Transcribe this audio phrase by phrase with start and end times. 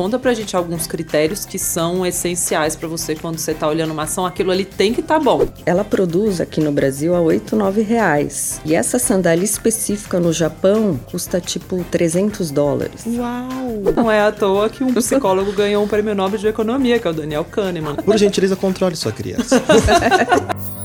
[0.00, 4.04] conta pra gente alguns critérios que são essenciais para você quando você tá olhando uma
[4.04, 4.24] ação.
[4.24, 5.46] Aquilo ali tem que tá bom.
[5.66, 8.62] Ela produz aqui no Brasil a 8, 9 reais.
[8.64, 13.04] E essa sandália específica no Japão custa tipo 300 dólares.
[13.06, 13.92] Uau!
[13.94, 17.10] Não é à toa que um psicólogo ganhou um prêmio Nobel de Economia, que é
[17.10, 17.96] o Daniel Kahneman.
[17.96, 19.62] Por gentileza, controle sua criança.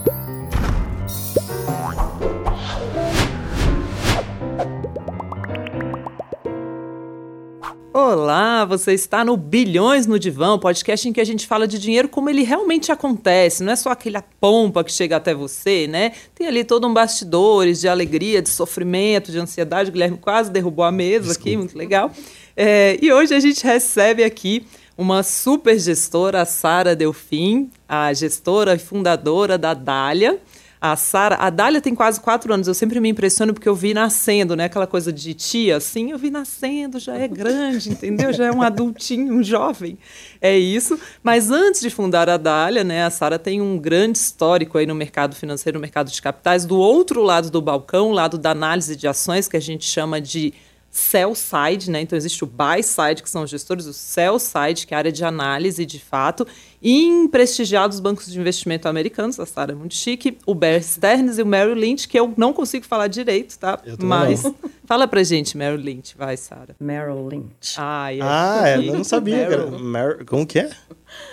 [7.98, 12.10] Olá, você está no Bilhões no Divã, podcast em que a gente fala de dinheiro
[12.10, 16.12] como ele realmente acontece, não é só aquela pompa que chega até você, né?
[16.36, 19.92] Tem ali todo um bastidores de alegria, de sofrimento, de ansiedade.
[19.92, 21.50] O Guilherme quase derrubou a mesa Desculpa.
[21.50, 22.12] aqui, muito legal.
[22.54, 24.66] É, e hoje a gente recebe aqui
[24.98, 30.38] uma super gestora, a Sara Delfim, a gestora e fundadora da Dália.
[30.80, 32.68] A Sara, a Dália tem quase quatro anos.
[32.68, 34.66] Eu sempre me impressiono porque eu vi nascendo, né?
[34.66, 38.32] Aquela coisa de tia, assim, eu vi nascendo, já é grande, entendeu?
[38.34, 39.98] Já é um adultinho, um jovem.
[40.42, 41.00] É isso.
[41.24, 43.06] Mas antes de fundar a Dália, né?
[43.06, 46.66] A Sara tem um grande histórico aí no mercado financeiro, no mercado de capitais.
[46.66, 50.54] Do outro lado do balcão, lado da análise de ações, que a gente chama de
[50.96, 52.00] sell side, né?
[52.00, 55.00] Então existe o buy side, que são os gestores, o sell side, que é a
[55.00, 56.48] área de análise de fato,
[56.88, 61.42] em prestigiados bancos de investimento americanos, a Sara é muito chique, o Bear Stearns e
[61.42, 63.80] o Merrill Lynch, que eu não consigo falar direito, tá?
[64.00, 64.56] Mas não.
[64.86, 66.76] Fala pra gente, Merrill Lynch, vai, Sara.
[66.80, 67.76] Merrill Lynch.
[67.78, 69.66] Ah, é, ah, é eu não sabia, cara.
[69.72, 70.70] Mer como que é?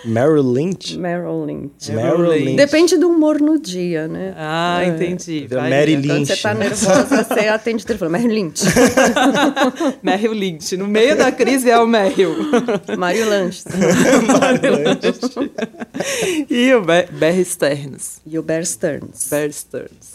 [0.05, 0.97] Merrill Lynch?
[0.97, 1.91] Merrill Lynch.
[1.91, 2.55] Merrill Lynch.
[2.55, 4.33] Depende do humor no dia, né?
[4.37, 4.87] Ah, é.
[4.87, 5.47] entendi.
[5.51, 6.07] Mary Lynch.
[6.07, 8.11] Quando você tá nervosa, você atende o telefone.
[8.11, 8.63] Merrill Lynch.
[10.03, 10.77] Merrill Lynch.
[10.77, 12.35] No meio da crise é o Merrill.
[12.97, 13.65] Mário Lanches.
[14.27, 15.19] Mário Lanches.
[16.49, 18.21] e o Bear Stearns.
[18.25, 19.29] E o Bear Stearns.
[19.29, 20.11] Bear Stearns.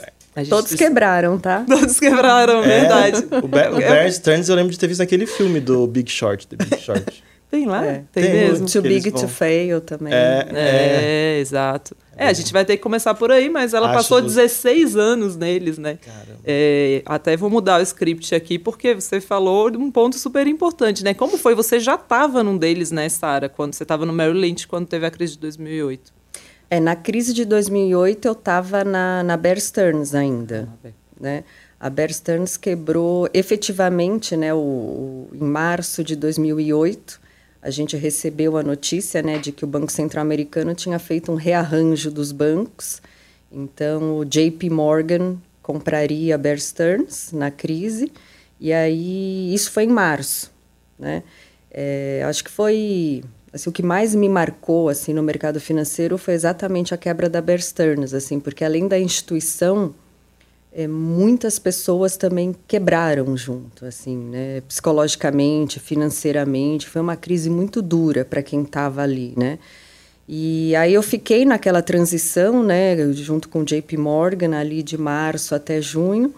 [0.46, 1.64] Todos quebraram, tá?
[1.68, 3.24] Todos quebraram, é, verdade.
[3.42, 6.46] O, Bear, o Bear Stearns eu lembro de ter visto aquele filme do Big Short,
[6.46, 7.22] The Big Short.
[7.50, 7.84] Tem lá?
[7.84, 8.04] É.
[8.12, 8.68] Tem, tem, mesmo.
[8.68, 9.22] Too Big vão...
[9.22, 10.12] to Fail também.
[10.12, 11.96] É, é, é exato.
[12.14, 15.36] É, a gente vai ter que começar por aí, mas ela Acho passou 16 anos
[15.36, 15.98] neles, né?
[16.44, 21.02] É, até vou mudar o script aqui, porque você falou de um ponto super importante,
[21.02, 21.14] né?
[21.14, 21.54] Como foi?
[21.54, 23.48] Você já estava num deles, né, Sara?
[23.48, 26.17] Quando você estava no Merrill Lynch, quando teve a crise de 2008.
[26.70, 31.44] É, na crise de 2008 eu estava na, na Bear Stearns ainda, ah, né?
[31.80, 37.20] A Bear Stearns quebrou efetivamente, né, o, o, em março de 2008,
[37.62, 41.36] a gente recebeu a notícia né, de que o Banco Central Americano tinha feito um
[41.36, 43.00] rearranjo dos bancos.
[43.50, 48.12] Então, o JP Morgan compraria a Bear Stearns na crise.
[48.60, 50.52] E aí, isso foi em março.
[50.98, 51.22] Né?
[51.70, 53.22] É, acho que foi...
[53.58, 57.40] Assim, o que mais me marcou assim no mercado financeiro foi exatamente a quebra da
[57.40, 59.92] Bear Stearns, assim, porque além da instituição
[60.72, 64.60] é, muitas pessoas também quebraram junto, assim, né?
[64.68, 69.58] Psicologicamente, financeiramente, foi uma crise muito dura para quem estava ali, né?
[70.28, 75.80] E aí eu fiquei naquela transição, né, junto com JP Morgan, ali de março até
[75.80, 76.34] junho,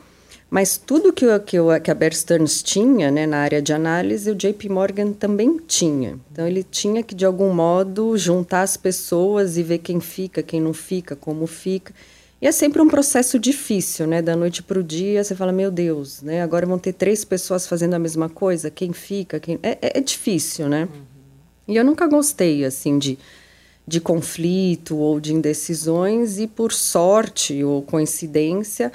[0.50, 4.34] mas tudo que, que, que a Bear Stearns tinha, né, na área de análise, o
[4.34, 6.19] JP Morgan também tinha.
[6.33, 10.61] Então ele tinha que, de algum modo, juntar as pessoas e ver quem fica, quem
[10.61, 11.94] não fica, como fica.
[12.43, 14.21] E é sempre um processo difícil, né?
[14.21, 16.43] Da noite para o dia, você fala, meu Deus, né?
[16.43, 19.56] Agora vão ter três pessoas fazendo a mesma coisa, quem fica, quem...
[19.62, 20.88] É, é, é difícil, né?
[20.93, 21.03] Uhum.
[21.69, 23.17] E eu nunca gostei, assim, de,
[23.87, 28.91] de conflito ou de indecisões e, por sorte ou coincidência,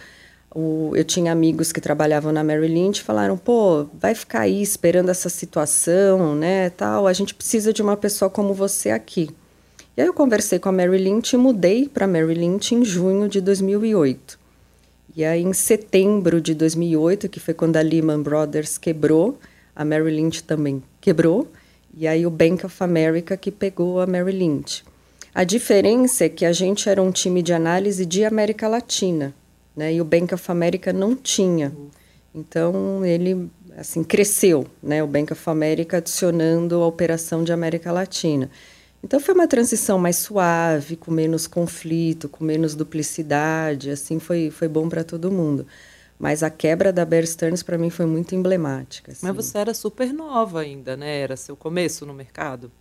[0.56, 5.10] o, eu tinha amigos que trabalhavam na Mary Lynch falaram, pô, vai ficar aí esperando
[5.10, 9.30] essa situação, né, tal, a gente precisa de uma pessoa como você aqui.
[9.98, 13.28] E aí eu conversei com a Mary Lynch e mudei para Mary Lynch em junho
[13.28, 14.40] de 2008.
[15.14, 19.38] E aí em setembro de 2008, que foi quando a Lehman Brothers quebrou,
[19.76, 21.50] a Mary Lynch também quebrou,
[21.94, 24.86] e aí o Bank of America que pegou a Mary Lynch.
[25.34, 29.34] A diferença é que a gente era um time de análise de América Latina,
[29.76, 29.94] né?
[29.94, 31.76] E o Bank of America não tinha.
[32.34, 35.04] Então ele assim cresceu, né?
[35.04, 38.50] O Bank of America adicionando a operação de América Latina.
[39.04, 44.68] Então foi uma transição mais suave, com menos conflito, com menos duplicidade, assim foi foi
[44.68, 45.68] bom para todo mundo.
[46.18, 49.12] Mas a quebra da Bear Stearns para mim foi muito emblemática.
[49.12, 49.26] Assim.
[49.26, 51.20] Mas você era super nova ainda, né?
[51.20, 52.72] Era seu começo no mercado?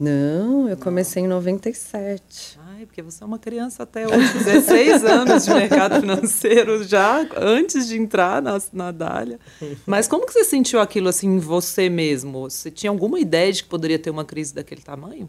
[0.00, 2.58] Não, eu comecei em 97.
[2.70, 7.86] Ai, porque você é uma criança até hoje, 16 anos de mercado financeiro já antes
[7.86, 9.38] de entrar na, na Dália.
[9.84, 12.48] Mas como que você sentiu aquilo assim em você mesmo?
[12.48, 15.28] Você tinha alguma ideia de que poderia ter uma crise daquele tamanho?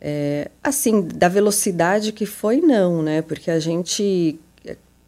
[0.00, 3.22] É, assim, da velocidade que foi, não, né?
[3.22, 4.40] Porque a gente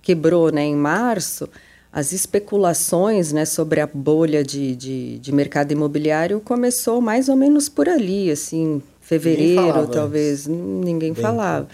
[0.00, 1.50] quebrou né, em março,
[1.96, 7.70] as especulações né, sobre a bolha de, de, de, mercado imobiliário começou mais ou menos
[7.70, 11.66] por ali, assim, fevereiro, talvez, ninguém Bem falava.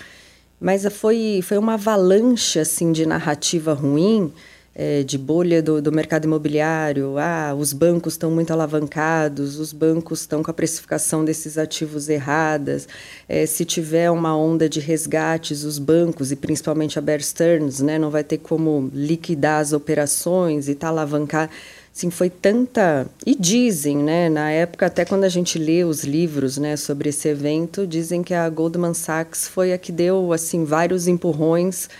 [0.60, 4.32] Mas foi, foi uma avalanche assim, de narrativa ruim
[4.74, 10.20] é, de bolha do, do, mercado imobiliário, ah, os bancos estão muito alavancados, os bancos
[10.20, 12.88] estão com a precificação desses ativos erradas,
[13.28, 17.98] é, se tiver uma onda de resgates, os bancos, e principalmente a Bear Stearns, né,
[17.98, 21.50] não vai ter como liquidar as operações e tá alavancar.
[21.94, 23.06] Assim, foi tanta...
[23.26, 27.28] E dizem, né, na época, até quando a gente lê os livros né, sobre esse
[27.28, 31.90] evento, dizem que a Goldman Sachs foi a que deu assim vários empurrões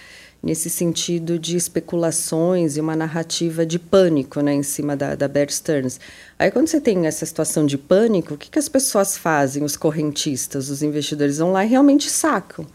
[0.43, 5.51] nesse sentido de especulações e uma narrativa de pânico né, em cima da, da Bear
[5.51, 6.01] Stearns.
[6.39, 9.77] Aí, quando você tem essa situação de pânico, o que, que as pessoas fazem, os
[9.77, 12.67] correntistas, os investidores vão lá e realmente sacam.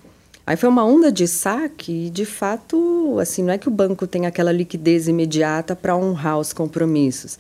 [0.46, 4.08] Aí foi uma onda de saque e, de fato, assim, não é que o banco
[4.08, 7.38] tem aquela liquidez imediata para honrar os compromissos.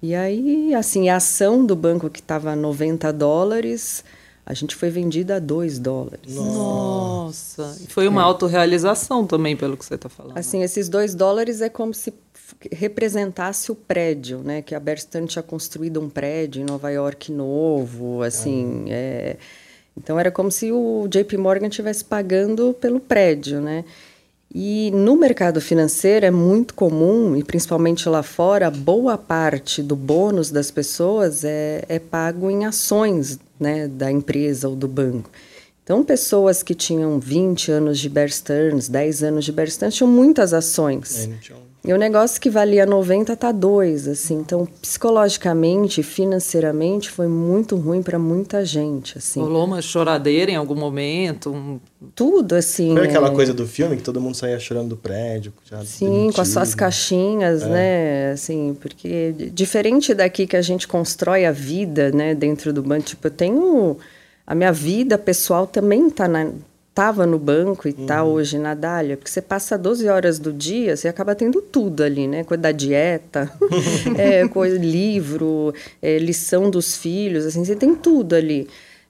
[0.00, 4.04] E aí, assim, a ação do banco que estava 90 dólares
[4.46, 6.32] a gente foi vendida a 2 dólares.
[6.36, 7.76] Nossa!
[7.82, 8.24] E foi uma é.
[8.24, 10.38] autorrealização também, pelo que você está falando.
[10.38, 12.14] Assim, esses 2 dólares é como se
[12.70, 14.62] representasse o prédio, né?
[14.62, 18.84] Que a Berstan tinha construído um prédio em Nova York novo, assim.
[18.86, 18.90] Ah.
[18.90, 19.36] É...
[19.96, 23.84] Então, era como se o JP Morgan estivesse pagando pelo prédio, né?
[24.54, 30.52] E no mercado financeiro é muito comum, e principalmente lá fora, boa parte do bônus
[30.52, 35.30] das pessoas é, é pago em ações né, da empresa ou do banco.
[35.82, 40.10] Então, pessoas que tinham 20 anos de Bear Stearns, 10 anos de Bear Stearns, tinham
[40.10, 41.28] muitas ações.
[41.28, 41.28] É,
[41.86, 44.34] e o negócio que valia 90 tá 2, assim.
[44.34, 49.40] Então, psicologicamente, financeiramente, foi muito ruim para muita gente, assim.
[49.40, 51.50] Rolou uma choradeira em algum momento?
[51.50, 51.78] Um...
[52.14, 52.92] Tudo, assim.
[52.92, 53.34] Foi aquela é...
[53.34, 56.34] coisa do filme que todo mundo saía chorando do prédio, já Sim, demitido.
[56.34, 57.68] com as suas caixinhas, é.
[57.68, 58.32] né?
[58.32, 63.26] Assim, porque diferente daqui que a gente constrói a vida, né, dentro do banco, tipo,
[63.26, 63.96] eu tenho
[64.46, 66.50] a minha vida pessoal também tá na
[66.96, 68.32] estava no banco e está uhum.
[68.32, 72.26] hoje na Dália, porque você passa 12 horas do dia, você acaba tendo tudo ali,
[72.26, 72.42] né?
[72.42, 73.52] Coisa da dieta,
[74.16, 78.66] é, coisa, livro, é, lição dos filhos, assim, você tem tudo ali.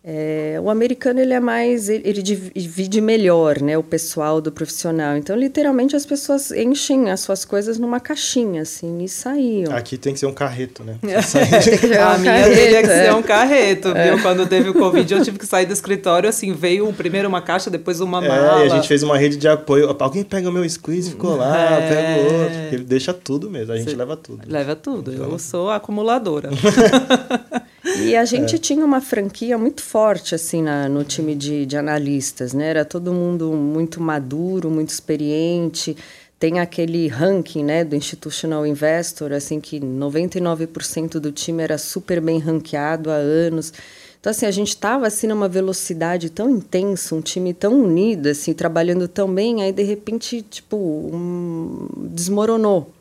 [0.08, 5.16] É, o americano ele é mais ele, ele, divide melhor né o pessoal do profissional.
[5.16, 9.74] Então literalmente as pessoas enchem as suas coisas numa caixinha assim e saíam.
[9.74, 10.96] Aqui tem que ser um carreto né?
[11.02, 13.14] A minha carreto, teria que ser é.
[13.14, 13.96] um carreto viu?
[13.96, 14.22] É.
[14.22, 17.68] quando teve o covid eu tive que sair do escritório assim veio primeiro uma caixa
[17.68, 19.92] depois uma mala é, e a gente fez uma rede de apoio.
[19.98, 21.88] Alguém pega o meu squeeze ficou lá é.
[21.88, 22.74] pega o outro.
[22.76, 24.40] Ele deixa tudo mesmo a gente Você leva tudo.
[24.46, 25.12] leva tudo.
[25.12, 25.32] Então...
[25.32, 26.50] eu sou acumuladora
[27.98, 28.58] E a gente é.
[28.58, 32.68] tinha uma franquia muito forte assim na, no time de, de analistas, né?
[32.68, 35.96] Era todo mundo muito maduro, muito experiente.
[36.38, 42.38] Tem aquele ranking, né, do Institutional Investor, assim que 99% do time era super bem
[42.38, 43.72] ranqueado há anos.
[44.20, 48.52] Então, assim, a gente estava assim numa velocidade tão intensa, um time tão unido, assim,
[48.52, 52.92] trabalhando tão bem, aí de repente, tipo, um, desmoronou.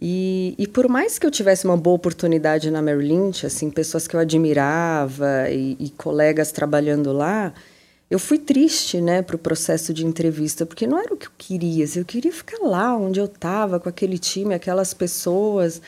[0.00, 4.06] E, e por mais que eu tivesse uma boa oportunidade na Merrill Lynch, assim, pessoas
[4.06, 7.54] que eu admirava e, e colegas trabalhando lá,
[8.10, 11.32] eu fui triste, né, para o processo de entrevista, porque não era o que eu
[11.36, 11.84] queria.
[11.96, 15.80] Eu queria ficar lá onde eu estava, com aquele time, aquelas pessoas.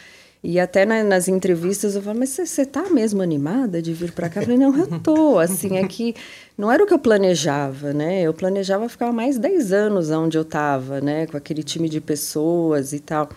[0.43, 4.29] E até na, nas entrevistas eu falei, mas você está mesmo animada de vir para
[4.29, 4.41] cá?
[4.41, 5.39] Eu falei, não, eu tô.
[5.39, 6.15] Assim, é que
[6.57, 8.23] não era o que eu planejava, né?
[8.23, 12.93] Eu planejava ficar mais 10 anos onde eu estava, né, com aquele time de pessoas
[12.93, 13.29] e tal.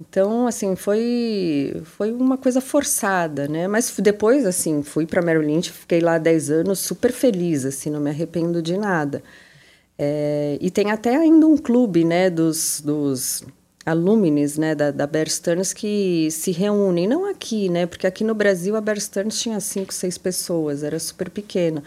[0.00, 3.66] Então, assim, foi, foi uma coisa forçada, né?
[3.66, 8.00] Mas depois, assim, fui para Merrill Lynch, fiquei lá 10 anos super feliz, assim, não
[8.00, 9.22] me arrependo de nada.
[9.98, 13.44] É, e tem até ainda um clube, né, dos, dos
[13.86, 18.34] alumnes, né, da, da Bear Stearns que se reúnem, não aqui, né, porque aqui no
[18.34, 21.82] Brasil a Bear Stearns tinha cinco, seis pessoas, era super pequena.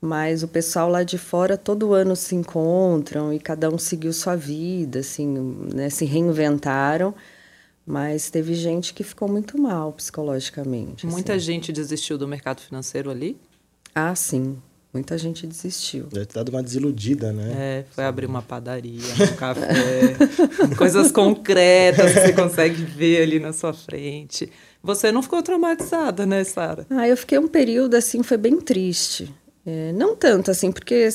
[0.00, 4.36] Mas o pessoal lá de fora todo ano se encontram e cada um seguiu sua
[4.36, 5.26] vida, assim,
[5.74, 7.14] né, se reinventaram.
[7.88, 11.06] Mas teve gente que ficou muito mal psicologicamente.
[11.06, 11.40] Muita assim.
[11.40, 13.40] gente desistiu do mercado financeiro ali?
[13.94, 14.58] Ah, sim.
[14.92, 16.04] Muita gente desistiu.
[16.04, 17.52] Deve ter dado uma desiludida, né?
[17.56, 19.00] É, foi abrir uma padaria,
[19.32, 20.16] um café,
[20.76, 24.50] coisas concretas que você consegue ver ali na sua frente.
[24.82, 26.86] Você não ficou traumatizada, né, Sara?
[26.90, 29.34] Ah, eu fiquei um período assim, foi bem triste.
[29.70, 31.06] É, não tanto, assim, porque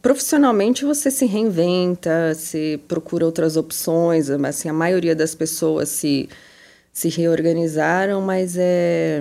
[0.00, 6.26] profissionalmente você se reinventa, se procura outras opções, assim, a maioria das pessoas se,
[6.94, 9.20] se reorganizaram, mas é,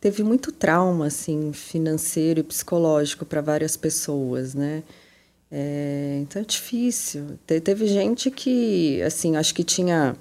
[0.00, 4.82] teve muito trauma, assim, financeiro e psicológico para várias pessoas, né?
[5.48, 7.38] É, então é difícil.
[7.46, 10.16] Te, teve gente que, assim, acho que tinha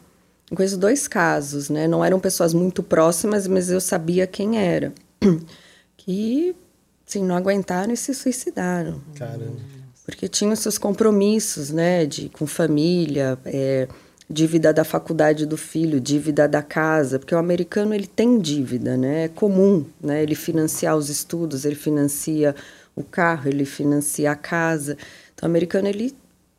[0.55, 1.87] conheço dois casos, né?
[1.87, 4.93] Não eram pessoas muito próximas, mas eu sabia quem era.
[5.97, 6.55] Que,
[7.07, 9.01] assim, não aguentaram e se suicidaram.
[9.15, 9.75] Caramba.
[10.05, 12.05] Porque tinham seus compromissos, né?
[12.05, 13.87] De, com família, é,
[14.29, 17.17] dívida da faculdade do filho, dívida da casa.
[17.17, 19.25] Porque o americano, ele tem dívida, né?
[19.25, 20.21] É comum, né?
[20.21, 22.55] Ele financiar os estudos, ele financia
[22.95, 24.97] o carro, ele financia a casa.
[25.33, 26.15] Então, o americano, ele...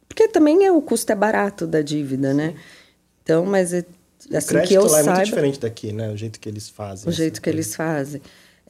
[0.08, 2.54] Porque também é, o custo é barato da dívida, né?
[3.22, 3.84] Então, mas é,
[4.34, 6.10] assim o que eu lá saiba, é muito diferente daqui, né?
[6.10, 7.08] O jeito que eles fazem.
[7.08, 8.20] o jeito que eles fazem.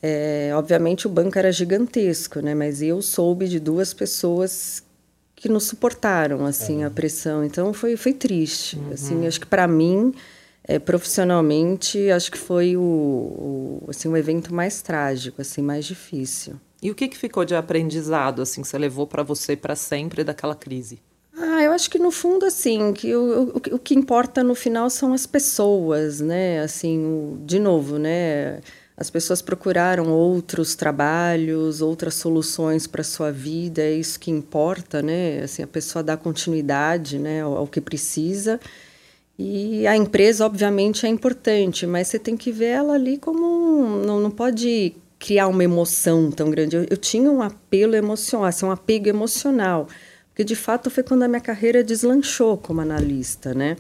[0.08, 2.54] É, obviamente o banco era gigantesco, né?
[2.54, 4.84] Mas eu soube de duas pessoas
[5.34, 7.44] que não suportaram assim a pressão.
[7.44, 8.80] Então foi foi triste.
[8.92, 10.14] Assim, acho que para mim,
[10.62, 16.54] é, profissionalmente, acho que foi o, o assim o evento mais trágico, assim, mais difícil.
[16.80, 20.22] E o que, que ficou de aprendizado, assim, que você levou para você para sempre
[20.22, 21.00] daquela crise?
[21.36, 24.88] Ah, eu acho que no fundo, assim, que o, o, o que importa no final
[24.88, 26.60] são as pessoas, né?
[26.60, 28.60] Assim, o, de novo, né?
[28.96, 35.42] As pessoas procuraram outros trabalhos, outras soluções para sua vida, é isso que importa, né?
[35.42, 38.58] Assim, a pessoa dá continuidade, né, ao, ao que precisa.
[39.38, 44.02] E a empresa, obviamente, é importante, mas você tem que ver ela ali como um,
[44.02, 46.76] não, não pode criar uma emoção tão grande.
[46.76, 49.88] Eu, eu tinha um apelo emocional, assim, um apego emocional,
[50.28, 53.76] porque de fato foi quando a minha carreira deslanchou como analista, né?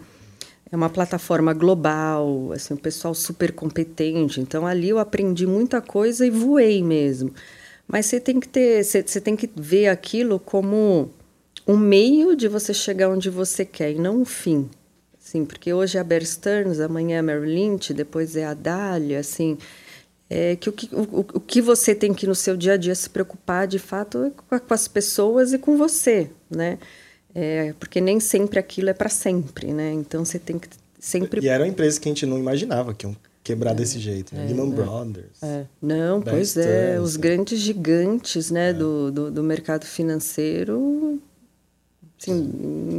[0.70, 4.40] É uma plataforma global, assim, um pessoal super competente.
[4.40, 7.32] Então ali eu aprendi muita coisa e voei mesmo.
[7.86, 11.10] Mas você tem que ter, você, você tem que ver aquilo como
[11.66, 14.68] um meio de você chegar onde você quer e não um fim.
[15.18, 18.54] Assim, porque hoje é a Bear Stearns, amanhã é a Merrill Lynch, depois é a
[18.54, 19.58] Dália, assim,
[20.30, 22.94] é que o, que o, o que você tem que no seu dia a dia
[22.94, 26.78] se preocupar de fato é com as pessoas e com você, né?
[27.38, 29.92] É, porque nem sempre aquilo é para sempre, né?
[29.92, 31.44] Então você tem que sempre.
[31.44, 33.14] E era uma empresa que a gente não imaginava que iam
[33.44, 34.46] quebrar desse jeito, né?
[34.46, 35.42] Lehman Brothers.
[35.42, 35.66] É.
[35.82, 41.20] Não, Bear pois é, Stearns, os grandes gigantes, né, do, do, do mercado financeiro,
[42.18, 42.32] assim,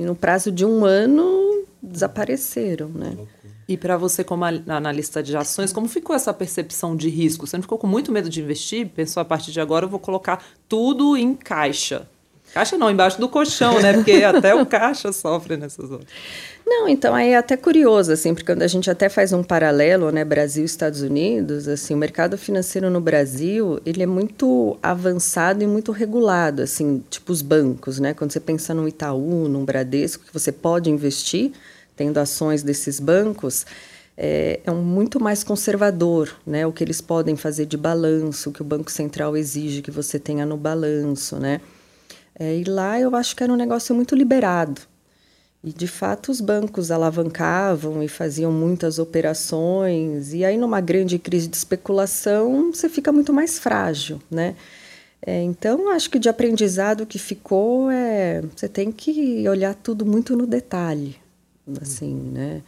[0.05, 3.17] no prazo de um ano desapareceram, né?
[3.67, 7.47] E para você, como a- analista de ações, como ficou essa percepção de risco?
[7.47, 8.87] Você não ficou com muito medo de investir?
[8.87, 12.07] Pensou, a partir de agora eu vou colocar tudo em caixa.
[12.57, 13.93] Caixa não, embaixo do colchão, né?
[13.93, 16.07] Porque até o caixa sofre nessas horas.
[16.65, 20.11] Não, então aí é até curioso, assim, porque quando a gente até faz um paralelo,
[20.11, 25.63] né, Brasil e Estados Unidos, assim, o mercado financeiro no Brasil, ele é muito avançado
[25.63, 28.15] e muito regulado, assim, tipo os bancos, né?
[28.15, 31.51] Quando você pensa num Itaú, num Bradesco, que você pode investir,
[31.95, 33.67] tendo ações desses bancos,
[34.17, 36.65] é, é um muito mais conservador, né?
[36.65, 40.17] O que eles podem fazer de balanço, o que o Banco Central exige que você
[40.17, 41.61] tenha no balanço, né?
[42.39, 44.81] É, e lá eu acho que era um negócio muito liberado.
[45.63, 51.47] E de fato os bancos alavancavam e faziam muitas operações, e aí numa grande crise
[51.47, 54.55] de especulação você fica muito mais frágil, né?
[55.25, 60.37] É, então acho que de aprendizado que ficou é você tem que olhar tudo muito
[60.37, 61.15] no detalhe,
[61.81, 62.61] assim, né?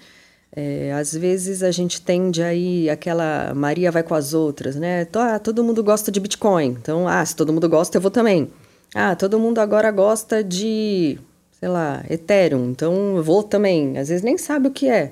[0.51, 5.07] É, às vezes a gente tende aí aquela Maria vai com as outras, né?
[5.13, 8.49] Ah, todo mundo gosta de Bitcoin, então ah, se todo mundo gosta eu vou também.
[8.93, 11.19] Ah, todo mundo agora gosta de,
[11.59, 13.97] sei lá, Ethereum, então eu vou também.
[13.97, 15.11] Às vezes nem sabe o que é.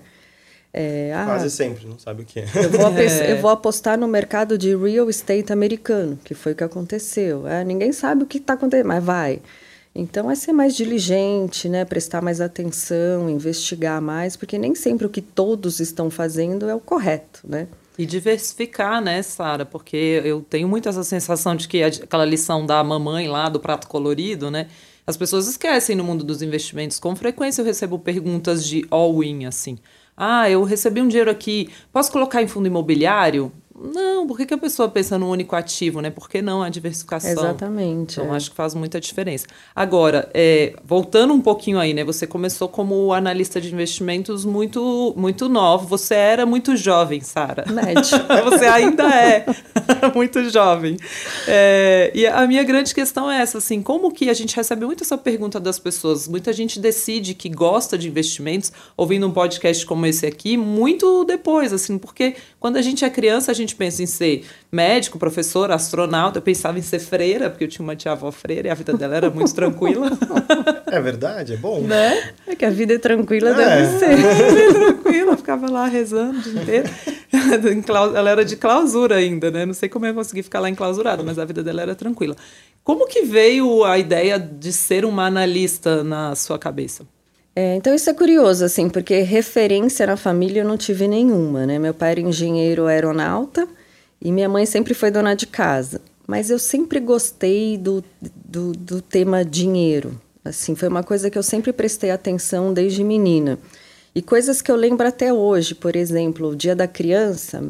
[0.73, 2.45] É, ah, Quase sempre, não sabe o que é.
[2.55, 6.55] eu vou, apes- eu vou apostar no mercado de real estate americano, que foi o
[6.55, 7.47] que aconteceu.
[7.47, 9.39] É, ninguém sabe o que está acontecendo, mas vai.
[9.95, 11.83] Então é ser mais diligente, né?
[11.83, 16.79] prestar mais atenção, investigar mais, porque nem sempre o que todos estão fazendo é o
[16.79, 17.39] correto.
[17.47, 17.67] Né?
[17.97, 19.65] E diversificar, né, Sara?
[19.65, 23.87] Porque eu tenho muito essa sensação de que aquela lição da mamãe lá do prato
[23.87, 24.67] colorido, né?
[25.05, 26.99] As pessoas esquecem no mundo dos investimentos.
[26.99, 29.77] Com frequência eu recebo perguntas de all-in, assim.
[30.15, 33.51] Ah, eu recebi um dinheiro aqui, posso colocar em fundo imobiliário?
[33.79, 36.09] Não, por que, que a pessoa pensa no único ativo, né?
[36.09, 37.31] Por que não a diversificação?
[37.31, 38.19] Exatamente.
[38.19, 38.37] Então, é.
[38.37, 39.45] acho que faz muita diferença.
[39.75, 42.03] Agora, é, voltando um pouquinho aí, né?
[42.03, 45.85] Você começou como analista de investimentos muito, muito novo.
[45.87, 47.65] Você era muito jovem, Sara.
[47.71, 48.17] Médio.
[48.49, 49.45] Você ainda é
[50.15, 50.97] muito jovem.
[51.47, 55.03] É, e a minha grande questão é essa, assim, como que a gente recebe muito
[55.03, 56.27] essa pergunta das pessoas?
[56.27, 61.71] Muita gente decide que gosta de investimentos ouvindo um podcast como esse aqui, muito depois,
[61.71, 66.37] assim, porque quando a gente é criança, a gente pensa em ser médico, professor, astronauta.
[66.39, 69.15] Eu pensava em ser freira, porque eu tinha uma tia-avó freira e a vida dela
[69.15, 70.11] era muito tranquila.
[70.89, 71.81] É verdade, é bom.
[71.81, 72.31] Né?
[72.47, 73.53] É que a vida é tranquila, É.
[73.53, 74.15] deve ser.
[74.15, 76.89] Bem tranquila, ficava lá rezando o dia inteiro.
[77.85, 79.65] Clau- Ela era de clausura ainda, né?
[79.65, 82.35] Não sei como eu consegui ficar lá enclausurada, mas a vida dela era tranquila.
[82.85, 87.05] Como que veio a ideia de ser uma analista na sua cabeça?
[87.59, 91.79] É, então isso é curioso, assim, porque referência na família eu não tive nenhuma, né?
[91.79, 93.67] Meu pai era engenheiro aeronauta
[94.21, 95.99] e minha mãe sempre foi dona de casa.
[96.27, 98.03] Mas eu sempre gostei do,
[98.45, 100.21] do, do tema dinheiro.
[100.45, 103.57] Assim, foi uma coisa que eu sempre prestei atenção desde menina.
[104.13, 107.63] E coisas que eu lembro até hoje, por exemplo, o Dia da Criança,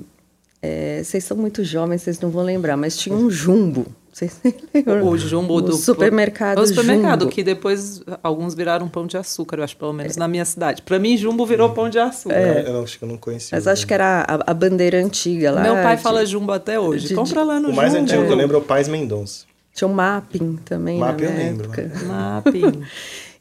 [0.62, 3.86] é, vocês são muito jovens, vocês não vão lembrar, mas tinha um jumbo.
[4.18, 4.42] Vocês
[4.74, 5.08] lembram?
[5.08, 6.58] O jumbo do supermercado.
[6.58, 7.32] O supermercado, jumbo.
[7.32, 10.20] que depois alguns viraram pão de açúcar, eu acho, pelo menos é.
[10.20, 10.82] na minha cidade.
[10.82, 12.36] Para mim, jumbo virou pão de açúcar.
[12.36, 12.68] É.
[12.68, 13.56] Eu acho que eu não conhecia.
[13.56, 15.62] Mas acho que era a, a bandeira antiga lá.
[15.62, 17.10] Meu pai de, fala jumbo até hoje.
[17.10, 17.74] De, Compra lá no o jumbo.
[17.74, 19.46] O mais antigo que eu lembro é o Pais Mendonça.
[19.72, 20.98] Tinha o um mapping também.
[20.98, 21.70] Mapping eu lembro.
[22.08, 22.82] Mapping.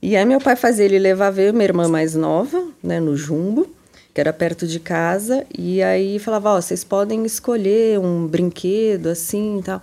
[0.03, 3.67] e aí meu pai fazia ele levar ver minha irmã mais nova, né, no jumbo
[4.13, 9.09] que era perto de casa, e aí falava, ó, oh, vocês podem escolher um brinquedo
[9.09, 9.83] assim e tal.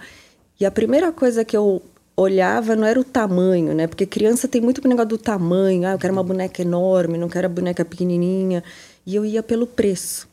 [0.60, 1.82] E a primeira coisa que eu
[2.16, 3.88] olhava não era o tamanho, né?
[3.88, 7.48] Porque criança tem muito negócio do tamanho, ah, eu quero uma boneca enorme, não quero
[7.48, 8.64] a boneca pequenininha,
[9.06, 10.32] e eu ia pelo preço.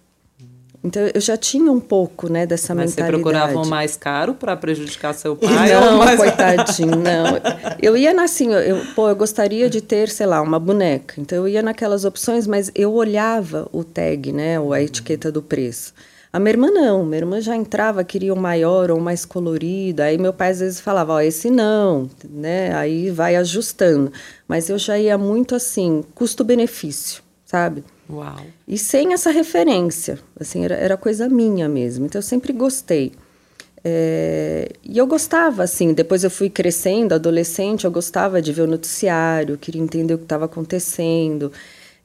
[0.83, 3.23] Então eu já tinha um pouco, né, dessa Mas mentalidade.
[3.23, 5.73] Mas você procurava o mais caro para prejudicar seu pai?
[5.73, 6.19] Não, mais...
[6.19, 7.39] coitadinho, não.
[7.81, 11.15] Eu ia assim, eu, pô, eu gostaria de ter, sei lá, uma boneca.
[11.19, 15.41] Então eu ia naquelas opções, mas eu olhava o tag, né, ou a etiqueta do
[15.41, 15.95] preço.
[16.33, 20.01] A minha irmã não, minha irmã já entrava, queria um maior ou um mais colorido.
[20.01, 22.73] Aí meu pai às vezes falava, ó, esse não, né?
[22.75, 24.13] Aí vai ajustando.
[24.47, 27.83] Mas eu já ia muito assim, custo-benefício, sabe?
[28.09, 28.47] Uau.
[28.67, 32.07] E sem essa referência, assim, era, era coisa minha mesmo.
[32.07, 33.13] Então eu sempre gostei.
[33.83, 38.67] É, e eu gostava, assim, depois eu fui crescendo, adolescente, eu gostava de ver o
[38.67, 41.51] noticiário, queria entender o que estava acontecendo.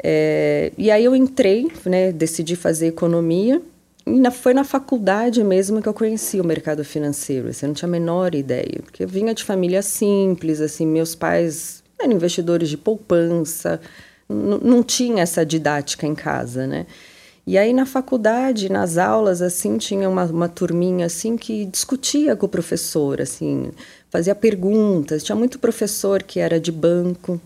[0.02, 3.62] É, e aí eu entrei, né, decidi fazer economia,
[4.06, 7.50] na, foi na faculdade mesmo que eu conheci o mercado financeiro.
[7.50, 11.16] Assim, eu não tinha a menor ideia, porque eu vinha de família simples, assim, meus
[11.16, 13.80] pais eram investidores de poupança,
[14.30, 16.86] não tinha essa didática em casa, né?
[17.48, 22.48] E aí na faculdade, nas aulas, assim, tinha uma, uma turminha, assim, que discutia com
[22.48, 23.72] o professor, assim,
[24.10, 25.24] fazia perguntas.
[25.24, 27.40] Tinha muito professor que era de banco,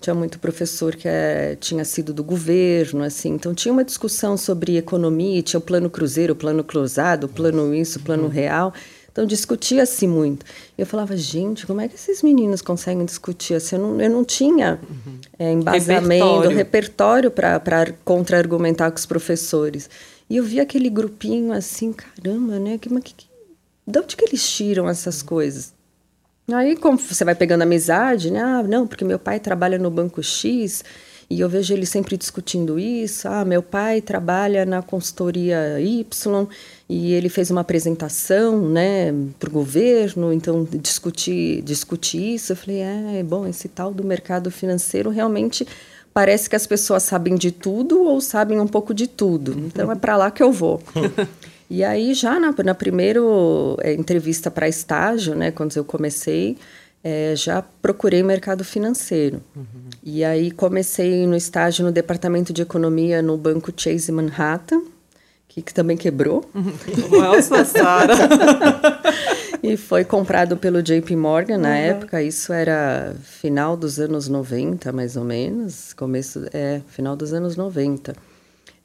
[0.00, 3.30] tinha muito professor que é, tinha sido do governo, assim.
[3.30, 7.74] Então tinha uma discussão sobre economia, tinha o plano cruzeiro, o plano closado, o plano
[7.74, 8.28] isso, o plano uhum.
[8.28, 8.72] real.
[9.10, 10.44] Então discutia-se muito.
[10.76, 13.76] Eu falava, gente, como é que esses meninos conseguem discutir assim?
[13.76, 15.18] Eu não, eu não tinha uhum.
[15.38, 19.88] é, embasamento, repertório, repertório para contra-argumentar com os professores.
[20.28, 22.76] E eu vi aquele grupinho assim, caramba, né?
[22.76, 23.26] Que, que, que,
[23.86, 25.72] de onde que eles tiram essas coisas?
[26.52, 28.40] Aí, como você vai pegando amizade, né?
[28.40, 30.84] Ah, não, porque meu pai trabalha no banco X
[31.28, 33.26] e eu vejo ele sempre discutindo isso.
[33.26, 36.46] Ah, meu pai trabalha na consultoria Y
[36.88, 42.52] e ele fez uma apresentação, né, para o governo, então discutir discutir isso.
[42.52, 45.66] Eu falei, é, bom, esse tal do mercado financeiro realmente
[46.14, 49.52] parece que as pessoas sabem de tudo ou sabem um pouco de tudo.
[49.66, 50.80] Então é para lá que eu vou.
[51.68, 53.20] e aí já na, na primeira
[53.80, 56.56] é, entrevista para estágio, né, quando eu comecei,
[57.02, 59.40] é, já procurei mercado financeiro.
[59.54, 59.64] Uhum.
[60.02, 64.82] E aí comecei no estágio no departamento de economia no banco Chase Manhattan,
[65.48, 66.48] que, que também quebrou.
[67.10, 68.14] Nossa, Sara!
[69.62, 71.74] e foi comprado pelo JP Morgan na uhum.
[71.74, 72.22] época.
[72.22, 75.92] Isso era final dos anos 90, mais ou menos.
[75.92, 78.14] Começo, é, final dos anos 90.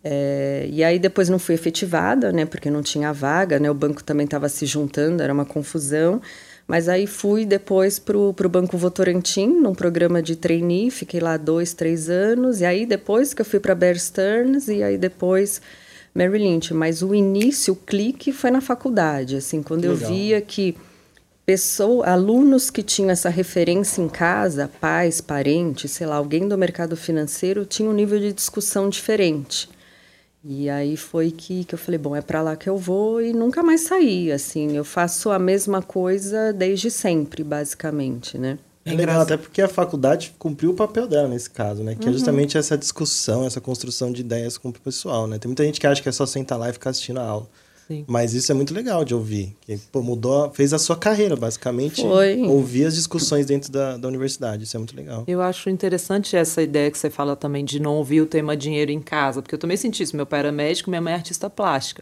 [0.04, 2.46] É, e aí depois não fui efetivada, né?
[2.46, 3.70] Porque não tinha vaga, né?
[3.70, 6.22] O banco também estava se juntando, era uma confusão.
[6.68, 11.74] Mas aí fui depois para o Banco Votorantim, num programa de trainee, fiquei lá dois,
[11.74, 12.62] três anos.
[12.62, 15.62] E aí depois que eu fui para Bear Stearns, e aí depois
[16.14, 20.76] Mary Lynch, mas o início, o clique foi na faculdade, assim, quando eu via que
[21.46, 26.96] pessoa, alunos que tinham essa referência em casa, pais, parentes, sei lá, alguém do mercado
[26.96, 29.70] financeiro tinha um nível de discussão diferente.
[30.44, 33.32] E aí foi que, que eu falei, bom, é para lá que eu vou e
[33.32, 38.58] nunca mais saí, assim, eu faço a mesma coisa desde sempre, basicamente, né?
[38.84, 41.94] É legal, até porque a faculdade cumpriu o papel dela nesse caso, né?
[41.94, 42.10] Que é uhum.
[42.10, 45.38] é justamente essa discussão, essa construção de ideias com o pessoal, né?
[45.38, 47.48] Tem muita gente que acha que é só sentar lá e ficar assistindo a aula.
[47.92, 48.06] Sim.
[48.08, 49.54] Mas isso é muito legal de ouvir.
[49.62, 52.02] Que, pô, mudou, fez a sua carreira, basicamente.
[52.02, 52.42] Foi.
[52.44, 54.64] Ouvir as discussões dentro da, da universidade.
[54.64, 55.26] Isso é muito legal.
[55.28, 58.92] Eu acho interessante essa ideia que você fala também de não ouvir o tema dinheiro
[58.92, 59.42] em casa.
[59.42, 60.16] Porque eu também senti isso.
[60.16, 62.02] Meu pai era médico, minha mãe é artista plástica.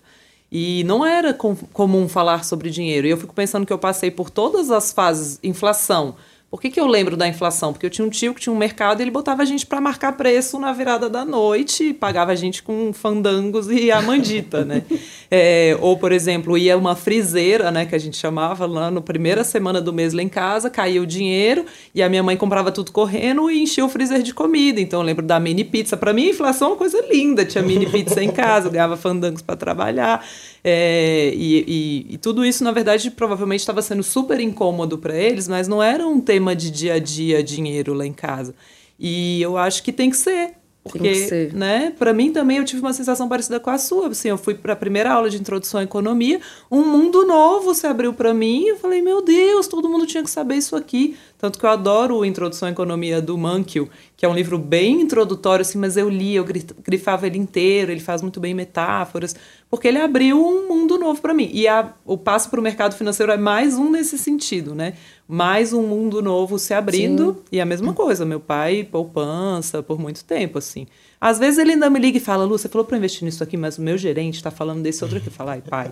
[0.51, 3.07] E não era com, comum falar sobre dinheiro.
[3.07, 6.15] E eu fico pensando que eu passei por todas as fases, inflação,
[6.49, 7.71] Por que, que eu lembro da inflação?
[7.71, 9.79] Porque eu tinha um tio que tinha um mercado e ele botava a gente para
[9.79, 14.65] marcar preço na virada da noite e pagava a gente com fandangos e a mandita,
[14.65, 14.83] né?
[15.31, 19.43] É, ou, por exemplo, ia uma friseira, né, que a gente chamava lá no primeira
[19.43, 22.91] semana do mês lá em casa, caía o dinheiro e a minha mãe comprava tudo
[22.91, 24.81] correndo e enchia o freezer de comida.
[24.81, 25.95] Então eu lembro da mini pizza.
[25.95, 27.45] Para mim, a inflação é uma coisa linda.
[27.45, 30.25] Tinha mini pizza em casa, ganhava fandangos para trabalhar.
[30.63, 35.47] É, e, e, e, tudo isso, na verdade, provavelmente estava sendo super incômodo para eles,
[35.47, 38.55] mas não era um tema de dia a dia dinheiro lá em casa.
[38.99, 40.59] E eu acho que tem que ser.
[40.81, 44.07] Porque, né, para mim também eu tive uma sensação parecida com a sua.
[44.07, 46.39] Assim, eu fui para a primeira aula de introdução à economia,
[46.71, 48.65] um mundo novo se abriu para mim.
[48.65, 51.17] Eu falei, meu Deus, todo mundo tinha que saber isso aqui.
[51.37, 55.61] Tanto que eu adoro Introdução à Economia do Mankiw, que é um livro bem introdutório,
[55.61, 56.45] assim, mas eu li, eu
[56.83, 59.33] grifava ele inteiro, ele faz muito bem metáforas,
[59.69, 61.49] porque ele abriu um mundo novo para mim.
[61.53, 64.95] E a, o passo para o mercado financeiro é mais um nesse sentido, né?
[65.31, 67.33] Mais um mundo novo se abrindo.
[67.33, 67.37] Sim.
[67.51, 70.87] E a mesma coisa, meu pai poupança por muito tempo, assim.
[71.21, 73.55] Às vezes ele ainda me liga e fala, Lu, você falou para investir nisso aqui,
[73.55, 75.29] mas o meu gerente está falando desse outro aqui.
[75.29, 75.91] Fala, ai, pai,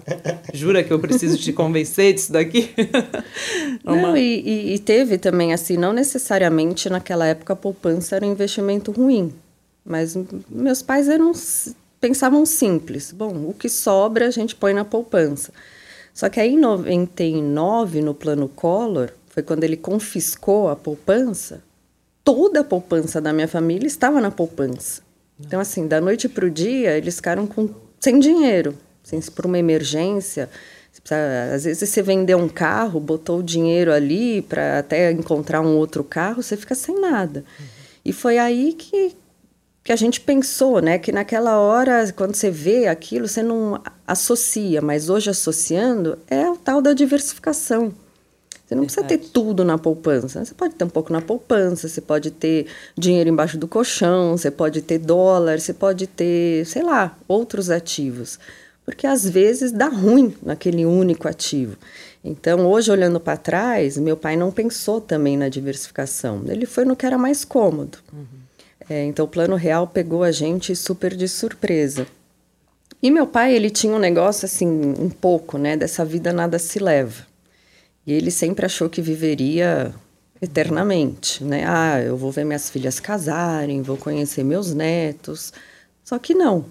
[0.52, 2.71] jura que eu preciso te convencer disso daqui?
[3.86, 8.32] não, e, e, e, teve também, assim, não necessariamente naquela época a poupança era um
[8.32, 9.32] investimento ruim,
[9.86, 10.17] mas
[10.50, 11.32] meus pais eram
[12.02, 13.12] pensavam simples.
[13.12, 15.54] Bom, o que sobra a gente põe na poupança.
[16.12, 21.62] Só que aí em 99, no plano Collor, foi quando ele confiscou a poupança,
[22.23, 25.04] toda a poupança da minha família estava na poupança.
[25.39, 27.69] Então, assim, da noite para o dia, eles ficaram com,
[28.00, 30.50] sem dinheiro, sem, por uma emergência.
[31.54, 36.04] Às vezes você vendeu um carro, botou o dinheiro ali para até encontrar um outro
[36.04, 37.45] carro, você fica sem nada.
[37.60, 37.65] Uhum.
[38.06, 39.15] E foi aí que,
[39.84, 40.97] que a gente pensou, né?
[40.97, 46.58] Que naquela hora, quando você vê aquilo, você não associa, mas hoje associando é o
[46.58, 47.93] tal da diversificação.
[48.68, 49.08] Você não Verdade.
[49.08, 50.44] precisa ter tudo na poupança.
[50.44, 54.52] Você pode ter um pouco na poupança, você pode ter dinheiro embaixo do colchão, você
[54.52, 58.38] pode ter dólar, você pode ter, sei lá, outros ativos.
[58.84, 61.78] Porque às vezes dá ruim naquele único ativo.
[62.22, 66.44] Então, hoje, olhando para trás, meu pai não pensou também na diversificação.
[66.48, 68.00] Ele foi no que era mais cômodo.
[68.12, 68.26] Uhum.
[68.90, 72.06] É, então, o plano real pegou a gente super de surpresa.
[73.02, 75.78] E meu pai, ele tinha um negócio assim, um pouco, né?
[75.78, 77.26] Dessa vida nada se leva.
[78.08, 79.93] E ele sempre achou que viveria
[80.41, 81.65] eternamente, né?
[81.67, 85.52] Ah, eu vou ver minhas filhas casarem, vou conhecer meus netos.
[86.06, 86.65] Só que não.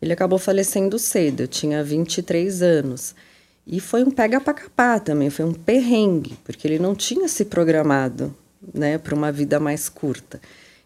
[0.00, 3.16] Ele acabou falecendo cedo, eu tinha 23 anos.
[3.66, 7.46] E foi um pega para capar também, foi um perrengue, porque ele não tinha se
[7.46, 8.32] programado,
[8.72, 10.40] né, para uma vida mais curta.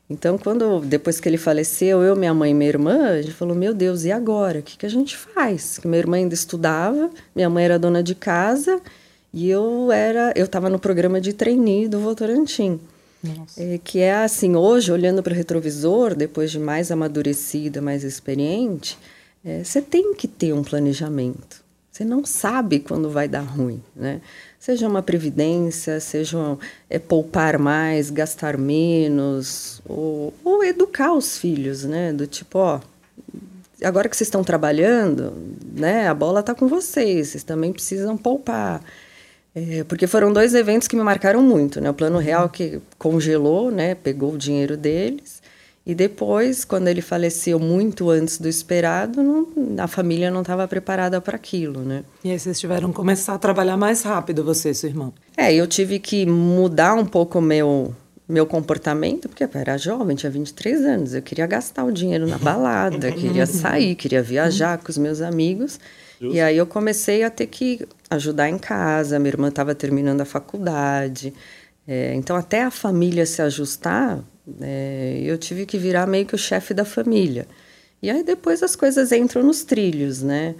[0.08, 3.54] Então, quando depois que ele faleceu, eu, minha mãe e minha irmã, a gente falou:
[3.54, 4.60] "Meu Deus, e agora?
[4.60, 8.02] O que que a gente faz?" Que minha irmã ainda estudava, minha mãe era dona
[8.02, 8.80] de casa,
[9.32, 12.80] e eu era, eu estava no programa de trainee do Votorantim.
[13.56, 18.98] É, que é assim, hoje, olhando para o retrovisor, depois de mais amadurecida, mais experiente,
[19.44, 21.62] é, você tem que ter um planejamento.
[21.90, 24.22] Você não sabe quando vai dar ruim, né?
[24.58, 26.56] Seja uma previdência, seja um,
[26.88, 32.12] é, poupar mais, gastar menos, ou, ou educar os filhos, né?
[32.12, 32.80] Do tipo, ó,
[33.84, 35.34] agora que vocês estão trabalhando,
[35.74, 36.08] né?
[36.08, 38.82] A bola está com vocês, vocês também precisam poupar.
[39.54, 41.90] É, porque foram dois eventos que me marcaram muito, né?
[41.90, 43.94] O Plano Real que congelou, né?
[43.94, 45.40] Pegou o dinheiro deles.
[45.84, 51.20] E depois, quando ele faleceu muito antes do esperado, não, a família não estava preparada
[51.20, 52.04] para aquilo, né?
[52.22, 55.12] E aí vocês tiveram que começar a trabalhar mais rápido, você e seu irmão?
[55.36, 57.94] É, eu tive que mudar um pouco o meu,
[58.28, 62.38] meu comportamento, porque eu era jovem, tinha 23 anos, eu queria gastar o dinheiro na
[62.38, 65.80] balada, queria sair, queria viajar com os meus amigos.
[66.20, 66.37] Justo.
[66.37, 70.26] E aí eu comecei a ter que ajudar em casa, minha irmã estava terminando a
[70.26, 71.33] faculdade.
[71.88, 74.22] É, então, até a família se ajustar,
[74.61, 77.46] é, eu tive que virar meio que o chefe da família.
[78.02, 80.54] E aí depois as coisas entram nos trilhos, né?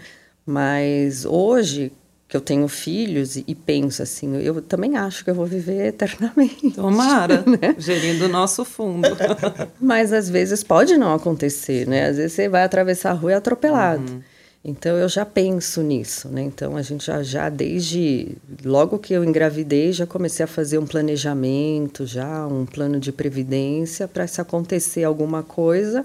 [0.47, 1.93] Mas hoje,
[2.27, 5.89] que eu tenho filhos e, e, penso assim, eu também acho que eu vou viver
[5.89, 6.71] eternamente.
[6.71, 7.75] Tomara, né?
[7.79, 9.09] gerindo o nosso fundo.
[9.81, 12.07] Mas às vezes pode não acontecer, né?
[12.07, 14.11] Às vezes você vai atravessar a rua e é atropelado.
[14.11, 14.21] Uhum.
[14.63, 16.43] Então eu já penso nisso, né?
[16.43, 20.87] Então a gente já, já desde logo que eu engravidei já comecei a fazer um
[20.87, 26.05] planejamento, já um plano de previdência para se acontecer alguma coisa,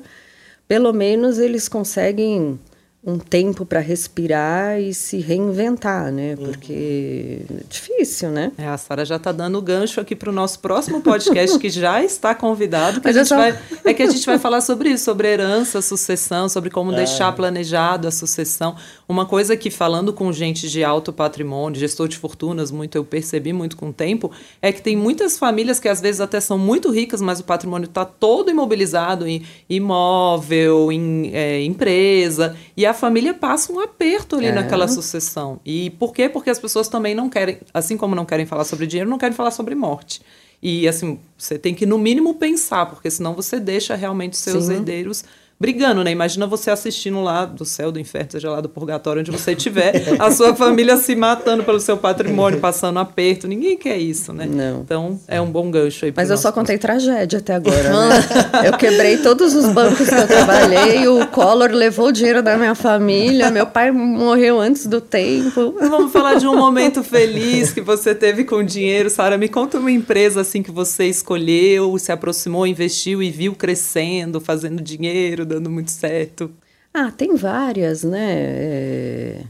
[0.67, 2.57] pelo menos eles conseguem
[3.05, 6.35] um tempo para respirar e se reinventar, né?
[6.39, 6.45] Uhum.
[6.47, 7.57] Porque uhum.
[7.59, 8.51] é difícil, né?
[8.57, 12.03] É, a Sara já está dando gancho aqui para o nosso próximo podcast, que já
[12.03, 12.99] está convidado.
[12.99, 13.37] Que a gente só...
[13.37, 16.95] vai, é que a gente vai falar sobre isso, sobre herança, sucessão, sobre como é.
[16.95, 18.75] deixar planejado a sucessão.
[19.07, 23.53] Uma coisa que, falando com gente de alto patrimônio, gestor de fortunas, muito eu percebi
[23.53, 26.89] muito com o tempo, é que tem muitas famílias que às vezes até são muito
[26.89, 33.33] ricas, mas o patrimônio está todo imobilizado em imóvel, em é, empresa, e a família
[33.33, 34.51] passa um aperto ali é.
[34.51, 35.59] naquela sucessão.
[35.63, 36.27] E por quê?
[36.27, 39.35] Porque as pessoas também não querem, assim como não querem falar sobre dinheiro, não querem
[39.35, 40.21] falar sobre morte.
[40.61, 44.73] E assim, você tem que no mínimo pensar, porque senão você deixa realmente seus Sim.
[44.73, 45.23] herdeiros
[45.59, 46.11] brigando, né?
[46.11, 50.03] Imagina você assistindo lá do céu, do inferno, seja lá do purgatório, onde você estiver,
[50.19, 53.47] a sua família se matando pelo seu patrimônio, passando aperto.
[53.47, 54.45] Ninguém quer isso, né?
[54.45, 54.81] Não.
[54.81, 56.13] Então, é um bom gancho aí.
[56.15, 58.67] Mas eu só contei tragédia até agora, né?
[58.67, 62.75] eu quebrei todos os bancos que eu trabalhei, o Collor levou o dinheiro da minha
[62.75, 65.73] família, meu pai morreu antes do tempo.
[65.79, 69.37] Vamos falar de um momento feliz que você teve com dinheiro, Sara.
[69.37, 74.81] Me conta uma empresa assim que você escolheu, se aproximou, investiu e viu crescendo, fazendo
[74.81, 76.51] dinheiro, dando muito certo?
[76.93, 78.33] Ah, tem várias, né?
[78.37, 79.43] É...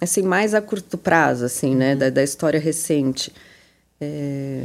[0.00, 1.96] Assim, mais a curto prazo, assim, né?
[1.96, 3.32] Da, da história recente.
[4.00, 4.64] É...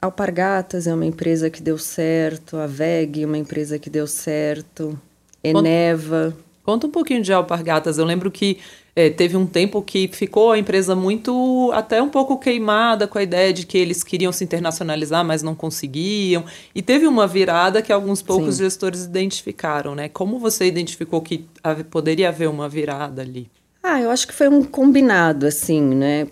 [0.00, 4.98] Alpargatas é uma empresa que deu certo, a VEG é uma empresa que deu certo,
[5.42, 6.30] Eneva...
[6.30, 7.98] Conta, conta um pouquinho de Alpargatas.
[7.98, 8.58] Eu lembro que
[8.94, 13.22] é, teve um tempo que ficou a empresa muito, até um pouco queimada com a
[13.22, 16.44] ideia de que eles queriam se internacionalizar, mas não conseguiam.
[16.74, 18.64] E teve uma virada que alguns poucos Sim.
[18.64, 20.08] gestores identificaram, né?
[20.08, 21.44] Como você identificou que
[21.90, 23.48] poderia haver uma virada ali?
[23.82, 26.26] Ah, eu acho que foi um combinado, assim, né?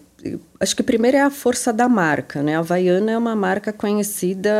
[0.59, 2.57] acho que primeiro é a força da marca, né?
[2.57, 4.51] A Havaiana é uma marca conhecida,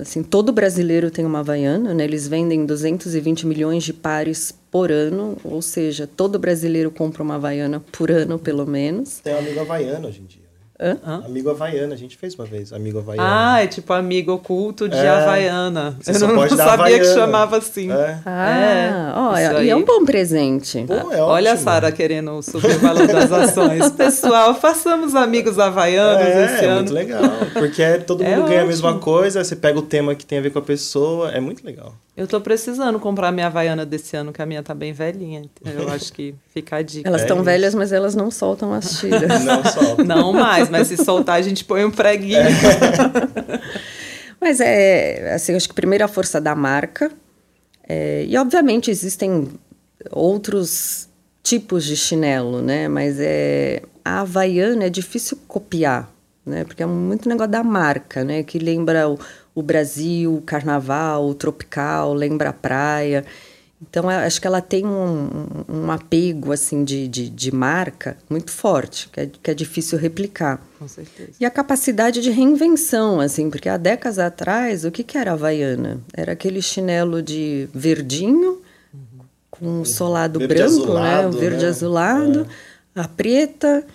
[0.00, 2.04] assim, todo brasileiro tem uma Havaiana, né?
[2.04, 7.82] Eles vendem 220 milhões de pares por ano, ou seja, todo brasileiro compra uma Havaiana
[7.92, 9.20] por ano, pelo menos.
[9.20, 10.42] Tem um amigo Havaiano hoje em dia.
[10.78, 11.22] Hã?
[11.24, 13.54] Amigo Havaiana, a gente fez uma vez, amigo Havaiana.
[13.54, 15.96] Ah, é tipo amigo oculto de é, Havaiana.
[16.06, 16.98] Eu não, não sabia Havaiana.
[16.98, 17.90] que chamava assim.
[17.90, 18.18] É.
[18.26, 19.50] Ah, é.
[19.50, 20.84] Ó, e é um bom presente.
[20.86, 23.88] Pô, é Olha a Sara querendo subir o valor das ações.
[23.96, 26.72] Pessoal, façamos amigos havaianos é, esse é ano.
[26.72, 27.22] É muito legal,
[27.54, 30.36] porque é, todo é mundo ganha a mesma coisa, você pega o tema que tem
[30.36, 31.94] a ver com a pessoa, é muito legal.
[32.16, 35.42] Eu tô precisando comprar minha Havaiana desse ano, que a minha tá bem velhinha.
[35.62, 37.06] Eu acho que fica a dica.
[37.06, 39.44] Elas estão é velhas, mas elas não soltam as tiras.
[39.44, 40.04] não soltam.
[40.06, 42.38] Não mais, mas se soltar a gente põe um preguinho.
[42.38, 43.60] É.
[44.40, 47.12] mas é, assim, acho que primeiro a força da marca.
[47.86, 49.48] É, e obviamente existem
[50.10, 51.10] outros
[51.42, 52.88] tipos de chinelo, né?
[52.88, 56.10] Mas é, a Havaiana é difícil copiar,
[56.46, 56.64] né?
[56.64, 58.42] Porque é muito negócio da marca, né?
[58.42, 59.18] Que lembra o
[59.56, 63.24] o Brasil, o carnaval, o tropical, lembra a praia.
[63.80, 69.08] Então, acho que ela tem um, um apego, assim, de, de, de, marca muito forte,
[69.08, 70.62] que é, que é difícil replicar.
[70.78, 71.32] Com certeza.
[71.40, 75.34] E a capacidade de reinvenção, assim, porque há décadas atrás, o que, que era a
[75.34, 76.00] Havaiana?
[76.12, 79.24] Era aquele chinelo de verdinho, uhum.
[79.50, 81.28] com um solado verde branco, azulado, né?
[81.28, 81.68] O verde né?
[81.70, 82.46] azulado,
[82.94, 83.00] é.
[83.00, 83.86] a preta...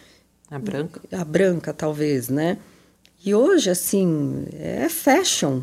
[0.49, 1.01] A branca?
[1.11, 2.57] A branca, talvez, né?
[3.23, 5.61] E hoje, assim, é fashion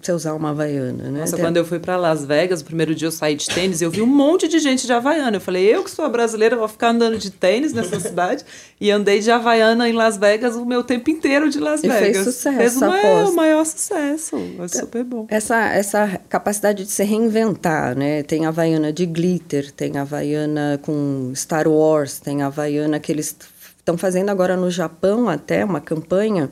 [0.00, 1.20] você usar uma Havaiana, né?
[1.20, 3.90] Nossa, quando eu fui para Las Vegas, o primeiro dia eu saí de tênis, eu
[3.90, 5.38] vi um monte de gente de Havaiana.
[5.38, 8.44] Eu falei, eu que sou brasileira, vou ficar andando de tênis nessa cidade.
[8.78, 12.00] e andei de Havaiana em Las Vegas o meu tempo inteiro de Las e Vegas.
[12.00, 14.36] fez sucesso, Fez o maior sucesso.
[14.60, 15.26] É super bom.
[15.30, 18.22] Essa, essa capacidade de se reinventar, né?
[18.22, 23.34] Tem Havaiana de glitter, tem Havaiana com Star Wars, tem Havaiana que eles
[23.78, 26.50] estão fazendo agora no Japão até, uma campanha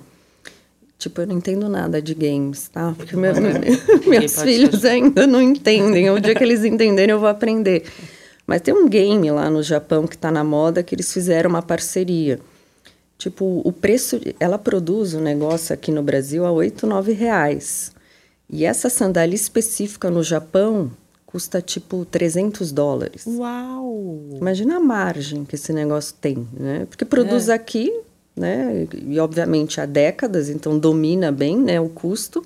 [1.04, 2.94] Tipo, eu não entendo nada de games, tá?
[2.96, 3.34] Porque meu,
[4.08, 6.08] meus filhos ainda não entendem.
[6.10, 7.84] O dia que eles entenderem, eu vou aprender.
[8.46, 11.60] Mas tem um game lá no Japão que está na moda que eles fizeram uma
[11.60, 12.40] parceria.
[13.18, 14.18] Tipo, o preço...
[14.40, 17.92] Ela produz um negócio aqui no Brasil a 8, 9 reais.
[18.48, 20.90] E essa sandália específica no Japão
[21.26, 23.26] custa, tipo, 300 dólares.
[23.26, 24.38] Uau!
[24.40, 26.86] Imagina a margem que esse negócio tem, né?
[26.88, 27.52] Porque produz é.
[27.52, 27.92] aqui
[28.36, 28.86] né?
[29.06, 32.44] E obviamente há décadas, então domina bem, né, o custo.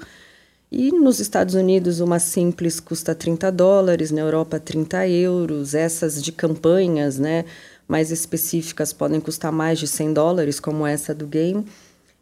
[0.70, 5.74] E nos Estados Unidos uma simples custa 30 dólares, na Europa 30 euros.
[5.74, 7.44] Essas de campanhas, né,
[7.86, 11.64] mais específicas podem custar mais de 100 dólares, como essa do game.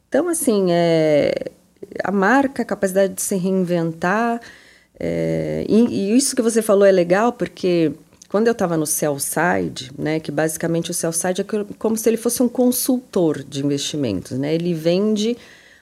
[0.08, 1.50] Então, assim, é,
[2.04, 4.40] a marca, a capacidade de se reinventar.
[4.98, 7.92] É, e, e isso que você falou é legal, porque
[8.36, 11.44] quando eu estava no Cellside, né, que basicamente o Cellside é
[11.78, 14.54] como se ele fosse um consultor de investimentos, né?
[14.54, 15.38] Ele vende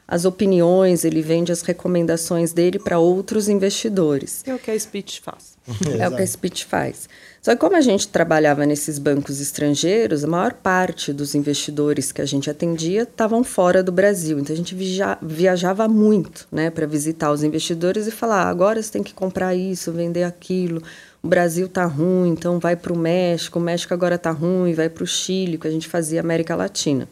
[0.06, 4.44] as opiniões, ele vende as recomendações dele para outros investidores.
[4.46, 5.56] É o que a Speech faz.
[5.98, 7.08] é o que a Speech faz.
[7.42, 12.22] Só que como a gente trabalhava nesses bancos estrangeiros, a maior parte dos investidores que
[12.22, 14.38] a gente atendia estavam fora do Brasil.
[14.38, 18.80] Então a gente via viajava muito, né, para visitar os investidores e falar: ah, agora
[18.80, 20.80] você tem que comprar isso, vender aquilo.
[21.24, 23.58] O Brasil tá ruim, então vai para o México.
[23.58, 27.08] O México agora tá ruim, vai para o Chile, que a gente fazia América Latina.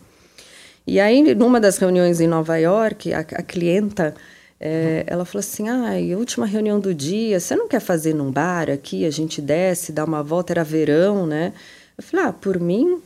[0.86, 4.14] E aí, numa das reuniões em Nova York, a, a clienta
[4.60, 8.68] é, ela falou assim: ah, última reunião do dia, você não quer fazer num bar
[8.68, 9.06] aqui?
[9.06, 11.54] A gente desce, dá uma volta, era verão, né?
[11.96, 13.00] Eu falei: ah, por mim.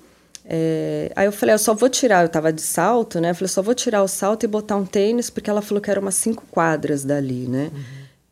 [0.44, 1.12] É...
[1.14, 3.30] Aí eu falei: eu só vou tirar, eu tava de salto, né?
[3.30, 5.88] Eu falei: só vou tirar o salto e botar um tênis, porque ela falou que
[5.88, 7.70] era umas cinco quadras dali, né?
[7.72, 7.82] Uhum.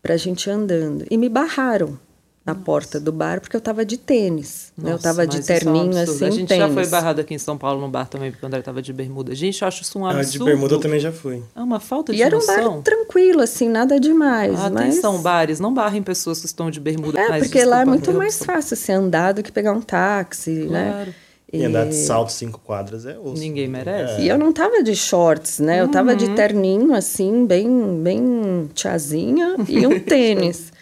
[0.03, 1.07] Pra gente andando.
[1.09, 1.97] E me barraram
[2.45, 2.65] na Nossa.
[2.65, 4.73] porta do bar porque eu tava de tênis.
[4.77, 4.95] Nossa, né?
[4.95, 6.27] Eu tava de terninho é um assim.
[6.27, 6.69] A gente tênis.
[6.69, 8.93] já foi barrado aqui em São Paulo no bar também, porque o André tava de
[8.93, 9.35] bermuda.
[9.35, 10.27] Gente, eu acho isso um absurdo.
[10.27, 11.43] Ah, de bermuda eu também já fui.
[11.57, 12.55] É uma falta de E era noção.
[12.55, 14.59] um bar tranquilo, assim, nada demais.
[14.61, 14.91] Ah, mas...
[14.91, 17.19] Atenção, bares, não barrem pessoas que estão de bermuda.
[17.19, 19.81] É, mas, porque desculpa, lá é muito mais fácil você andar do que pegar um
[19.81, 20.91] táxi, né?
[20.91, 21.07] claro.
[21.07, 21.15] né?
[21.53, 23.41] E andar de salto cinco quadras é osso.
[23.41, 24.21] Ninguém merece.
[24.21, 24.25] É.
[24.25, 25.81] E eu não tava de shorts, né?
[25.81, 30.73] Eu tava de terninho, assim, bem, bem tiazinha e um tênis.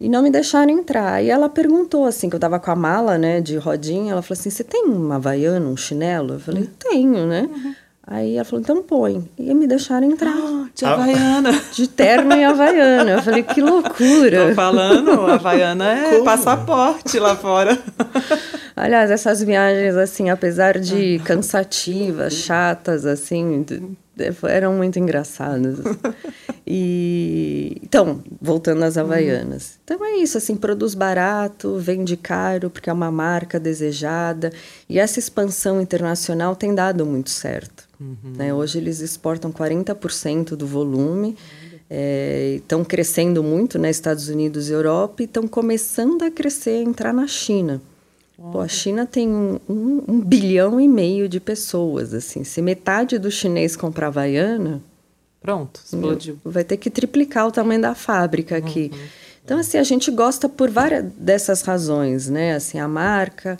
[0.00, 1.22] E não me deixaram entrar.
[1.22, 4.12] E ela perguntou, assim, que eu tava com a mala, né, de rodinha.
[4.12, 6.34] Ela falou assim: Você tem uma havaiana, um chinelo?
[6.34, 7.48] Eu falei: Tenho, né?
[7.52, 7.74] Uhum.
[8.06, 9.28] Aí ela falou: Então põe.
[9.38, 10.34] E me deixaram entrar.
[10.70, 11.60] Ah, de havaiana.
[11.74, 13.10] De terno e havaiana.
[13.10, 14.48] Eu falei: Que loucura.
[14.48, 16.24] Tô falando, havaiana é Como?
[16.24, 17.76] passaporte lá fora.
[18.80, 23.64] Aliás, essas viagens, assim, apesar de cansativas, chatas, assim,
[24.48, 25.78] eram muito engraçadas.
[26.72, 29.80] E então, voltando às havaianas.
[29.82, 34.52] Então é isso, assim, produz barato, vende caro porque é uma marca desejada.
[34.88, 37.88] E essa expansão internacional tem dado muito certo.
[38.00, 38.34] Uhum.
[38.36, 38.54] Né?
[38.54, 41.36] Hoje eles exportam 40% do volume.
[41.90, 46.88] É, estão crescendo muito, né, Estados Unidos e Europa, e estão começando a crescer, a
[46.88, 47.82] entrar na China.
[48.52, 52.42] Pô, a China tem um, um, um, bilhão e meio de pessoas, assim.
[52.42, 54.80] Se metade do chinês comprar Havaiana...
[55.42, 56.38] Pronto, explodiu.
[56.44, 58.90] Vai ter que triplicar o tamanho da fábrica aqui.
[58.92, 58.98] Uhum.
[59.42, 62.54] Então, assim, a gente gosta por várias dessas razões, né?
[62.54, 63.58] Assim, a marca,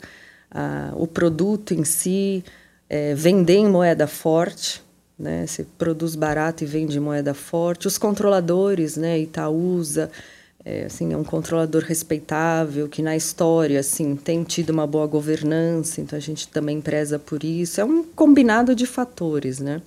[0.49, 2.43] a, o produto em si,
[2.87, 4.81] é, vender em moeda forte,
[5.17, 5.45] né?
[5.47, 7.87] Você produz barato e vende em moeda forte.
[7.87, 9.19] Os controladores, né?
[9.19, 10.11] Itaúsa
[10.63, 16.01] é, assim, é um controlador respeitável, que na história assim, tem tido uma boa governança,
[16.01, 17.81] então a gente também preza por isso.
[17.81, 19.81] É um combinado de fatores, né?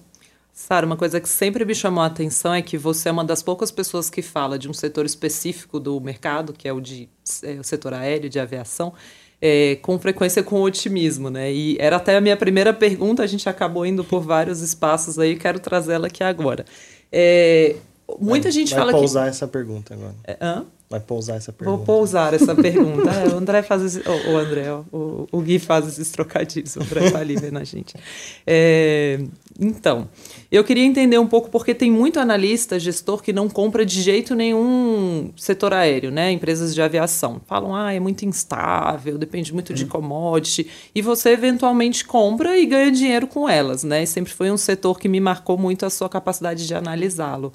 [0.53, 3.43] Sara, uma coisa que sempre me chamou a atenção é que você é uma das
[3.43, 7.09] poucas pessoas que fala de um setor específico do mercado, que é o de
[7.43, 8.93] é, o setor aéreo, de aviação,
[9.41, 11.53] é, com frequência com otimismo, né?
[11.53, 15.37] E era até a minha primeira pergunta, a gente acabou indo por vários espaços aí,
[15.37, 16.65] quero trazê-la aqui agora.
[17.11, 17.77] É,
[18.21, 18.93] Muita vai, gente vai fala que...
[18.93, 20.15] Vai pousar essa pergunta agora.
[20.25, 20.65] É, hã?
[20.89, 21.77] Vai pousar essa pergunta.
[21.77, 23.11] Vou pousar essa pergunta.
[23.11, 23.99] é, o André faz esse...
[24.09, 26.77] o, o André, o, o Gui faz esses trocadilhos.
[26.77, 27.95] O André tá ali vendo a gente.
[28.47, 29.19] É,
[29.59, 30.09] então,
[30.53, 34.35] eu queria entender um pouco porque tem muito analista, gestor que não compra de jeito
[34.35, 36.31] nenhum setor aéreo, né?
[36.31, 37.41] Empresas de aviação.
[37.47, 40.69] Falam, ah, é muito instável, depende muito de commodity.
[40.95, 44.03] E você eventualmente compra e ganha dinheiro com elas, né?
[44.03, 47.53] E sempre foi um setor que me marcou muito a sua capacidade de analisá-lo.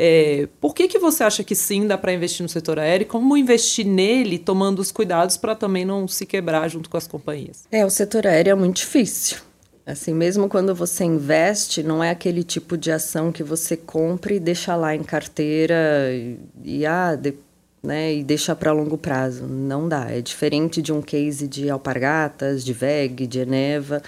[0.00, 3.04] É, por que, que você acha que sim dá para investir no setor aéreo?
[3.04, 7.64] Como investir nele, tomando os cuidados para também não se quebrar junto com as companhias?
[7.72, 9.38] É, o setor aéreo é muito difícil.
[9.84, 14.38] Assim, mesmo quando você investe, não é aquele tipo de ação que você compra e
[14.38, 15.74] deixa lá em carteira
[16.12, 17.34] e, e ah, de,
[17.82, 19.48] né, e deixa para longo prazo.
[19.48, 20.08] Não dá.
[20.10, 24.00] É diferente de um case de alpargatas, de VEG, de Eneva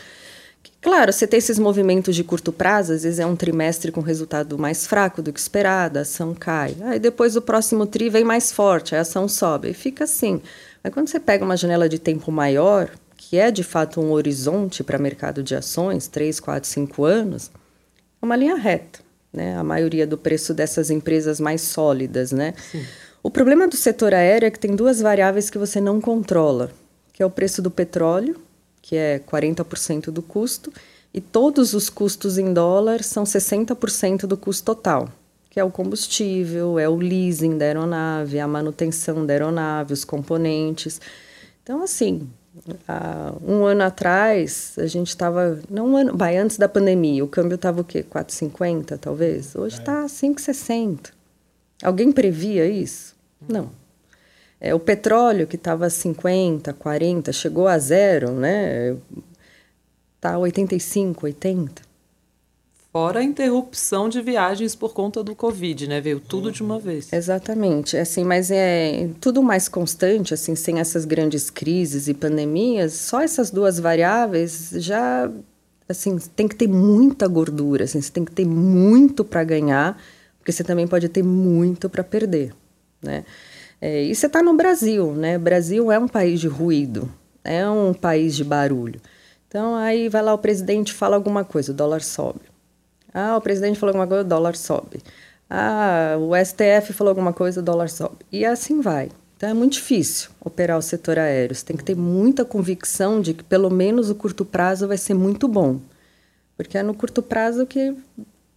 [0.81, 4.59] Claro, você tem esses movimentos de curto prazo, às vezes é um trimestre com resultado
[4.59, 6.75] mais fraco do que esperado, a ação cai.
[6.83, 9.71] Aí depois o próximo tri vem mais forte, a ação sobe.
[9.71, 10.41] E fica assim.
[10.83, 14.83] Aí quando você pega uma janela de tempo maior, que é de fato um horizonte
[14.83, 17.51] para mercado de ações, 3, 4, 5 anos,
[18.21, 19.01] é uma linha reta.
[19.31, 19.55] Né?
[19.59, 22.33] A maioria do preço dessas empresas mais sólidas.
[22.33, 22.55] Né?
[23.23, 26.71] O problema do setor aéreo é que tem duas variáveis que você não controla,
[27.13, 28.41] que é o preço do petróleo
[28.83, 30.73] que é 40% do custo,
[31.13, 35.09] e todos os custos em dólar são 60% do custo total,
[35.49, 41.01] que é o combustível, é o leasing da aeronave, a manutenção da aeronave, os componentes.
[41.63, 42.29] Então, assim,
[42.87, 45.59] há um ano atrás, a gente estava.
[45.69, 48.05] Não um ano, vai, antes da pandemia, o câmbio estava o quê?
[48.09, 49.57] 4,50 talvez?
[49.57, 50.07] Hoje está é.
[50.07, 51.11] 5,60.
[51.83, 53.17] Alguém previa isso?
[53.49, 53.71] Não.
[54.61, 58.97] É, o petróleo, que estava 50, 40, chegou a zero, né?
[60.17, 61.91] Está 85, 80.
[62.93, 66.01] Fora a interrupção de viagens por conta do Covid, né?
[66.01, 67.13] Veio tudo de uma vez.
[67.13, 67.97] Exatamente.
[67.97, 73.51] Assim, mas é tudo mais constante, assim, sem essas grandes crises e pandemias, só essas
[73.51, 75.31] duas variáveis já
[75.89, 80.01] assim, tem que ter muita gordura, assim, você tem que ter muito para ganhar,
[80.39, 82.55] porque você também pode ter muito para perder,
[83.03, 83.25] né?
[83.81, 85.39] É, e você está no Brasil, né?
[85.39, 87.11] Brasil é um país de ruído,
[87.43, 89.01] é um país de barulho.
[89.49, 92.41] Então aí vai lá o presidente fala alguma coisa, o dólar sobe.
[93.13, 95.01] Ah, o presidente falou alguma coisa, o dólar sobe.
[95.49, 98.19] Ah, o STF falou alguma coisa, o dólar sobe.
[98.31, 99.11] E assim vai.
[99.37, 101.57] Então é muito difícil operar o setor aéreo.
[101.57, 105.15] Você tem que ter muita convicção de que pelo menos o curto prazo vai ser
[105.15, 105.81] muito bom.
[106.57, 107.67] Porque é no curto prazo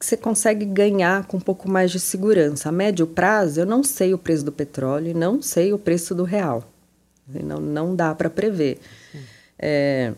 [0.04, 2.68] que você consegue ganhar com um pouco mais de segurança.
[2.68, 6.26] A médio prazo, eu não sei o preço do petróleo, não sei o preço do
[6.26, 6.70] real.
[7.26, 8.80] Não, não dá para prever.
[9.58, 10.12] É,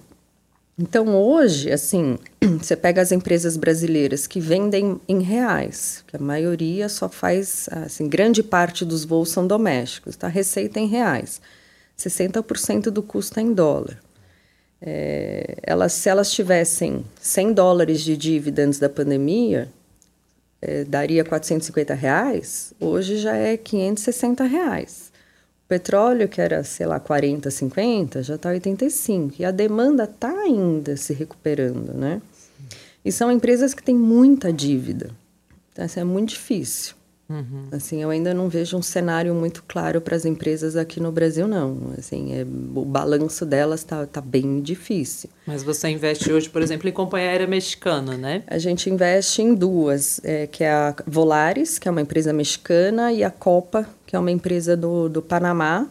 [0.76, 2.18] então, hoje, assim,
[2.60, 8.10] você pega as empresas brasileiras que vendem em reais, que a maioria só faz, assim,
[8.10, 10.28] grande parte dos voos são domésticos, tá?
[10.28, 11.40] Receita em reais.
[11.96, 14.00] 60% do custo é em dólar.
[14.82, 19.70] É, elas, se elas tivessem 100 dólares de dívida antes da pandemia,
[20.62, 25.12] é, daria 450 reais, hoje já é 560 reais.
[25.66, 29.36] O petróleo, que era, sei lá, 40, 50, já está 85.
[29.40, 32.22] E a demanda está ainda se recuperando, né?
[33.04, 35.10] E são empresas que têm muita dívida.
[35.72, 36.96] Então, assim, é muito difícil.
[37.28, 37.70] Uhum.
[37.72, 41.48] Assim, eu ainda não vejo um cenário muito claro para as empresas aqui no Brasil,
[41.48, 41.94] não.
[41.98, 45.30] Assim, é, o balanço delas está tá bem difícil.
[45.46, 48.44] Mas você investe hoje, por exemplo, em companhia aérea mexicana, né?
[48.46, 53.12] A gente investe em duas, é, que é a Volaris, que é uma empresa mexicana,
[53.12, 55.88] e a Copa, que é uma empresa do, do Panamá.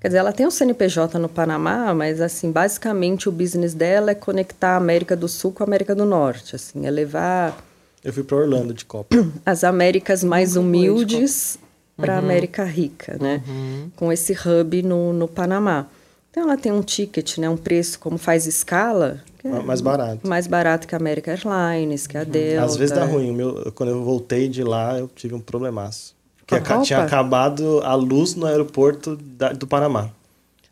[0.00, 4.14] Quer dizer, ela tem um CNPJ no Panamá, mas assim, basicamente o business dela é
[4.14, 7.65] conectar a América do Sul com a América do Norte, assim, é levar
[8.06, 9.16] eu fui para Orlando de Copa.
[9.44, 11.58] As Américas mais humildes
[11.96, 12.24] para a uhum.
[12.24, 13.42] América rica, né?
[13.48, 13.90] Uhum.
[13.96, 15.88] Com esse hub no, no Panamá.
[16.30, 17.50] Então ela tem um ticket, né?
[17.50, 19.24] Um preço como faz escala.
[19.42, 20.28] É mais barato.
[20.28, 22.26] Mais barato que a American Airlines, que a uhum.
[22.26, 22.64] Delta.
[22.64, 23.32] Às vezes dá ruim.
[23.32, 26.14] Meu, quando eu voltei de lá, eu tive um problemaço.
[26.46, 30.10] Porque tinha acabado a luz no aeroporto da, do Panamá.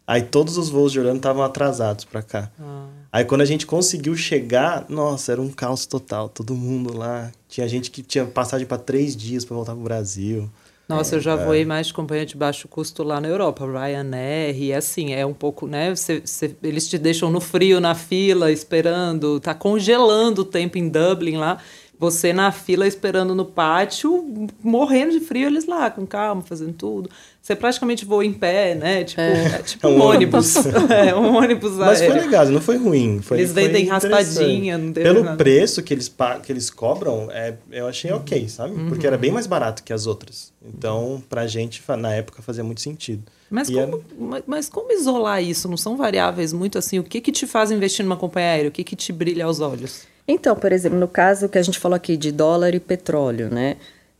[0.06, 2.50] Aí todos os voos de Orlando estavam atrasados para cá.
[2.60, 2.86] Ah.
[3.14, 6.28] Aí quando a gente conseguiu chegar, nossa, era um caos total.
[6.28, 7.30] Todo mundo lá.
[7.48, 10.50] Tinha gente que tinha passagem para três dias para voltar pro Brasil.
[10.88, 11.44] Nossa, é, eu já é.
[11.44, 15.32] voei mais de companhia de baixo custo lá na Europa, Ryanair, e assim, é um
[15.32, 15.94] pouco, né?
[15.94, 20.88] Cê, cê, eles te deixam no frio, na fila, esperando, tá congelando o tempo em
[20.88, 21.58] Dublin lá.
[21.98, 27.08] Você na fila esperando no pátio, morrendo de frio, eles lá, com calma, fazendo tudo.
[27.40, 29.04] Você praticamente voa em pé, né?
[29.04, 29.46] Tipo, é.
[29.46, 30.56] É tipo é um, um ônibus.
[30.90, 33.20] é, um ônibus Mas foi legal, não foi ruim.
[33.20, 35.36] Foi, eles vendem raspadinha, não Pelo nada.
[35.36, 38.16] preço que eles, que eles cobram, é, eu achei uhum.
[38.16, 38.74] ok, sabe?
[38.74, 38.88] Uhum.
[38.88, 40.52] Porque era bem mais barato que as outras.
[40.66, 43.22] Então, pra gente, na época, fazia muito sentido.
[43.50, 44.44] Mas como, era...
[44.46, 45.68] mas como isolar isso?
[45.68, 46.98] Não são variáveis muito assim?
[46.98, 48.68] O que que te faz investir numa companhia aérea?
[48.68, 50.06] O que que te brilha aos olhos?
[50.26, 53.76] Então, por exemplo, no caso que a gente falou aqui de dólar e petróleo, né?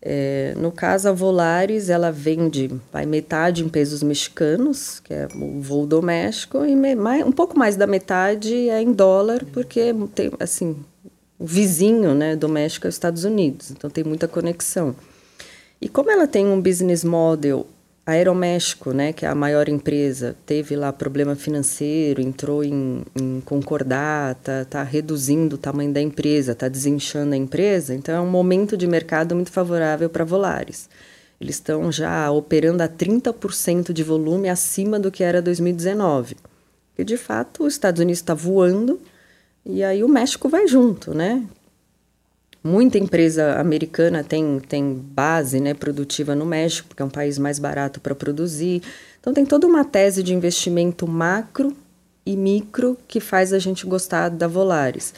[0.07, 5.63] É, no caso, a Volaris, ela vende vai, metade em pesos mexicanos, que é o
[5.63, 10.31] voo doméstico, e me, mais, um pouco mais da metade é em dólar, porque tem,
[10.39, 10.77] assim,
[11.39, 14.95] o vizinho né, doméstico é os Estados Unidos, então tem muita conexão.
[15.81, 17.67] E como ela tem um business model
[18.07, 23.41] a Aeroméxico, né, que é a maior empresa, teve lá problema financeiro, entrou em, em
[23.41, 27.95] concordata, está reduzindo o tamanho da empresa, está desinchando a empresa.
[27.95, 30.89] Então, é um momento de mercado muito favorável para Volares.
[31.41, 36.37] Eles estão já operando a 30% de volume acima do que era 2019.
[36.99, 39.01] E, de fato, os Estados Unidos está voando
[39.65, 41.43] e aí o México vai junto, né?
[42.67, 47.59] Muita empresa americana tem, tem base né, produtiva no México, porque é um país mais
[47.59, 48.83] barato para produzir.
[49.21, 51.77] Então, tem toda uma tese de investimento macro
[52.25, 55.13] e micro que faz a gente gostar da Volaris.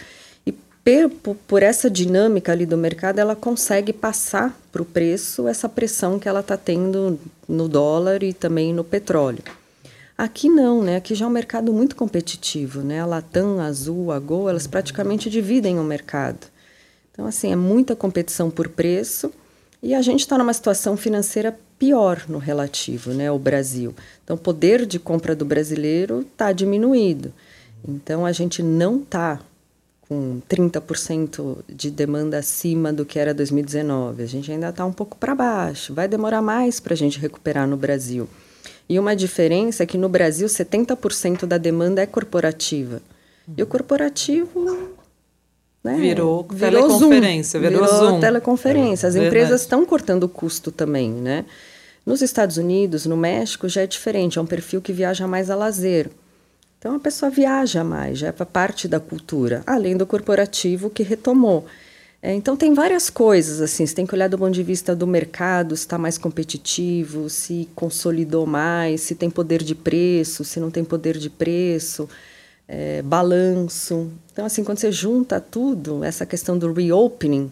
[0.45, 5.69] E por, por essa dinâmica ali do mercado, ela consegue passar para o preço essa
[5.69, 7.17] pressão que ela está tendo
[7.49, 9.45] no dólar e também no petróleo.
[10.19, 10.97] Aqui não, né?
[10.97, 13.03] Aqui já é um mercado muito competitivo, né?
[13.03, 16.56] A Latam, a Azul, a Gol, elas praticamente dividem o mercado.
[17.17, 19.33] Então, assim, é muita competição por preço
[19.83, 23.95] e a gente está numa situação financeira pior no relativo, né, o Brasil.
[24.23, 27.33] Então, o poder de compra do brasileiro está diminuído.
[27.89, 29.41] Então, a gente não está
[30.03, 34.23] com 30% de demanda acima do que era 2019.
[34.23, 35.95] A gente ainda está um pouco para baixo.
[35.95, 38.29] Vai demorar mais para a gente recuperar no Brasil.
[38.89, 43.01] E uma diferença é que no Brasil 70% da demanda é corporativa.
[43.57, 44.91] E o corporativo
[45.87, 45.99] Né?
[45.99, 48.21] Virou, virou teleconferência, Zoom, virou, virou Zoom.
[48.21, 49.09] teleconferência.
[49.09, 51.45] As é, empresas estão cortando o custo também, né?
[52.05, 55.55] Nos Estados Unidos, no México, já é diferente, é um perfil que viaja mais a
[55.55, 56.11] lazer.
[56.77, 61.65] Então a pessoa viaja mais, já é parte da cultura, além do corporativo que retomou.
[62.21, 65.07] É, então tem várias coisas assim, você tem que olhar do ponto de vista do
[65.07, 70.69] mercado, se está mais competitivo, se consolidou mais, se tem poder de preço, se não
[70.69, 72.09] tem poder de preço,
[72.69, 74.11] é, balanço.
[74.33, 77.51] Então assim, quando você junta tudo, essa questão do reopening,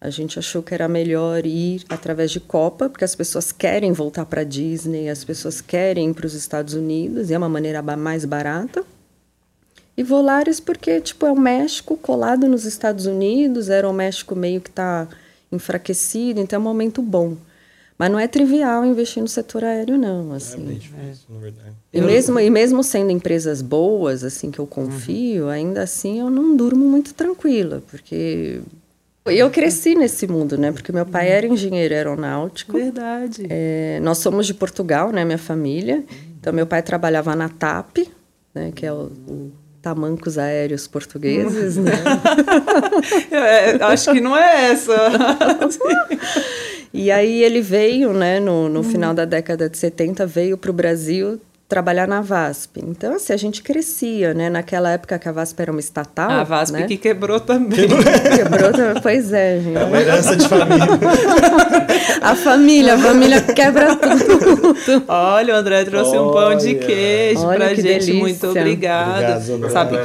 [0.00, 4.26] a gente achou que era melhor ir através de Copa, porque as pessoas querem voltar
[4.26, 8.24] para Disney, as pessoas querem ir para os Estados Unidos, e é uma maneira mais
[8.24, 8.84] barata.
[9.96, 14.60] E Volares porque tipo é o México colado nos Estados Unidos, era o México meio
[14.60, 15.08] que está
[15.50, 17.36] enfraquecido, então é um momento bom.
[17.96, 20.32] Mas não é trivial investir no setor aéreo, não.
[20.32, 20.62] Assim.
[20.62, 21.72] É bem difícil, na verdade.
[21.92, 25.50] E mesmo, e mesmo sendo empresas boas, assim, que eu confio, uhum.
[25.50, 28.60] ainda assim eu não durmo muito tranquila, porque
[29.26, 30.72] eu cresci nesse mundo, né?
[30.72, 32.76] Porque meu pai era engenheiro aeronáutico.
[32.76, 33.46] Verdade.
[33.48, 35.24] É, nós somos de Portugal, né?
[35.24, 36.04] Minha família.
[36.38, 37.98] Então, meu pai trabalhava na TAP,
[38.52, 38.70] né?
[38.74, 41.92] Que é o, o Tamancos Aéreos Portugueses, né?
[43.30, 44.94] é, acho que não é essa.
[46.94, 48.38] e aí ele veio, né?
[48.38, 51.40] No, no final da década de 70, veio para o Brasil
[51.74, 52.80] trabalhar na VASP.
[52.86, 54.48] Então, assim, a gente crescia, né?
[54.48, 56.30] Naquela época que a VASP era uma estatal.
[56.30, 56.86] A VASP né?
[56.86, 57.88] que quebrou também.
[58.36, 59.76] Quebrou também, pois é, gente.
[59.76, 60.86] É uma herança de família.
[62.22, 65.04] a família, a família quebra tudo.
[65.08, 66.22] Olha, o André trouxe Olha.
[66.22, 67.82] um pão de queijo Olha, pra gente.
[67.82, 68.14] Delícia.
[68.14, 69.42] Muito obrigada.
[69.52, 69.98] Obrigado, sabe...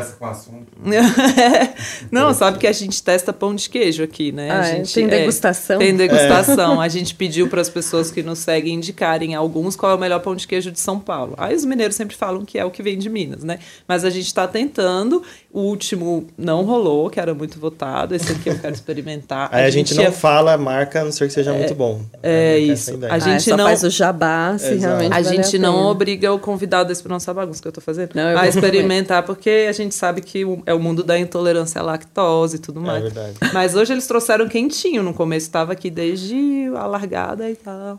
[2.12, 4.50] Não, sabe que a gente testa pão de queijo aqui, né?
[4.50, 4.76] Ah, a é?
[4.78, 5.76] gente, tem degustação?
[5.76, 6.82] É, tem degustação.
[6.82, 6.86] É.
[6.86, 10.20] A gente pediu para as pessoas que nos seguem indicarem alguns qual é o melhor
[10.20, 11.34] pão de queijo de São Paulo.
[11.38, 13.60] Aí os mineiros sempre falam que é o que vem de Minas, né?
[13.88, 15.24] Mas a gente está tentando.
[15.52, 18.14] O último não rolou, que era muito votado.
[18.14, 19.50] Esse aqui eu quero experimentar.
[19.52, 21.58] Aí a, a gente, gente, não fala a marca, a não ser que seja é,
[21.58, 22.02] muito bom.
[22.22, 23.00] É, é isso.
[23.06, 24.80] A ah, gente ah, não faz o jabá, se Exato.
[24.80, 28.12] realmente A gente a não obriga o convidado a nossa bagunça que eu estou fazendo
[28.14, 31.84] não, eu a experimentar, porque a gente sabe que é o mundo da intolerância à
[31.84, 33.00] lactose e tudo mais.
[33.00, 33.38] É verdade.
[33.54, 35.02] Mas hoje eles trouxeram quentinho.
[35.02, 37.98] No começo estava aqui desde a largada e tal.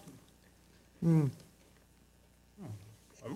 [1.03, 1.29] Hum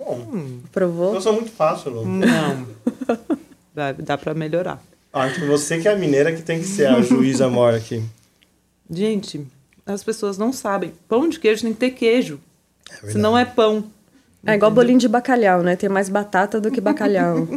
[0.04, 0.16] bom.
[0.32, 1.14] Hum, Provou?
[1.14, 2.06] Eu sou muito fácil, Lu.
[2.06, 2.66] Não.
[3.74, 4.82] dá dá para melhorar.
[5.12, 8.02] Acho que você que é a mineira que tem que ser a juíza mora aqui.
[8.90, 9.46] Gente,
[9.86, 10.92] as pessoas não sabem.
[11.08, 12.40] Pão de queijo tem que ter queijo.
[13.02, 13.84] É senão é pão.
[14.46, 15.74] É igual bolinho de bacalhau, né?
[15.74, 17.48] Tem mais batata do que bacalhau.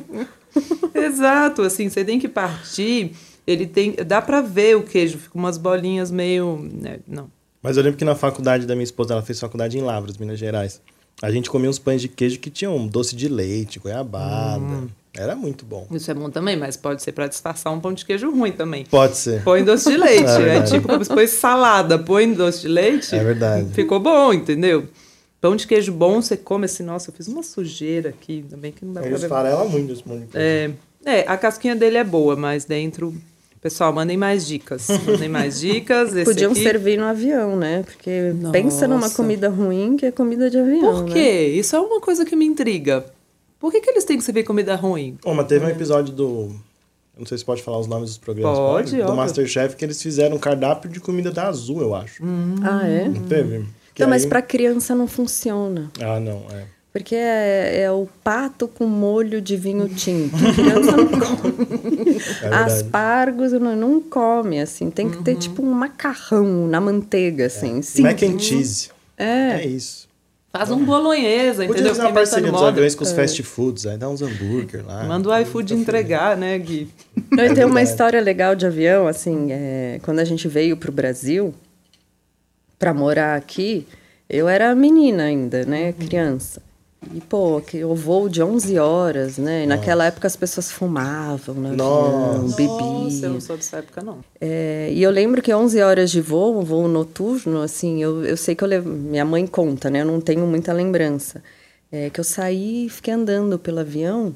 [0.95, 3.13] Exato, assim, você tem que partir.
[3.45, 6.99] Ele tem, dá para ver o queijo, fica umas bolinhas meio, né?
[7.07, 7.29] não.
[7.61, 10.39] Mas eu lembro que na faculdade da minha esposa, ela fez faculdade em Lavras, Minas
[10.39, 10.81] Gerais.
[11.21, 14.63] A gente comia uns pães de queijo que tinham doce de leite, goiabada.
[14.63, 14.87] Hum.
[15.15, 15.87] Era muito bom.
[15.89, 18.85] Isso é bom também, mas pode ser para disfarçar um pão de queijo ruim também.
[18.85, 19.43] Pode ser.
[19.43, 20.29] Põe doce de leite.
[20.29, 23.15] é, é tipo como se fosse salada, põe doce de leite.
[23.15, 23.73] É verdade.
[23.73, 24.87] Ficou bom, entendeu?
[25.41, 28.85] Pão de queijo bom, você come assim, nossa, eu fiz uma sujeira aqui, também que
[28.85, 29.55] não dá Eles pra ver.
[29.55, 30.37] Eles muito esse pão de queijo.
[30.37, 30.71] É,
[31.05, 33.15] é, a casquinha dele é boa, mas dentro
[33.61, 34.87] Pessoal, mandem mais dicas.
[35.05, 36.15] Mandem mais dicas.
[36.15, 36.61] Esse Podiam aqui...
[36.61, 37.83] servir no avião, né?
[37.83, 38.51] Porque Nossa.
[38.51, 41.05] pensa numa comida ruim que é comida de avião.
[41.05, 41.19] Por quê?
[41.19, 41.43] Né?
[41.47, 43.05] Isso é uma coisa que me intriga.
[43.59, 45.17] Por que, que eles têm que servir comida ruim?
[45.25, 46.49] Oh, mas teve um episódio do.
[47.15, 48.57] Eu não sei se pode falar os nomes dos programas.
[48.57, 49.03] Pode, pode?
[49.03, 52.23] Do Masterchef que eles fizeram um cardápio de comida da Azul, eu acho.
[52.23, 52.55] Hum.
[52.61, 53.09] Ah, é?
[53.09, 53.65] Não teve?
[53.95, 54.09] Que não, aí...
[54.11, 55.91] mas para criança não funciona.
[55.99, 56.76] Ah, não, é.
[56.97, 60.35] Porque é, é, o pato com molho de vinho tinto.
[60.35, 62.17] A criança não come.
[62.41, 64.89] É Aspargos não, não come, assim.
[64.89, 65.23] Tem que uhum.
[65.23, 67.79] ter tipo um macarrão na manteiga, assim.
[67.97, 68.01] É.
[68.01, 68.89] Mac and cheese.
[69.15, 69.61] É.
[69.61, 70.07] É isso.
[70.51, 71.67] Faz um bolonhesa, entendeu?
[71.67, 73.15] Podia fazer uma parceria dos aviões com os é.
[73.15, 75.03] fast foods, aí dá uns hambúrguer lá.
[75.03, 76.89] Manda o iFood entregar, né, Gui?
[77.37, 80.93] Eu tenho uma história legal de avião, assim, é, quando a gente veio para o
[80.93, 81.53] Brasil
[82.79, 83.85] para morar aqui,
[84.27, 86.65] eu era menina ainda, né, criança.
[87.13, 89.63] E, pô, que o voo de 11 horas, né?
[89.63, 93.03] E naquela época as pessoas fumavam no avião, bebiam.
[93.03, 94.19] Nossa, eu não sou dessa época, não.
[94.41, 98.35] É, e eu lembro que 11 horas de voo, um voo noturno, assim, eu, eu
[98.35, 100.01] sei que eu levo, minha mãe conta, né?
[100.01, 101.43] Eu não tenho muita lembrança.
[101.91, 104.35] É, que eu saí e fiquei andando pelo avião.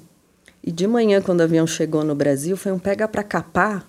[0.63, 3.85] E de manhã, quando o avião chegou no Brasil, foi um pega para capar,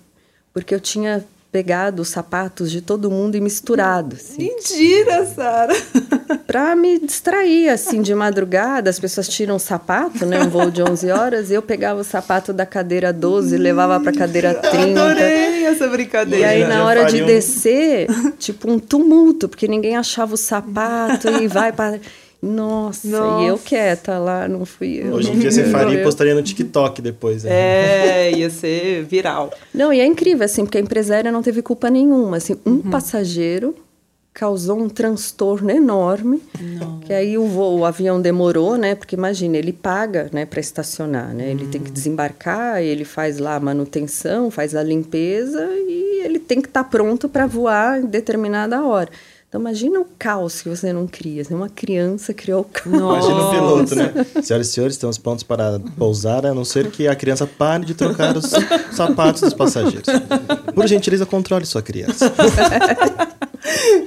[0.51, 4.15] porque eu tinha pegado os sapatos de todo mundo e misturado.
[4.15, 4.49] Assim.
[4.49, 5.73] Mentira, Sara!
[6.47, 10.41] Pra me distrair, assim, de madrugada, as pessoas tiram o sapato, né?
[10.43, 13.99] Um voo de 11 horas, e eu pegava o sapato da cadeira 12 e levava
[13.99, 15.03] pra cadeira 30.
[15.03, 16.43] Adorei essa brincadeira.
[16.43, 18.07] E aí, na hora de descer,
[18.39, 21.99] tipo um tumulto, porque ninguém achava o sapato e vai para...
[22.43, 25.13] Nossa, Nossa, e eu quieta lá, não fui eu.
[25.13, 27.45] Hoje em dia você faria e postaria no TikTok depois.
[27.45, 27.51] Né?
[27.53, 29.49] É, ia ser viral.
[29.73, 32.35] Não, e é incrível, assim, porque a empresária não teve culpa nenhuma.
[32.35, 32.81] Assim, um uhum.
[32.81, 33.73] passageiro
[34.33, 36.99] causou um transtorno enorme, não.
[36.99, 38.95] que aí o, voo, o avião demorou, né?
[38.95, 41.51] Porque imagina, ele paga, né, para estacionar, né?
[41.51, 41.93] Ele tem que hum.
[41.93, 46.89] desembarcar, ele faz lá a manutenção, faz a limpeza e ele tem que estar tá
[46.89, 49.09] pronto para voar em determinada hora.
[49.53, 51.43] Então imagina o caos que você não cria.
[51.51, 52.97] Uma criança criou o caos.
[52.97, 54.11] Imagina o piloto, né?
[54.41, 57.93] Senhoras e senhores, estamos prontos para pousar, a não ser que a criança pare de
[57.93, 58.49] trocar os
[58.93, 60.07] sapatos dos passageiros.
[60.73, 62.33] Por gentileza, controle sua criança.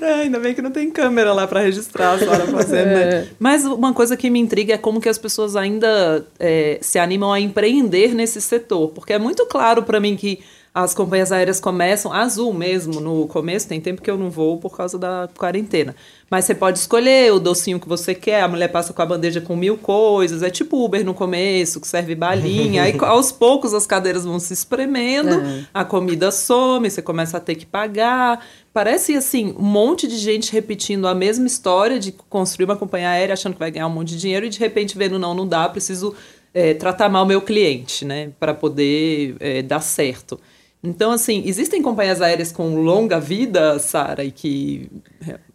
[0.03, 3.03] É, ainda bem que não tem câmera lá para registrar a senhora fazendo, né?
[3.03, 3.27] É.
[3.39, 7.33] Mas uma coisa que me intriga é como que as pessoas ainda é, se animam
[7.33, 8.91] a empreender nesse setor.
[8.91, 10.41] Porque é muito claro para mim que
[10.77, 14.77] as companhias aéreas começam, azul mesmo, no começo, tem tempo que eu não vou por
[14.77, 15.97] causa da quarentena.
[16.31, 19.41] Mas você pode escolher o docinho que você quer, a mulher passa com a bandeja
[19.41, 23.87] com mil coisas, é tipo Uber no começo, que serve balinha, aí aos poucos as
[23.87, 25.65] cadeiras vão se espremendo, é.
[25.73, 28.45] a comida some, você começa a ter que pagar.
[28.71, 33.33] Parece assim, um monte de gente repetindo a mesma história de construir uma companhia aérea
[33.33, 35.67] achando que vai ganhar um monte de dinheiro e de repente vendo, não, não dá,
[35.71, 36.15] preciso
[36.53, 40.39] é, tratar mal o meu cliente, né, para poder é, dar certo.
[40.87, 44.89] Então, assim, existem companhias aéreas com longa vida, Sara, e que.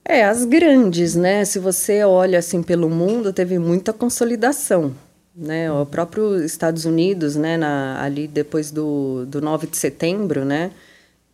[0.04, 1.46] É, as grandes, né?
[1.46, 4.94] Se você olha assim pelo mundo, teve muita consolidação.
[5.34, 5.72] Né?
[5.72, 10.72] O próprio Estados Unidos, né, na, ali depois do, do 9 de setembro, né?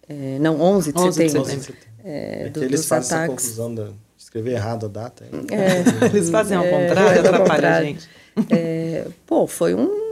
[0.08, 1.42] É, não, 11 de 11 setembro.
[1.42, 1.76] De setembro.
[2.06, 3.46] É, é do, eles fazem ataques.
[3.46, 5.26] essa confusão de escrever errado a data.
[5.50, 8.08] É, eles fazem ao é, contrário, atrapalha a gente.
[8.52, 10.07] É, pô, foi um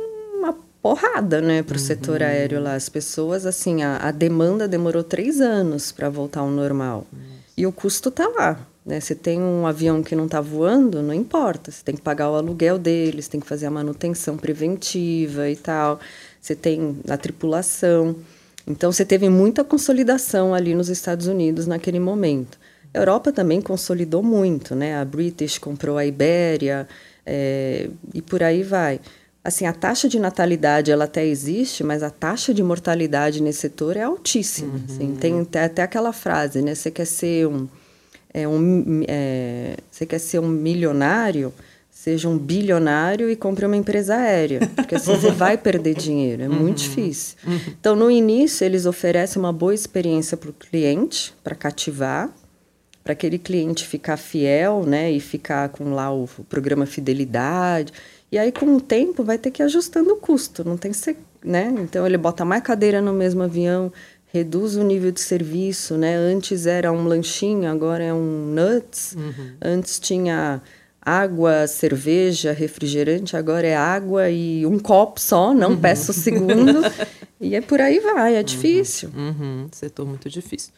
[0.86, 1.84] porrada, né, para o uhum.
[1.84, 2.76] setor aéreo lá.
[2.76, 7.08] As pessoas, assim, a, a demanda demorou três anos para voltar ao normal.
[7.12, 7.20] Uhum.
[7.58, 8.60] E o custo tá lá.
[8.86, 9.00] Né?
[9.00, 11.72] Você tem um avião que não está voando, não importa.
[11.72, 16.00] Você tem que pagar o aluguel deles, tem que fazer a manutenção preventiva e tal.
[16.40, 18.16] Você tem a tripulação.
[18.68, 22.60] Então, você teve muita consolidação ali nos Estados Unidos naquele momento.
[22.94, 25.00] A Europa também consolidou muito, né?
[25.00, 26.88] A British comprou a Ibéria
[27.26, 29.00] é, e por aí vai
[29.46, 33.96] assim, a taxa de natalidade ela até existe, mas a taxa de mortalidade nesse setor
[33.96, 34.74] é altíssima.
[34.74, 34.84] Uhum.
[34.90, 36.74] Assim, tem, tem, até aquela frase, né?
[36.74, 37.68] Você quer ser um,
[38.34, 41.54] é, um é, você quer ser um milionário,
[41.92, 46.50] seja um bilionário e compre uma empresa aérea, porque assim você vai perder dinheiro, é
[46.50, 46.56] uhum.
[46.56, 47.38] muito difícil.
[47.46, 47.60] Uhum.
[47.80, 52.32] Então, no início, eles oferecem uma boa experiência para o cliente, para cativar,
[53.04, 57.94] para aquele cliente ficar fiel, né, e ficar com lá o, o programa fidelidade.
[58.32, 61.18] E aí, com o tempo, vai ter que ir ajustando o custo, não tem ser,
[61.44, 61.74] né?
[61.80, 63.92] Então, ele bota mais cadeira no mesmo avião,
[64.28, 66.16] reduz o nível de serviço, né?
[66.16, 69.16] Antes era um lanchinho, agora é um nuts.
[69.16, 69.52] Uhum.
[69.62, 70.62] Antes tinha
[71.02, 75.78] água, cerveja, refrigerante, agora é água e um copo só, não uhum.
[75.78, 76.82] peço o segundo.
[77.40, 78.44] e é por aí vai, é uhum.
[78.44, 79.12] difícil.
[79.16, 79.68] Uhum.
[79.72, 80.74] Setor muito difícil.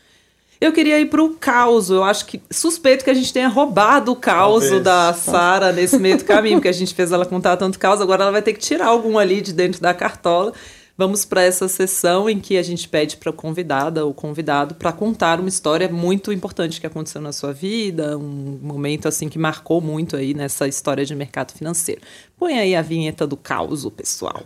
[0.59, 1.89] Eu queria ir para o caos.
[1.89, 6.17] Eu acho que suspeito que a gente tenha roubado o caos da Sara nesse meio
[6.17, 8.59] do caminho, porque a gente fez ela contar tanto caos, agora ela vai ter que
[8.59, 10.53] tirar algum ali de dentro da cartola.
[10.97, 14.91] Vamos para essa sessão em que a gente pede para a convidada ou convidado para
[14.91, 19.79] contar uma história muito importante que aconteceu na sua vida, um momento assim que marcou
[19.79, 22.01] muito aí nessa história de mercado financeiro.
[22.35, 24.41] Põe aí a vinheta do caos, pessoal.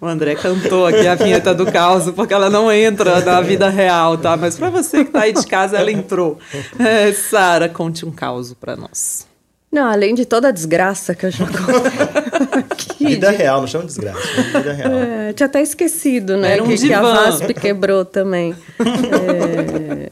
[0.00, 4.16] O André cantou aqui a vinheta do caos, porque ela não entra na vida real,
[4.16, 4.36] tá?
[4.36, 6.38] Mas para você que tá aí de casa, ela entrou.
[6.78, 9.26] É, Sara, conte um caos para nós.
[9.70, 13.08] Não, além de toda a desgraça que eu já contei.
[13.08, 14.20] Vida real, não chama de desgraça.
[14.42, 14.92] Vida real.
[14.92, 16.52] É, tinha até esquecido, né?
[16.52, 18.54] Era um que, que a VASP quebrou também.
[18.78, 20.10] É...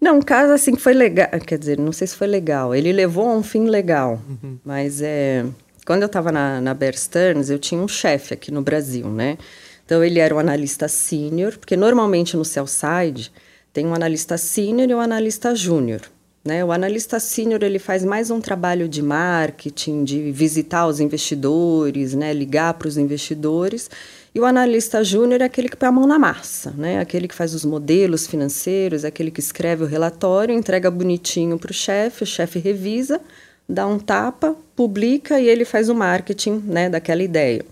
[0.00, 1.28] Não, um caso assim que foi legal.
[1.46, 2.74] Quer dizer, não sei se foi legal.
[2.74, 4.20] Ele levou a um fim legal.
[4.28, 4.58] Uhum.
[4.64, 5.44] Mas é.
[5.84, 9.36] Quando eu estava na, na Bear Stearns, eu tinha um chefe aqui no Brasil, né?
[9.84, 13.32] Então, ele era o analista sênior, porque normalmente no sell-side
[13.72, 16.02] tem um analista sênior e um analista júnior.
[16.44, 16.64] Né?
[16.64, 22.32] O analista sênior ele faz mais um trabalho de marketing, de visitar os investidores, né?
[22.32, 23.88] ligar para os investidores.
[24.34, 26.98] E o analista júnior é aquele que põe a mão na massa, né?
[26.98, 31.70] aquele que faz os modelos financeiros, é aquele que escreve o relatório, entrega bonitinho para
[31.70, 33.20] o chefe, o chefe revisa,
[33.68, 37.64] dá um tapa, publica e ele faz o marketing né, daquela ideia.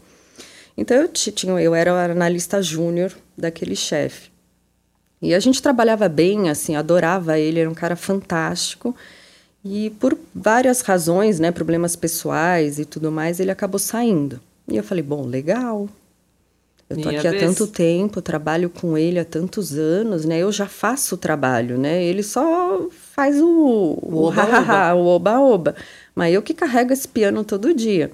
[0.76, 4.30] Então eu tinha, eu era o analista júnior daquele chefe.
[5.20, 8.96] E a gente trabalhava bem, assim, adorava ele, era um cara fantástico.
[9.62, 14.40] E por várias razões, né, problemas pessoais e tudo mais, ele acabou saindo.
[14.66, 15.88] E eu falei, bom, legal.
[16.88, 17.42] Eu tô Minha aqui vez.
[17.42, 20.38] há tanto tempo, trabalho com ele há tantos anos, né?
[20.38, 22.02] Eu já faço o trabalho, né?
[22.02, 25.76] Ele só faz o o oba-oba, o oba-oba.
[26.14, 28.10] Mas eu que carrego esse piano todo dia.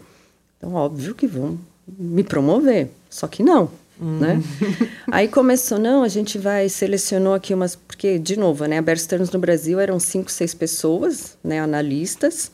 [0.57, 2.90] Então, óbvio que vão me promover.
[3.09, 3.70] Só que não,
[4.01, 4.18] hum.
[4.18, 4.42] né?
[5.11, 7.76] Aí começou, não, a gente vai, selecionou aqui umas...
[7.76, 8.78] Porque, de novo, né?
[8.78, 11.61] A Bear Stearns no Brasil eram cinco, seis pessoas, né?
[11.61, 12.51] Analistas.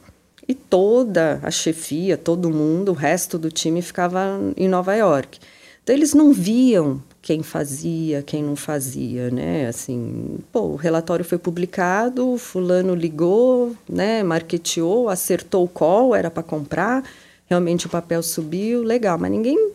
[0.46, 5.38] E toda a chefia, todo mundo, o resto do time ficava em Nova York.
[5.82, 9.68] Então eles não viam quem fazia, quem não fazia, né?
[9.68, 16.42] Assim, pô, o relatório foi publicado, fulano ligou, né, marketeou, acertou o call, era para
[16.42, 17.08] comprar,
[17.46, 19.70] realmente o papel subiu, legal, mas ninguém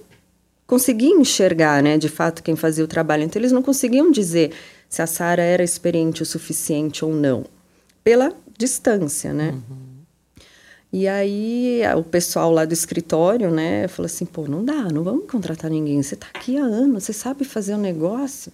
[0.68, 3.24] conseguia enxergar, né, de fato quem fazia o trabalho.
[3.24, 4.52] Então eles não conseguiam dizer
[4.90, 7.46] se a Sara era experiente o suficiente ou não,
[8.04, 9.52] pela distância, né?
[9.52, 9.87] Uhum.
[10.92, 15.30] E aí o pessoal lá do escritório, né, falou assim, pô, não dá, não vamos
[15.30, 16.02] contratar ninguém.
[16.02, 18.52] Você está aqui há anos, você sabe fazer um negócio.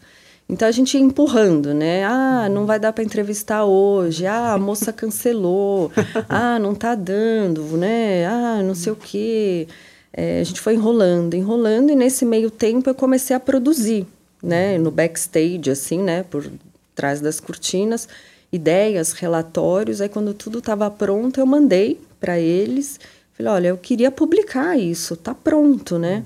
[0.49, 2.03] Então a gente ia empurrando, né?
[2.03, 4.25] Ah, não vai dar para entrevistar hoje.
[4.25, 5.91] Ah, a moça cancelou.
[6.27, 8.25] ah, não tá dando, né?
[8.27, 9.67] Ah, não sei o quê.
[10.11, 14.05] É, a gente foi enrolando, enrolando e nesse meio tempo eu comecei a produzir,
[14.41, 14.77] né?
[14.77, 16.23] No backstage, assim, né?
[16.23, 16.51] Por
[16.93, 18.07] trás das cortinas,
[18.51, 20.01] ideias, relatórios.
[20.01, 23.01] Aí quando tudo estava pronto eu mandei para eles.
[23.33, 26.23] Falei, olha, eu queria publicar isso, tá pronto, né?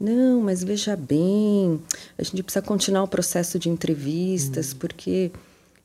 [0.00, 0.14] Uhum.
[0.14, 1.78] Não, mas veja bem,
[2.16, 4.78] a gente precisa continuar o processo de entrevistas, uhum.
[4.78, 5.30] porque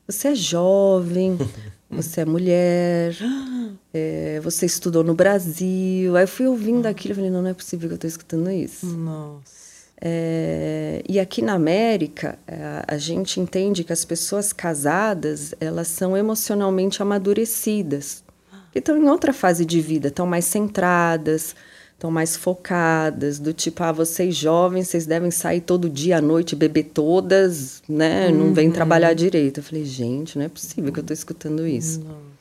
[0.06, 1.36] você é jovem,
[1.90, 3.14] você é mulher,
[3.92, 6.16] é, você estudou no Brasil.
[6.16, 8.50] Aí eu fui ouvindo aquilo e falei, não, não é possível que eu estou escutando
[8.50, 8.86] isso.
[8.86, 9.60] Nossa.
[10.00, 16.16] É, e aqui na América, é, a gente entende que as pessoas casadas, elas são
[16.16, 18.24] emocionalmente amadurecidas
[18.72, 21.54] que estão em outra fase de vida, estão mais centradas,
[21.92, 26.56] estão mais focadas, do tipo, ah, vocês jovens, vocês devem sair todo dia à noite,
[26.56, 28.28] beber todas, né?
[28.28, 28.38] Uhum.
[28.38, 28.72] Não vem uhum.
[28.72, 29.60] trabalhar direito.
[29.60, 32.00] Eu falei, gente, não é possível que eu estou escutando isso.
[32.00, 32.31] Nossa.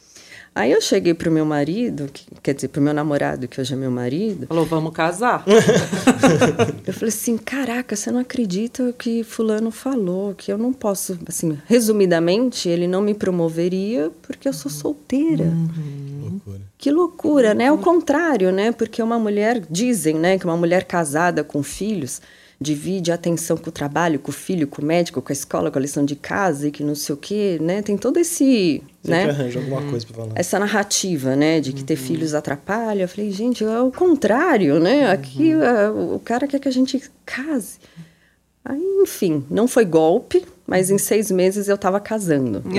[0.54, 3.78] Aí eu cheguei pro meu marido, que, quer dizer, pro meu namorado, que hoje é
[3.78, 4.48] meu marido.
[4.48, 5.46] Falou, vamos casar.
[6.86, 11.18] eu falei assim, caraca, você não acredita o que fulano falou, que eu não posso,
[11.26, 15.46] assim, resumidamente, ele não me promoveria porque eu sou solteira.
[15.46, 16.30] Uhum.
[16.32, 16.62] Loucura.
[16.78, 17.68] Que loucura, né?
[17.70, 18.74] Ao contrário, né?
[18.74, 22.22] Porque uma mulher, dizem, né, que uma mulher casada com filhos
[22.62, 25.72] divide a atenção com o trabalho, com o filho, com o médico, com a escola,
[25.72, 27.82] com a lição de casa e que não sei o quê, né?
[27.82, 29.30] Tem todo esse, Sempre né?
[29.32, 30.34] arranja alguma coisa para falar.
[30.36, 31.86] Essa narrativa, né, de que uhum.
[31.88, 33.02] ter filhos atrapalha.
[33.02, 35.08] Eu falei, gente, é o contrário, né?
[35.08, 35.12] Uhum.
[35.12, 36.14] Aqui uhum.
[36.14, 37.80] o cara quer que a gente case.
[38.64, 42.62] Aí, enfim, não foi golpe, mas em seis meses eu estava casando.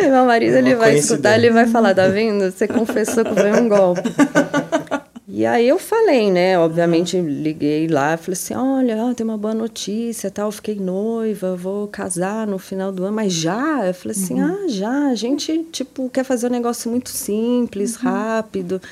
[0.00, 2.52] meu marido, ele vai escutar, ele vai falar, tá vendo?
[2.52, 4.08] Você confessou que foi um golpe.
[5.32, 6.58] E aí eu falei, né?
[6.58, 10.48] Obviamente liguei lá, falei assim, olha, ó, tem uma boa notícia, tal.
[10.48, 13.86] Eu fiquei noiva, vou casar no final do ano, mas já?
[13.86, 14.64] Eu falei assim, uhum.
[14.64, 15.06] ah, já.
[15.08, 18.02] A gente tipo quer fazer um negócio muito simples, uhum.
[18.02, 18.82] rápido.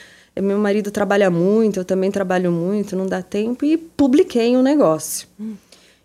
[0.40, 5.26] Meu marido trabalha muito, eu também trabalho muito, não dá tempo e publiquei um negócio.
[5.38, 5.56] Uhum.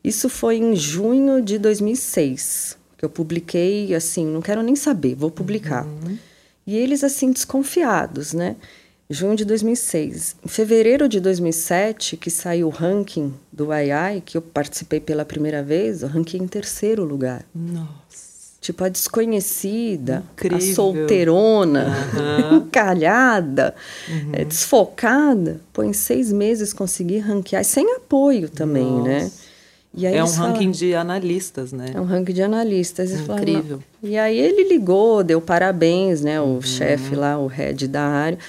[0.03, 5.29] Isso foi em junho de 2006 que eu publiquei, assim, não quero nem saber, vou
[5.29, 5.86] publicar.
[5.86, 6.17] Uhum.
[6.65, 8.55] E eles assim desconfiados, né?
[9.14, 10.36] Junho de 2006.
[10.43, 15.61] Em fevereiro de 2007, que saiu o ranking do AI, que eu participei pela primeira
[15.64, 17.45] vez, eu ranquei em terceiro lugar.
[17.53, 18.34] Nossa.
[18.59, 20.57] Tipo, a desconhecida, Incrível.
[20.57, 21.88] a solteirona,
[22.51, 22.68] uhum.
[22.72, 23.76] calhada,
[24.07, 24.32] uhum.
[24.32, 25.59] é, desfocada.
[25.74, 29.24] Pô, em seis meses consegui ranquear, sem apoio também, né?
[29.24, 29.41] Nossa.
[29.95, 30.16] né?
[30.16, 31.91] é um ranking de analistas, né?
[31.93, 33.11] É um ranking de analistas.
[33.11, 33.80] Incrível.
[33.80, 36.39] Falaram, e aí ele ligou, deu parabéns, né?
[36.39, 36.61] O uhum.
[36.61, 38.39] chefe lá, o head da área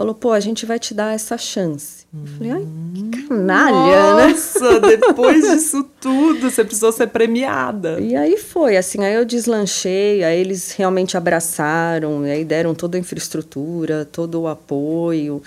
[0.00, 2.06] falou, pô, a gente vai te dar essa chance.
[2.12, 3.10] Eu falei, ai, que hum.
[3.28, 4.26] canalha, né?
[4.28, 4.96] Nossa, né?
[4.96, 8.00] depois disso tudo, você precisou ser premiada.
[8.00, 13.00] E aí foi, assim, aí eu deslanchei, aí eles realmente abraçaram, aí deram toda a
[13.00, 15.42] infraestrutura, todo o apoio.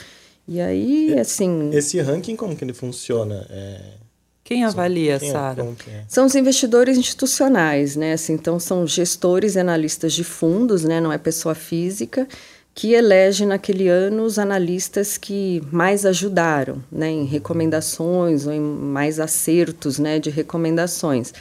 [0.47, 1.71] E aí, assim...
[1.73, 3.47] Esse ranking, como que ele funciona?
[3.49, 3.79] É...
[4.43, 5.19] Quem avalia, é?
[5.19, 5.63] Sara?
[5.87, 6.03] É?
[6.07, 8.13] São os investidores institucionais, né?
[8.13, 11.01] Assim, então, são gestores e analistas de fundos, né?
[11.01, 12.27] Não é pessoa física
[12.75, 19.19] que elege naquele ano os analistas que mais ajudaram né, em recomendações ou em mais
[19.19, 21.33] acertos né, de recomendações.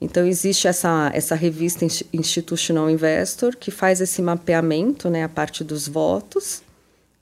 [0.00, 5.86] Então, existe essa, essa revista Institutional Investor que faz esse mapeamento, né, a parte dos
[5.86, 6.62] votos,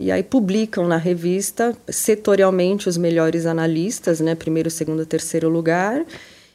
[0.01, 6.07] e aí publicam na revista setorialmente os melhores analistas, né, primeiro, segundo, terceiro lugar,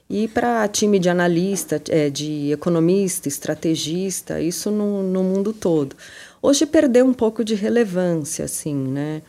[0.09, 5.95] e para time de analista, é, de economista, estrategista, isso no, no mundo todo.
[6.45, 9.21] Hoje perdeu um pouco de relevância, assim, né?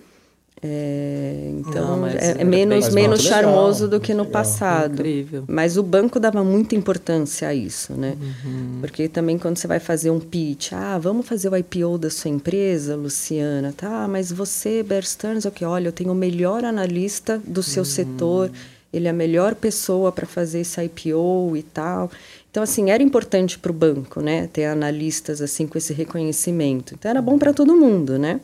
[0.60, 4.32] É, então Não, é, é, menos, menos charmoso legal, do que no legal.
[4.32, 4.94] passado.
[4.94, 5.44] Incrível.
[5.46, 8.16] Mas o banco dava muita importância a isso, né?
[8.20, 8.78] Uhum.
[8.80, 12.30] Porque também quando você vai fazer um pitch, ah, vamos fazer o IPO da sua
[12.30, 14.08] empresa, Luciana, tá?
[14.08, 15.64] Mas você, Bear Stearns, é o que?
[15.64, 17.88] Olha, eu tenho o melhor analista do seu uhum.
[17.88, 18.50] setor,
[18.92, 22.10] ele é a melhor pessoa para fazer esse IPO e tal.
[22.54, 24.46] Então, assim, era importante para o banco, né?
[24.46, 26.94] Ter analistas, assim, com esse reconhecimento.
[26.94, 28.40] Então, era bom para todo mundo, né?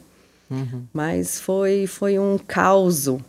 [0.50, 0.82] Uhum.
[0.92, 3.20] Mas foi, foi um caos uhum.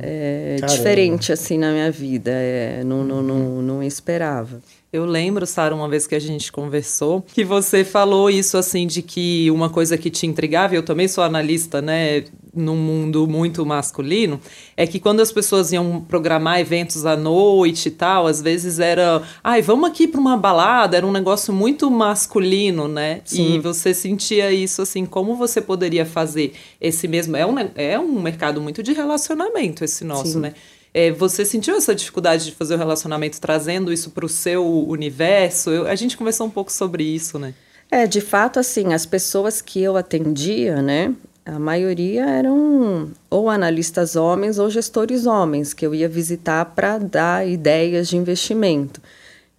[0.00, 2.32] é, diferente, assim, na minha vida.
[2.32, 4.60] É, não, não, não, não esperava.
[4.90, 9.02] Eu lembro, Sara, uma vez que a gente conversou, que você falou isso assim de
[9.02, 12.24] que uma coisa que te intrigava, eu também sou analista, né,
[12.54, 14.40] num mundo muito masculino,
[14.74, 19.22] é que quando as pessoas iam programar eventos à noite e tal, às vezes era,
[19.44, 23.20] ai, vamos aqui para uma balada, era um negócio muito masculino, né?
[23.26, 23.56] Sim.
[23.56, 28.22] E você sentia isso assim, como você poderia fazer esse mesmo, é um, é um
[28.22, 30.40] mercado muito de relacionamento esse nosso, Sim.
[30.40, 30.54] né?
[30.92, 35.70] É, você sentiu essa dificuldade de fazer o relacionamento trazendo isso para o seu universo?
[35.70, 37.54] Eu, a gente conversou um pouco sobre isso, né?
[37.90, 41.14] É, de fato, assim, as pessoas que eu atendia, né,
[41.44, 47.48] a maioria eram ou analistas homens ou gestores homens que eu ia visitar para dar
[47.48, 49.00] ideias de investimento.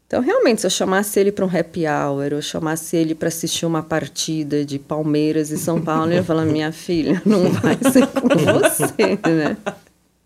[0.05, 3.65] Então, realmente, se eu chamasse ele para um happy hour, ou chamasse ele para assistir
[3.65, 8.07] uma partida de Palmeiras e São Paulo, ele ia falar: minha filha, não vai ser
[8.07, 8.27] com
[8.59, 9.57] você, né?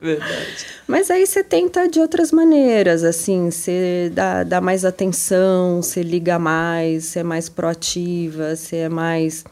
[0.04, 0.66] Verdade.
[0.86, 6.38] Mas aí você tenta de outras maneiras, assim, você dá, dá mais atenção, você liga
[6.38, 9.45] mais, você é mais proativa, você é mais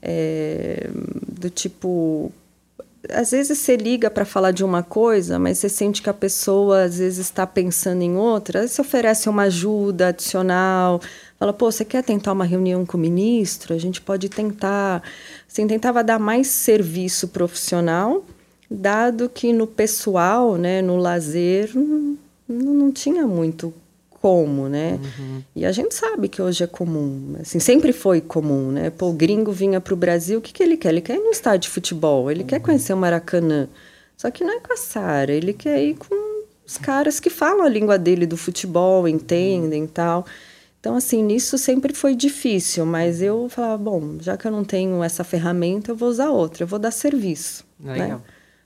[0.00, 0.88] é,
[1.28, 2.32] do tipo.
[3.10, 6.84] Às vezes você liga para falar de uma coisa, mas você sente que a pessoa
[6.84, 8.60] às vezes está pensando em outra.
[8.62, 10.98] Aí você oferece uma ajuda adicional,
[11.38, 13.74] fala, pô, você quer tentar uma reunião com o ministro?
[13.74, 15.02] A gente pode tentar.
[15.46, 18.24] Assim, tentava dar mais serviço profissional
[18.70, 22.16] dado que no pessoal, né, no lazer, não,
[22.48, 23.74] não tinha muito
[24.20, 25.00] como, né?
[25.02, 25.42] Uhum.
[25.56, 28.90] E a gente sabe que hoje é comum, assim, sempre foi comum, né?
[28.90, 30.90] Pô, o gringo vinha para o Brasil, o que, que ele quer?
[30.90, 32.46] Ele quer ir no estádio de futebol, ele uhum.
[32.46, 33.66] quer conhecer o Maracanã.
[34.16, 37.64] Só que não é com a Sara, ele quer ir com os caras que falam
[37.64, 40.26] a língua dele do futebol, entendem e tal.
[40.78, 45.02] Então, assim, nisso sempre foi difícil, mas eu falava, bom, já que eu não tenho
[45.02, 47.64] essa ferramenta, eu vou usar outra, eu vou dar serviço?
[47.82, 48.08] Legal.
[48.08, 48.20] né?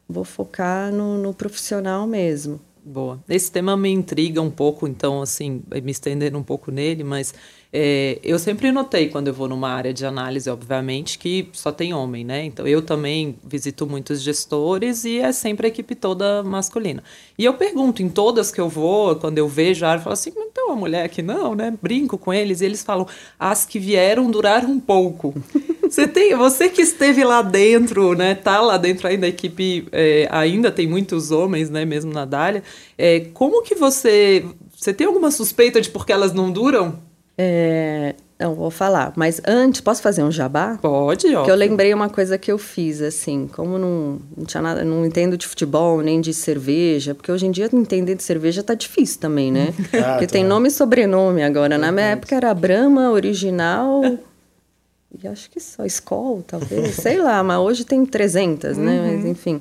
[0.09, 2.61] Vou focar no, no profissional mesmo.
[2.85, 3.19] Boa.
[3.29, 7.33] Esse tema me intriga um pouco, então, assim, me estendendo um pouco nele, mas
[7.73, 11.93] é, eu sempre notei quando eu vou numa área de análise, obviamente, que só tem
[11.93, 12.45] homem, né?
[12.45, 17.03] Então eu também visito muitos gestores e é sempre a equipe toda masculina.
[17.37, 20.13] E eu pergunto em todas que eu vou, quando eu vejo a área, eu falo
[20.13, 21.77] assim, não tem uma mulher aqui não, né?
[21.83, 25.35] Brinco com eles e eles falam, as que vieram durar um pouco.
[25.95, 28.35] Você tem, você que esteve lá dentro, né?
[28.35, 31.85] Tá lá dentro ainda a equipe, é, ainda tem muitos homens, né?
[31.85, 32.65] Mesmo na Dália.
[32.99, 34.45] É, como que você,
[34.77, 36.99] você tem alguma suspeita de por que elas não duram?
[37.39, 39.13] É, não, vou falar.
[39.15, 40.77] Mas antes, posso fazer um jabá?
[40.83, 41.45] Pode, ó.
[41.45, 45.07] Que eu lembrei uma coisa que eu fiz, assim, como não, não tinha nada, não
[45.07, 49.21] entendo de futebol, nem de cerveja, porque hoje em dia entender de cerveja tá difícil
[49.21, 49.73] também, né?
[49.95, 50.33] Ah, porque tá.
[50.33, 51.79] tem nome e sobrenome agora.
[51.79, 54.03] Na minha época era Brahma, original.
[55.25, 58.85] e acho que só Skol, talvez, sei lá, mas hoje tem 300, uhum.
[58.85, 59.01] né?
[59.01, 59.31] Mas uhum.
[59.31, 59.61] enfim.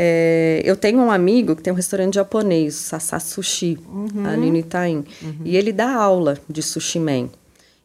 [0.00, 4.26] É, eu tenho um amigo que tem um restaurante japonês, Sasa Sushi, uhum.
[4.26, 5.04] ali no Itaim.
[5.22, 5.40] Uhum.
[5.44, 7.28] E ele dá aula de sushi man.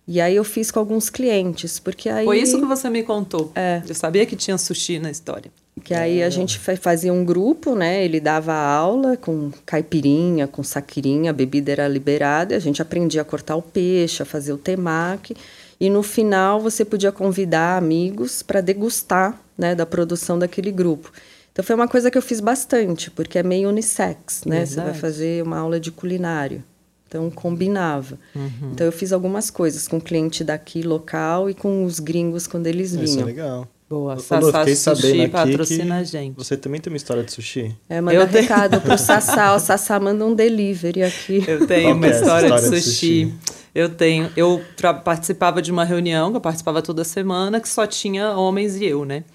[0.07, 2.25] E aí eu fiz com alguns clientes, porque aí...
[2.25, 3.51] Foi isso que você me contou.
[3.55, 3.81] É.
[3.87, 5.49] Eu sabia que tinha sushi na história.
[5.83, 8.05] Que aí a gente fazia um grupo, né?
[8.05, 13.25] Ele dava aula com caipirinha, com saquirinha, a bebida era liberada, a gente aprendia a
[13.25, 15.35] cortar o peixe, a fazer o temaki.
[15.79, 21.11] E no final você podia convidar amigos para degustar né, da produção daquele grupo.
[21.51, 24.65] Então foi uma coisa que eu fiz bastante, porque é meio unissex, né?
[24.65, 24.69] Verdade.
[24.69, 26.63] Você vai fazer uma aula de culinário.
[27.07, 28.17] Então combinava.
[28.35, 28.71] Uhum.
[28.71, 32.65] Então eu fiz algumas coisas com o cliente daqui local e com os gringos quando
[32.65, 33.05] eles vinham.
[33.05, 33.67] Isso é legal.
[33.93, 34.65] Boa, Sassá
[34.95, 36.35] Sushi patrocina a gente.
[36.35, 37.75] Você também tem uma história de sushi?
[37.87, 38.81] É, manda eu recado tenho...
[38.81, 39.55] pro Sassá.
[39.55, 41.43] O Sassá manda um delivery aqui.
[41.47, 43.25] Eu tenho uma história, história, de, sushi.
[43.25, 43.33] de sushi.
[43.75, 44.31] Eu tenho.
[44.35, 44.59] Eu
[45.03, 49.05] participava de uma reunião, que eu participava toda semana, que só tinha homens e eu,
[49.05, 49.25] né?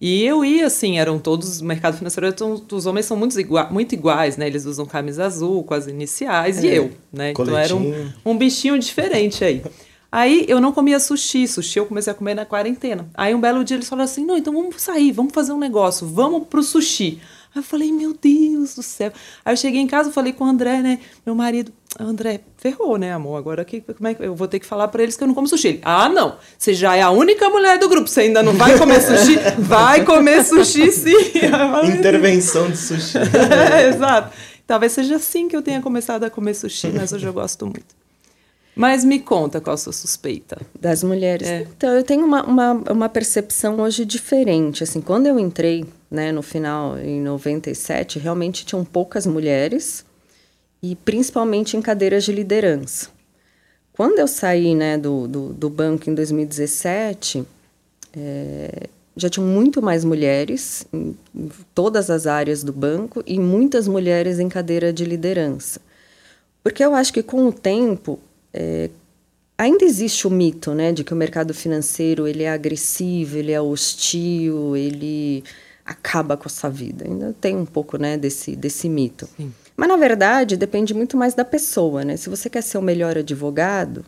[0.00, 3.68] E eu ia, assim, eram todos, o mercado financeiro, então, os homens são muito, igua,
[3.70, 4.46] muito iguais, né?
[4.46, 7.32] Eles usam camisa azul com as iniciais, é, e eu, né?
[7.32, 7.64] Coletinho.
[7.64, 9.62] Então era um, um bichinho diferente aí.
[10.14, 13.10] Aí eu não comia sushi, sushi eu comecei a comer na quarentena.
[13.14, 16.06] Aí um belo dia eles falaram assim: não, então vamos sair, vamos fazer um negócio,
[16.06, 17.20] vamos pro sushi.
[17.52, 19.12] Aí eu falei, meu Deus do céu.
[19.44, 23.12] Aí eu cheguei em casa, falei com o André, né, meu marido, André, ferrou, né,
[23.12, 23.38] amor?
[23.38, 25.34] Agora que, como é que eu vou ter que falar para eles que eu não
[25.34, 25.66] como sushi?
[25.66, 26.36] Ele, ah, não.
[26.56, 28.06] Você já é a única mulher do grupo.
[28.06, 29.36] Você ainda não vai comer sushi?
[29.58, 31.12] vai comer sushi, sim.
[31.92, 33.18] Intervenção de sushi.
[33.18, 34.32] é, exato.
[34.64, 38.03] Talvez seja assim que eu tenha começado a comer sushi, mas hoje eu gosto muito.
[38.74, 40.60] Mas me conta qual a sua suspeita.
[40.78, 41.46] Das mulheres.
[41.46, 41.62] É.
[41.62, 44.82] Então, eu tenho uma, uma, uma, percepção hoje diferente.
[44.82, 50.04] Assim, quando eu entrei, né, no final, em 97, realmente tinham poucas mulheres
[50.82, 53.08] e principalmente em cadeiras de liderança.
[53.92, 57.44] Quando eu saí né, do, do, do banco em 2017,
[58.16, 63.86] é, já tinham muito mais mulheres em, em todas as áreas do banco e muitas
[63.86, 65.80] mulheres em cadeira de liderança.
[66.62, 68.18] Porque eu acho que com o tempo
[68.54, 68.88] é,
[69.58, 73.60] ainda existe o mito né, de que o mercado financeiro ele é agressivo, ele é
[73.60, 75.42] hostil, ele
[75.84, 77.04] acaba com a sua vida.
[77.04, 79.28] Ainda tem um pouco né, desse, desse mito.
[79.36, 79.52] Sim.
[79.76, 82.16] Mas, na verdade, depende muito mais da pessoa, né?
[82.16, 84.04] Se você quer ser o melhor advogado,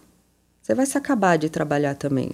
[0.62, 2.30] você vai se acabar de trabalhar também.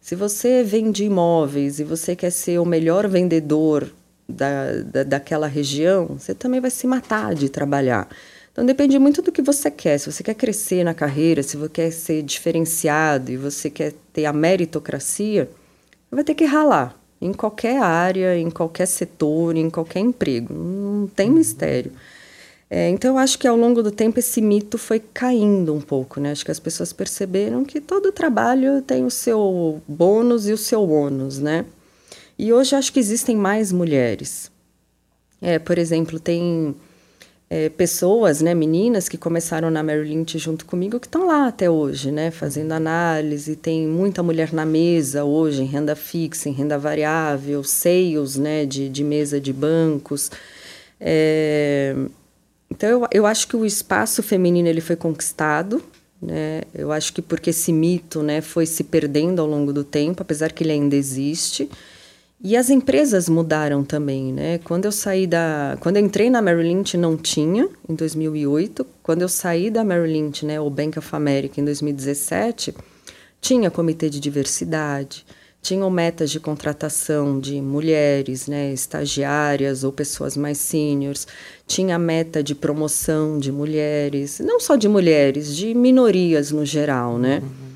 [0.00, 3.92] Se você vende imóveis e você quer ser o melhor vendedor
[4.28, 8.08] da, da, daquela região, você também vai se matar de trabalhar.
[8.56, 9.98] Então depende muito do que você quer.
[9.98, 14.24] Se você quer crescer na carreira, se você quer ser diferenciado e você quer ter
[14.24, 15.50] a meritocracia,
[16.10, 20.54] vai ter que ralar em qualquer área, em qualquer setor, em qualquer emprego.
[20.54, 21.92] Não tem mistério.
[22.70, 26.18] É, então, eu acho que ao longo do tempo esse mito foi caindo um pouco,
[26.18, 26.30] né?
[26.30, 30.88] Acho que as pessoas perceberam que todo trabalho tem o seu bônus e o seu
[30.88, 31.66] ônus, né?
[32.38, 34.50] E hoje acho que existem mais mulheres.
[35.42, 36.74] É, por exemplo, tem
[37.48, 41.70] é, pessoas, né, meninas que começaram na Merrill Lynch junto comigo que estão lá até
[41.70, 43.54] hoje, né, fazendo análise.
[43.54, 48.88] Tem muita mulher na mesa hoje, em renda fixa, em renda variável, sales, né, de,
[48.88, 50.30] de mesa de bancos.
[51.00, 51.94] É,
[52.70, 55.82] então, eu, eu acho que o espaço feminino ele foi conquistado,
[56.20, 56.62] né?
[56.74, 60.50] Eu acho que porque esse mito, né, foi se perdendo ao longo do tempo, apesar
[60.52, 61.70] que ele ainda existe.
[62.42, 64.58] E as empresas mudaram também, né?
[64.58, 68.86] Quando eu saí da, quando eu entrei na Merrill Lynch não tinha em 2008.
[69.02, 72.74] Quando eu saí da Merrill Lynch, né, o Bank of America em 2017,
[73.40, 75.24] tinha comitê de diversidade,
[75.62, 81.26] tinham metas de contratação de mulheres, né, estagiárias ou pessoas mais seniors,
[81.66, 87.40] tinha meta de promoção de mulheres, não só de mulheres, de minorias no geral, né?
[87.42, 87.66] Uhum.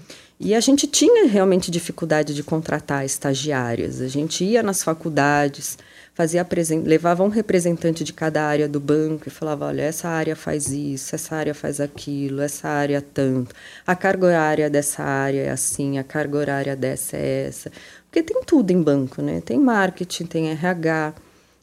[0.42, 4.00] E a gente tinha realmente dificuldade de contratar estagiárias.
[4.00, 5.76] A gente ia nas faculdades,
[6.14, 6.46] fazia
[6.82, 11.14] levava um representante de cada área do banco e falava, olha, essa área faz isso,
[11.14, 13.54] essa área faz aquilo, essa área tanto.
[13.86, 17.70] A carga horária dessa área é assim, a carga horária dessa é essa.
[18.06, 19.42] Porque tem tudo em banco, né?
[19.42, 21.14] Tem marketing, tem RH,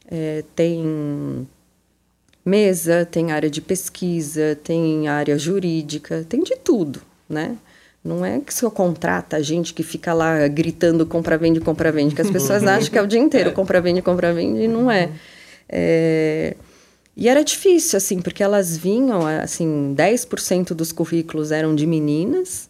[0.10, 1.48] é, tem
[2.46, 7.58] mesa, tem área de pesquisa, tem área jurídica, tem de tudo, né?
[8.04, 12.22] Não é que você contrata gente que fica lá gritando compra, vende, compra, vende, que
[12.22, 15.12] as pessoas acham que é o dia inteiro compra, vende, compra, vende, e não é.
[15.68, 16.56] é.
[17.16, 22.70] E era difícil, assim, porque elas vinham, assim, 10% dos currículos eram de meninas,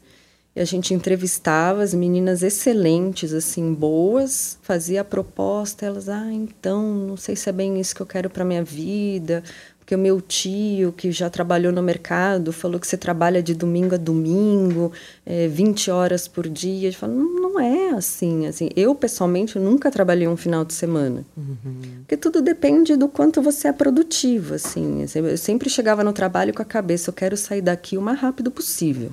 [0.55, 6.81] e a gente entrevistava as meninas excelentes, assim, boas, fazia a proposta, elas, ah, então,
[6.81, 9.43] não sei se é bem isso que eu quero para minha vida,
[9.87, 13.95] porque o meu tio, que já trabalhou no mercado, falou que você trabalha de domingo
[13.95, 14.91] a domingo,
[15.25, 16.89] é, 20 horas por dia.
[16.89, 18.67] Eu falo, não, não é assim, assim.
[18.75, 21.25] Eu, pessoalmente, nunca trabalhei um final de semana.
[21.37, 21.55] Uhum.
[21.99, 25.05] Porque tudo depende do quanto você é produtivo, assim.
[25.15, 28.51] Eu sempre chegava no trabalho com a cabeça, eu quero sair daqui o mais rápido
[28.51, 29.11] possível.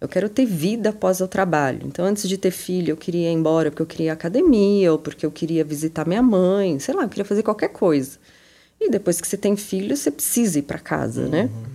[0.00, 1.80] Eu quero ter vida após o trabalho.
[1.84, 5.26] Então, antes de ter filho, eu queria ir embora porque eu queria academia, ou porque
[5.26, 8.18] eu queria visitar minha mãe, sei lá, eu queria fazer qualquer coisa.
[8.80, 11.42] E depois que você tem filho, você precisa ir para casa, né?
[11.42, 11.62] uhum.
[11.62, 11.68] né?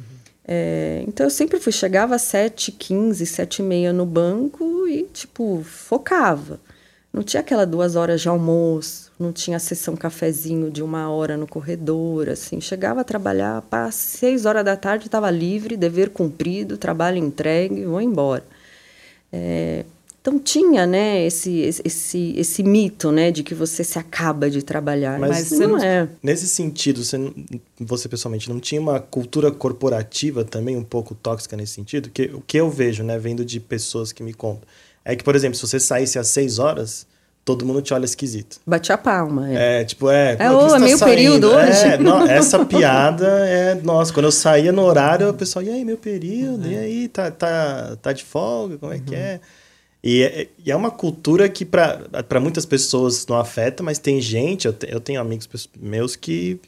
[0.46, 5.04] É, então eu sempre fui, chegava às 7 15 7 e meia no banco e,
[5.04, 6.60] tipo, focava.
[7.14, 11.48] Não tinha aquela duas horas de almoço, não tinha sessão cafezinho de uma hora no
[11.48, 12.60] corredor, assim.
[12.60, 18.02] Chegava a trabalhar, para seis horas da tarde estava livre, dever cumprido, trabalho entregue, vou
[18.02, 18.44] embora.
[19.32, 19.86] É,
[20.24, 21.52] então tinha, né, esse,
[21.84, 25.84] esse, esse mito, né, de que você se acaba de trabalhar, mas, mas não, não
[25.84, 26.08] é.
[26.24, 27.20] Nesse sentido, você,
[27.78, 32.10] você pessoalmente não tinha uma cultura corporativa também um pouco tóxica nesse sentido?
[32.10, 34.62] Que o que eu vejo, né, vendo de pessoas que me contam,
[35.04, 37.06] é que, por exemplo, se você saísse às seis horas,
[37.44, 38.62] todo mundo te olha esquisito.
[38.66, 39.52] Bate a palma.
[39.52, 40.38] É, é tipo, é.
[40.40, 41.16] É, ô, é meio saindo?
[41.16, 41.84] período hoje.
[41.86, 43.76] É, não, essa piada é.
[43.76, 46.64] Nossa, quando eu saía no horário, o pessoal, e aí, meu período?
[46.64, 46.72] Uhum.
[46.72, 48.78] E aí, tá, tá, tá de folga?
[48.78, 49.04] Como é uhum.
[49.04, 49.42] que é?
[50.04, 54.68] E é, e é uma cultura que para muitas pessoas não afeta, mas tem gente,
[54.68, 55.48] eu, te, eu tenho amigos
[55.80, 56.60] meus que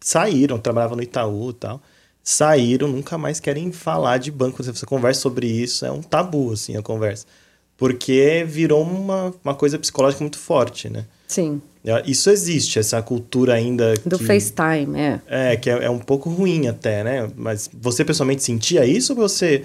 [0.00, 1.82] saíram, trabalhavam no Itaú e tal,
[2.22, 4.62] saíram, nunca mais querem falar de banco.
[4.62, 7.26] Se você conversa sobre isso, é um tabu, assim, a conversa.
[7.76, 11.04] Porque virou uma, uma coisa psicológica muito forte, né?
[11.28, 11.60] Sim.
[12.04, 13.94] Isso existe, essa cultura ainda.
[14.04, 15.20] Do que, FaceTime, é.
[15.26, 17.30] É, que é, é, um pouco ruim até, né?
[17.36, 19.64] Mas você pessoalmente sentia isso ou você.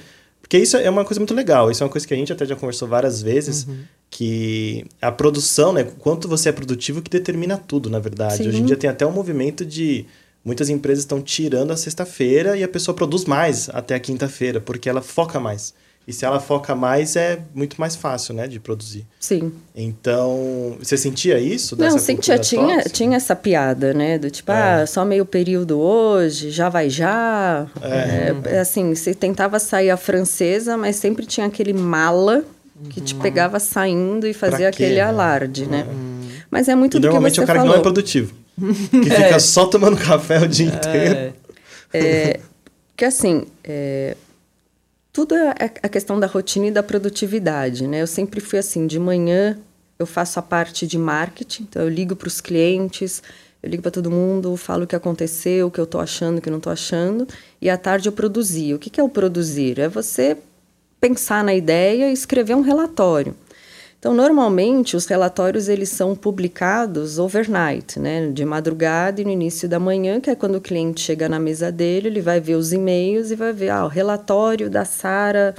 [0.53, 1.71] Porque isso é uma coisa muito legal.
[1.71, 3.65] Isso é uma coisa que a gente até já conversou várias vezes.
[3.65, 3.79] Uhum.
[4.07, 5.83] Que a produção, né?
[5.97, 8.37] Quanto você é produtivo que determina tudo, na verdade.
[8.37, 8.49] Sim.
[8.49, 10.05] Hoje em dia tem até um movimento de.
[10.45, 14.87] Muitas empresas estão tirando a sexta-feira e a pessoa produz mais até a quinta-feira, porque
[14.87, 15.73] ela foca mais.
[16.05, 19.05] E se ela foca mais, é muito mais fácil, né, de produzir.
[19.19, 19.53] Sim.
[19.73, 21.77] Então, você sentia isso?
[21.79, 24.83] Não, sentia, tinha, tinha essa piada, né, do tipo, é.
[24.83, 27.65] ah, só meio período hoje, já vai já.
[27.81, 28.55] É.
[28.55, 28.59] é.
[28.59, 32.43] assim, você tentava sair a francesa, mas sempre tinha aquele mala
[32.89, 33.21] que te uhum.
[33.21, 35.85] pegava saindo e fazia aquele alarde, né?
[35.89, 36.29] Uhum.
[36.51, 37.73] Mas é muito e do normalmente que você é o cara falou.
[37.73, 38.33] que não é produtivo.
[38.91, 39.39] Que fica é.
[39.39, 41.33] só tomando café o dia inteiro.
[41.91, 42.39] É,
[42.95, 44.15] que assim, é,
[45.13, 45.51] tudo é
[45.83, 48.01] a questão da rotina e da produtividade, né?
[48.01, 49.59] Eu sempre fui assim, de manhã
[49.99, 53.21] eu faço a parte de marketing, então eu ligo para os clientes,
[53.61, 56.41] eu ligo para todo mundo, falo o que aconteceu, o que eu estou achando, o
[56.41, 57.27] que não estou achando,
[57.61, 58.75] e à tarde eu produzia.
[58.75, 59.79] O que, que é o produzir?
[59.79, 60.35] É você
[60.99, 63.35] pensar na ideia e escrever um relatório.
[64.03, 68.29] Então, normalmente, os relatórios eles são publicados overnight, né?
[68.31, 71.71] de madrugada e no início da manhã, que é quando o cliente chega na mesa
[71.71, 75.55] dele, ele vai ver os e-mails e vai ver ah, o relatório da Sara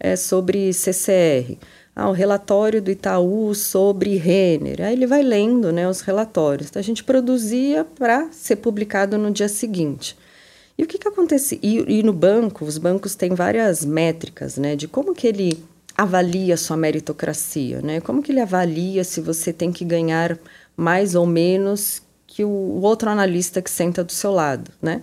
[0.00, 1.58] é, sobre CCR,
[1.94, 4.80] ah, o relatório do Itaú sobre Renner.
[4.80, 6.70] Aí ele vai lendo né, os relatórios.
[6.70, 10.16] Então, a gente produzia para ser publicado no dia seguinte.
[10.78, 11.58] E o que, que acontecia?
[11.62, 15.62] E, e no banco, os bancos têm várias métricas né, de como que ele
[15.96, 18.00] avalia a sua meritocracia, né?
[18.00, 20.38] Como que ele avalia se você tem que ganhar
[20.76, 25.02] mais ou menos que o, outro analista que senta do seu lado, né?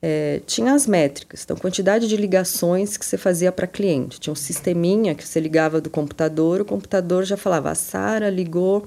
[0.00, 4.20] É, tinha as métricas, então quantidade de ligações que você fazia para cliente.
[4.20, 8.86] Tinha um sisteminha que você ligava do computador, o computador já falava, a Sara ligou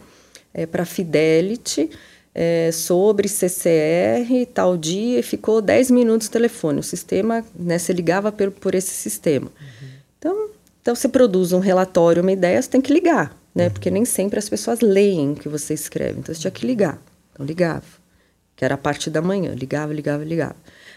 [0.53, 1.89] é, para Fidelity
[2.35, 6.79] é, sobre CCR tal dia e ficou 10 minutos no telefone.
[6.79, 9.47] O sistema, né, você ligava por, por esse sistema.
[9.47, 9.86] Uhum.
[10.87, 13.65] Então, você produz um relatório, uma ideia, você tem que ligar, né?
[13.65, 13.71] Uhum.
[13.71, 16.19] Porque nem sempre as pessoas leem o que você escreve.
[16.19, 16.97] Então, você tinha que ligar.
[17.33, 17.83] Então, ligava.
[18.55, 19.53] Que era a parte da manhã.
[19.53, 20.55] Ligava, ligava, ligava.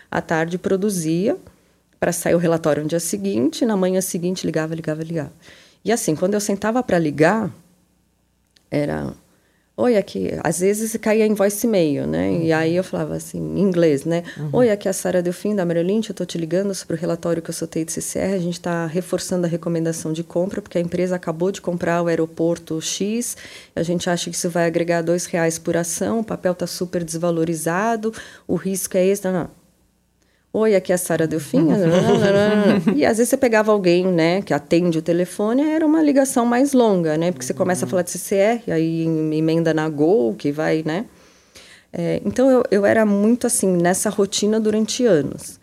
[0.09, 1.37] À tarde, produzia
[1.99, 3.67] para sair o relatório no dia seguinte.
[3.67, 5.33] Na manhã seguinte, ligava, ligava, ligava.
[5.85, 7.53] E assim, quando eu sentava para ligar,
[8.71, 9.13] era
[9.81, 10.29] Oi, aqui.
[10.45, 12.29] Às vezes caía em voice e-mail, né?
[12.29, 12.43] Uhum.
[12.43, 14.23] E aí eu falava assim, em inglês, né?
[14.37, 14.51] Uhum.
[14.53, 16.11] Oi, aqui é a Sara Delfim, da Merrill Lynch.
[16.11, 18.35] Eu estou te ligando sobre o relatório que eu soltei de CCR.
[18.35, 22.09] A gente está reforçando a recomendação de compra, porque a empresa acabou de comprar o
[22.09, 23.39] aeroporto X.
[23.75, 26.21] A gente acha que isso vai agregar dois reais por ação.
[26.21, 28.13] O papel está super desvalorizado.
[28.47, 29.25] O risco é esse.
[29.25, 29.60] Não, não.
[30.53, 31.69] Oi, aqui é a Sara Delfim.
[32.97, 36.73] e às vezes você pegava alguém, né, que atende o telefone, era uma ligação mais
[36.73, 37.31] longa, né?
[37.31, 41.07] Porque você começa a falar de CCR, aí emenda na Gol, que vai, né?
[41.93, 45.61] É, então eu, eu era muito assim, nessa rotina durante anos.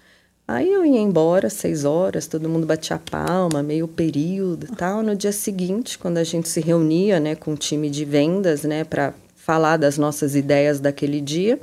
[0.47, 5.03] Aí eu ia embora, seis horas, todo mundo batia palma, meio período e tal.
[5.03, 8.85] No dia seguinte, quando a gente se reunia, né, com o time de vendas, né,
[8.85, 11.59] para falar das nossas ideias daquele dia,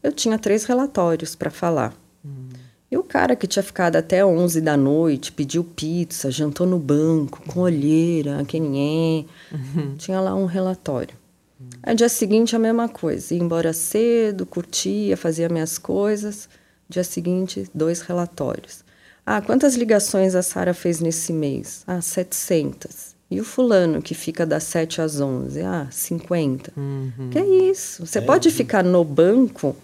[0.00, 1.99] eu tinha três relatórios para falar.
[2.90, 7.40] E o cara que tinha ficado até 11 da noite, pediu pizza, jantou no banco,
[7.46, 9.28] com olheira, que ninguém.
[9.52, 9.94] Uhum.
[9.96, 11.14] Tinha lá um relatório.
[11.60, 11.68] Uhum.
[11.84, 13.32] Aí, dia seguinte, a mesma coisa.
[13.32, 16.48] Ia embora cedo, curtia, fazia minhas coisas.
[16.88, 18.82] Dia seguinte, dois relatórios.
[19.24, 21.84] Ah, quantas ligações a Sara fez nesse mês?
[21.86, 23.14] Ah, 700.
[23.30, 25.60] E o fulano que fica das 7 às 11?
[25.62, 26.72] Ah, 50.
[26.76, 27.30] Uhum.
[27.30, 28.04] Que é isso?
[28.04, 28.22] Você é.
[28.22, 29.76] pode ficar no banco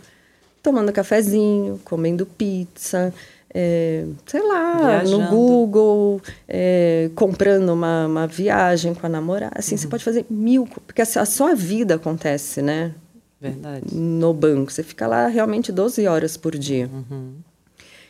[0.67, 3.14] tomando cafezinho, comendo pizza,
[3.55, 5.19] é, sei lá, Viajando.
[5.19, 9.53] no Google, é, comprando uma, uma viagem com a namorada.
[9.57, 9.79] Assim, uhum.
[9.79, 12.93] você pode fazer mil, porque a, a sua vida acontece, né?
[13.41, 13.95] Verdade.
[13.95, 14.73] No banco.
[14.73, 16.91] Você fica lá realmente 12 horas por dia.
[16.93, 17.35] Uhum.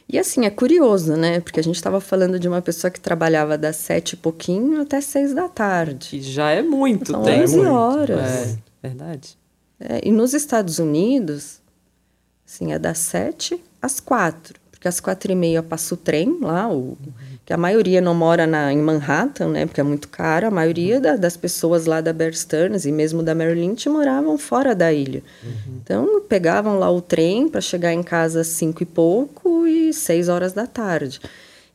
[0.08, 1.40] E assim, é curioso, né?
[1.40, 5.02] Porque a gente estava falando de uma pessoa que trabalhava das sete e pouquinho até
[5.02, 6.08] seis da tarde.
[6.08, 7.42] Que já é muito São tempo.
[7.42, 8.18] 11 horas.
[8.20, 9.36] É, verdade.
[9.78, 11.60] É, e nos Estados Unidos,
[12.46, 14.58] Sim, é das sete às quatro.
[14.70, 16.96] Porque às quatro e meia passa o trem lá, o,
[17.44, 19.66] que a maioria não mora na, em Manhattan, né?
[19.66, 20.46] Porque é muito caro.
[20.46, 24.38] A maioria da, das pessoas lá da Bear Stearns e mesmo da Merrill Lynch moravam
[24.38, 25.22] fora da ilha.
[25.42, 25.80] Uhum.
[25.82, 30.28] Então, pegavam lá o trem para chegar em casa às cinco e pouco e seis
[30.28, 31.20] horas da tarde.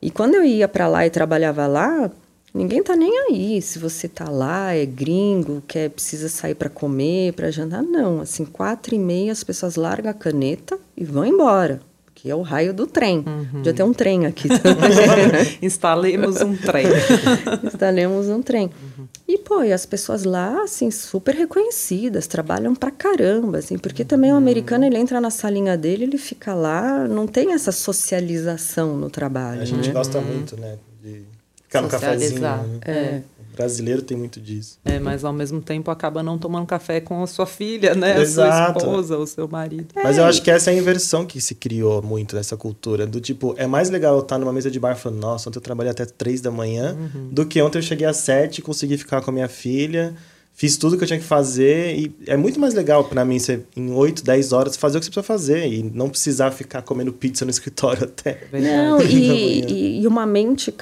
[0.00, 2.10] E quando eu ia para lá e trabalhava lá,
[2.54, 7.32] Ninguém tá nem aí se você tá lá, é gringo, quer, precisa sair para comer,
[7.32, 7.82] para jantar.
[7.82, 11.80] Não, assim, quatro e meia as pessoas largam a caneta e vão embora.
[12.14, 13.24] que é o raio do trem.
[13.26, 13.46] Uhum.
[13.54, 14.90] Podia ter um trem aqui também.
[15.60, 16.86] Instalemos um trem.
[17.64, 18.66] Instalemos um trem.
[18.66, 19.06] Uhum.
[19.26, 24.32] E, pô, e as pessoas lá, assim, super reconhecidas, trabalham pra caramba, assim, porque também
[24.32, 29.10] o americano, ele entra na salinha dele, ele fica lá, não tem essa socialização no
[29.10, 29.62] trabalho.
[29.62, 29.94] A gente né?
[29.94, 30.76] gosta muito, né,
[31.72, 32.40] ficar no cafezinho.
[32.40, 32.80] Né?
[32.82, 33.22] É
[33.54, 34.78] brasileiro tem muito disso.
[34.84, 38.20] É, mas ao mesmo tempo acaba não tomando café com a sua filha, né?
[38.20, 38.78] Exato.
[38.78, 39.88] A sua esposa, o seu marido.
[39.94, 43.06] Mas eu acho que essa é a inversão que se criou muito nessa cultura.
[43.06, 45.62] Do tipo, é mais legal eu estar numa mesa de bar falando, nossa, ontem eu
[45.62, 47.28] trabalhei até três da manhã, uhum.
[47.30, 50.14] do que ontem eu cheguei às sete e consegui ficar com a minha filha
[50.54, 53.66] fiz tudo que eu tinha que fazer e é muito mais legal para mim ser
[53.76, 57.12] em 8, 10 horas fazer o que você precisa fazer e não precisar ficar comendo
[57.12, 58.42] pizza no escritório até.
[58.52, 60.72] Não, e, e, uma mente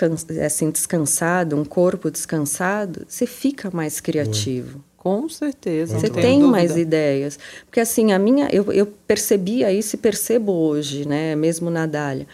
[0.45, 4.85] assim descansada, um corpo descansado, você fica mais criativo.
[4.97, 5.99] Com certeza.
[5.99, 7.39] Você tem mais ideias.
[7.65, 12.27] Porque assim, a minha, eu, eu percebia isso e percebo hoje, né, mesmo na Dália.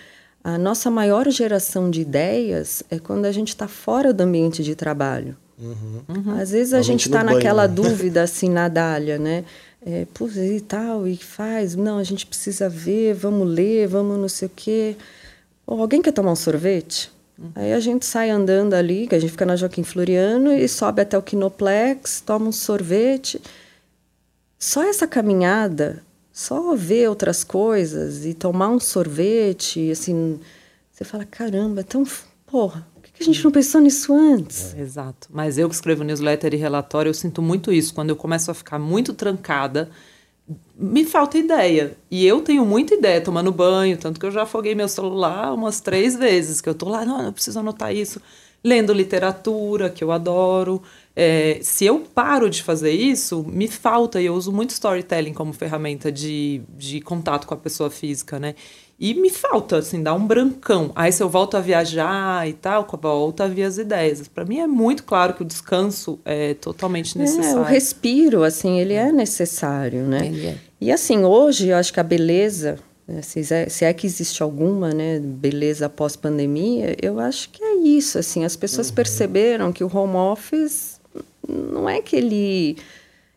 [0.42, 4.74] A nossa maior geração de ideias é quando a gente está fora do ambiente de
[4.74, 5.36] trabalho.
[5.58, 6.02] Uhum.
[6.08, 6.40] Uhum.
[6.40, 7.72] Às vezes a gente está naquela né?
[7.74, 9.44] dúvida assim na dália, né?
[9.84, 11.76] É, Putz, e tal, e faz.
[11.76, 14.96] Não, a gente precisa ver, vamos ler, vamos não sei o quê.
[15.66, 17.10] Ou alguém quer tomar um sorvete?
[17.38, 17.50] Uhum.
[17.54, 21.02] Aí a gente sai andando ali, que a gente fica na Joaquim Floriano e sobe
[21.02, 23.40] até o Kinoplex, toma um sorvete.
[24.58, 26.02] Só essa caminhada,
[26.32, 30.40] só ver outras coisas e tomar um sorvete, assim,
[30.90, 32.04] você fala, caramba, é tão.
[32.46, 34.74] Porra, que a gente não pensou nisso antes?
[34.74, 35.28] É, exato.
[35.32, 37.94] Mas eu que escrevo newsletter e relatório, eu sinto muito isso.
[37.94, 39.90] Quando eu começo a ficar muito trancada,
[40.78, 41.96] me falta ideia.
[42.10, 45.80] E eu tenho muita ideia tomando banho, tanto que eu já afoguei meu celular umas
[45.80, 48.20] três vezes, que eu tô lá, não, eu preciso anotar isso.
[48.62, 50.82] Lendo literatura, que eu adoro.
[51.14, 55.52] É, se eu paro de fazer isso, me falta, e eu uso muito storytelling como
[55.52, 58.54] ferramenta de, de contato com a pessoa física, né?
[58.98, 60.90] E me falta, assim, dá um brancão.
[60.94, 64.26] Aí se eu volto a viajar e tal, volto a ver as ideias.
[64.26, 67.58] Para mim é muito claro que o descanso é totalmente necessário.
[67.58, 70.26] É, o respiro, assim, ele é necessário, né?
[70.26, 70.56] Ele é.
[70.80, 74.42] E assim, hoje eu acho que a beleza, né, se é, se é que existe
[74.42, 78.44] alguma, né, beleza pós-pandemia, eu acho que é isso, assim.
[78.46, 78.94] As pessoas uhum.
[78.94, 80.98] perceberam que o home office
[81.46, 82.76] não é que ele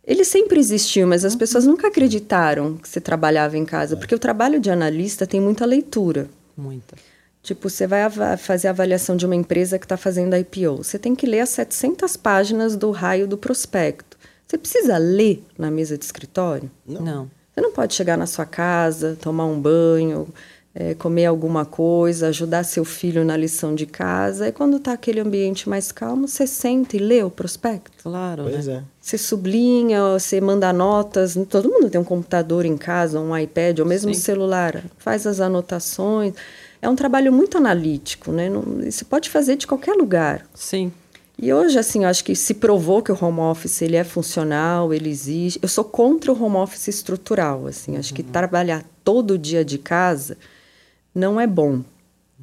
[0.10, 4.18] ele sempre existiu, mas as pessoas nunca acreditaram que você trabalhava em casa, porque o
[4.18, 6.28] trabalho de analista tem muita leitura.
[6.58, 6.96] Muita.
[7.44, 10.78] Tipo, você vai av fazer a avaliação de uma empresa que está fazendo a IPO.
[10.78, 14.18] Você tem que ler as 700 páginas do raio do prospecto.
[14.48, 16.72] Você precisa ler na mesa de escritório?
[16.88, 17.02] Não.
[17.02, 17.32] não.
[17.54, 20.28] Você não pode chegar na sua casa, tomar um banho,
[20.74, 24.48] é, comer alguma coisa, ajudar seu filho na lição de casa.
[24.48, 28.04] E quando está aquele ambiente mais calmo, você senta e lê o prospecto.
[28.04, 28.74] Claro, pois né?
[28.76, 28.84] é.
[29.02, 31.38] Você sublinha, você manda notas.
[31.50, 34.20] Todo mundo tem um computador em casa, um iPad, ou mesmo Sim.
[34.20, 34.84] um celular.
[34.98, 36.34] Faz as anotações.
[36.82, 38.50] É um trabalho muito analítico, né?
[38.50, 40.46] Não, você pode fazer de qualquer lugar.
[40.54, 40.92] Sim.
[41.42, 44.94] E hoje, assim, eu acho que se provou que o home office ele é funcional,
[44.94, 45.58] ele existe.
[45.62, 47.98] Eu sou contra o home office estrutural, assim.
[47.98, 48.16] Acho uhum.
[48.18, 50.38] que trabalhar todo dia de casa
[51.14, 51.82] não é bom.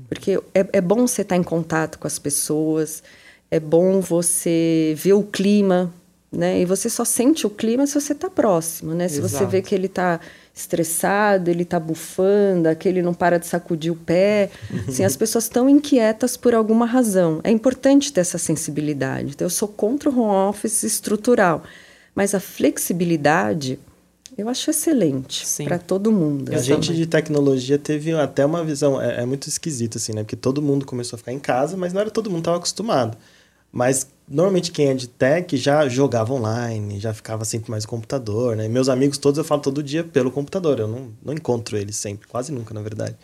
[0.08, 3.02] Porque é, é bom você estar em contato com as pessoas,
[3.50, 5.92] é bom você ver o clima,
[6.30, 6.60] né?
[6.60, 9.08] E você só sente o clima se você está próximo, né?
[9.08, 9.44] Se Exato.
[9.44, 10.20] você vê que ele está
[10.54, 14.50] estressado, ele está bufando, que ele não para de sacudir o pé.
[14.88, 17.40] Assim, as pessoas estão inquietas por alguma razão.
[17.44, 19.30] É importante ter essa sensibilidade.
[19.30, 21.62] Então, eu sou contra o home office estrutural.
[22.14, 23.78] Mas a flexibilidade
[24.36, 26.54] eu acho excelente para todo mundo.
[26.54, 30.22] A gente de tecnologia teve até uma visão, é, é muito esquisito assim, né?
[30.22, 33.16] Porque todo mundo começou a ficar em casa, mas não era todo mundo estava acostumado.
[33.72, 38.56] Mas normalmente quem é de tech já jogava online, já ficava sempre mais no computador,
[38.56, 38.68] né?
[38.68, 42.28] Meus amigos todos eu falo todo dia pelo computador, eu não, não encontro eles sempre,
[42.28, 43.16] quase nunca, na verdade.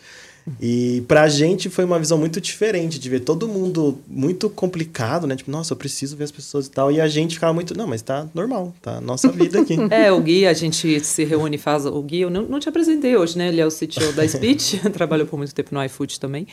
[0.61, 5.35] E pra gente foi uma visão muito diferente de ver todo mundo muito complicado, né?
[5.35, 6.91] Tipo, nossa, eu preciso ver as pessoas e tal.
[6.91, 9.75] E a gente ficava muito, não, mas tá normal, tá nossa vida aqui.
[9.89, 11.85] é, o Gui, a gente se reúne faz.
[11.85, 13.47] O Gui, eu não, não te apresentei hoje, né?
[13.47, 16.47] Ele é o CTO da Speech, trabalhou por muito tempo no iFood também.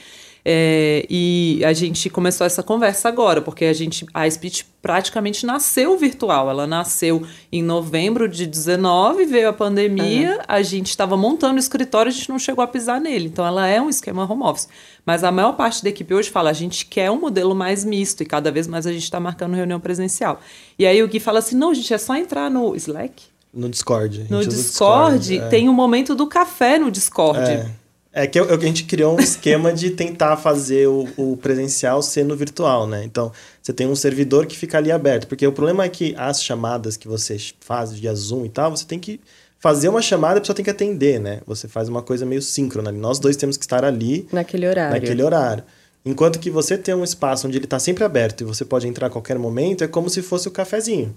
[0.44, 5.96] É, e a gente começou essa conversa agora, porque a gente a Speech praticamente nasceu
[5.98, 6.48] virtual.
[6.48, 7.22] Ela nasceu
[7.52, 10.44] em novembro de 19, veio a pandemia, uhum.
[10.48, 13.26] a gente estava montando o escritório, a gente não chegou a pisar nele.
[13.26, 14.68] Então ela é um esquema home office.
[15.04, 18.22] Mas a maior parte da equipe hoje fala, a gente quer um modelo mais misto
[18.22, 20.40] e cada vez mais a gente está marcando reunião presencial.
[20.78, 23.24] E aí o Gui fala assim, não, gente, é só entrar no Slack.
[23.52, 24.26] No Discord.
[24.30, 25.48] No Discord, Discord é.
[25.48, 27.40] tem o um momento do café no Discord.
[27.40, 27.79] É.
[28.12, 32.34] É que a gente criou um esquema de tentar fazer o, o, presencial ser no
[32.34, 33.04] virtual, né?
[33.04, 33.30] Então,
[33.62, 35.28] você tem um servidor que fica ali aberto.
[35.28, 38.84] Porque o problema é que as chamadas que você faz via Zoom e tal, você
[38.84, 39.20] tem que
[39.60, 41.40] fazer uma chamada, a pessoa tem que atender, né?
[41.46, 42.98] Você faz uma coisa meio síncrona ali.
[42.98, 44.26] Nós dois temos que estar ali.
[44.32, 44.94] Naquele horário.
[44.94, 45.64] Naquele horário.
[46.04, 49.08] Enquanto que você tem um espaço onde ele está sempre aberto e você pode entrar
[49.08, 51.14] a qualquer momento, é como se fosse o cafezinho.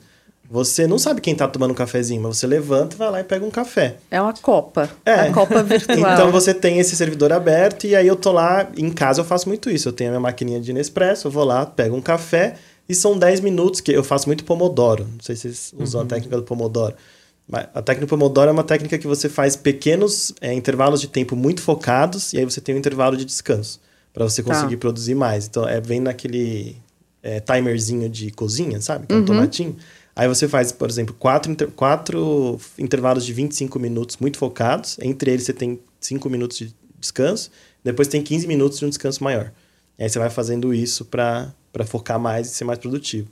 [0.49, 3.45] Você não sabe quem está tomando um cafezinho, mas você levanta, vai lá e pega
[3.45, 3.95] um café.
[4.11, 4.89] É uma copa.
[5.05, 5.21] É.
[5.21, 5.97] A copa virtual.
[5.97, 9.47] então você tem esse servidor aberto e aí eu tô lá, em casa eu faço
[9.47, 9.89] muito isso.
[9.89, 12.55] Eu tenho a minha maquininha de Nespresso, eu vou lá, pego um café
[12.87, 15.05] e são 10 minutos que eu faço muito Pomodoro.
[15.05, 16.05] Não sei se vocês usam uhum.
[16.05, 16.95] a técnica do Pomodoro.
[17.47, 21.35] Mas a técnica Pomodoro é uma técnica que você faz pequenos é, intervalos de tempo
[21.35, 23.81] muito focados e aí você tem um intervalo de descanso
[24.13, 24.53] para você tá.
[24.53, 24.81] conseguir tá.
[24.81, 25.47] produzir mais.
[25.47, 26.77] Então, é vem naquele
[27.21, 29.07] é, timerzinho de cozinha, sabe?
[29.07, 29.25] Que é um uhum.
[29.25, 29.75] tomatinho.
[30.15, 34.97] Aí você faz, por exemplo, quatro, inter quatro intervalos de 25 minutos muito focados.
[35.01, 37.49] Entre eles você tem 5 minutos de descanso.
[37.83, 39.51] Depois tem 15 minutos de um descanso maior.
[39.97, 41.53] E aí você vai fazendo isso para
[41.85, 43.27] focar mais e ser mais produtivo.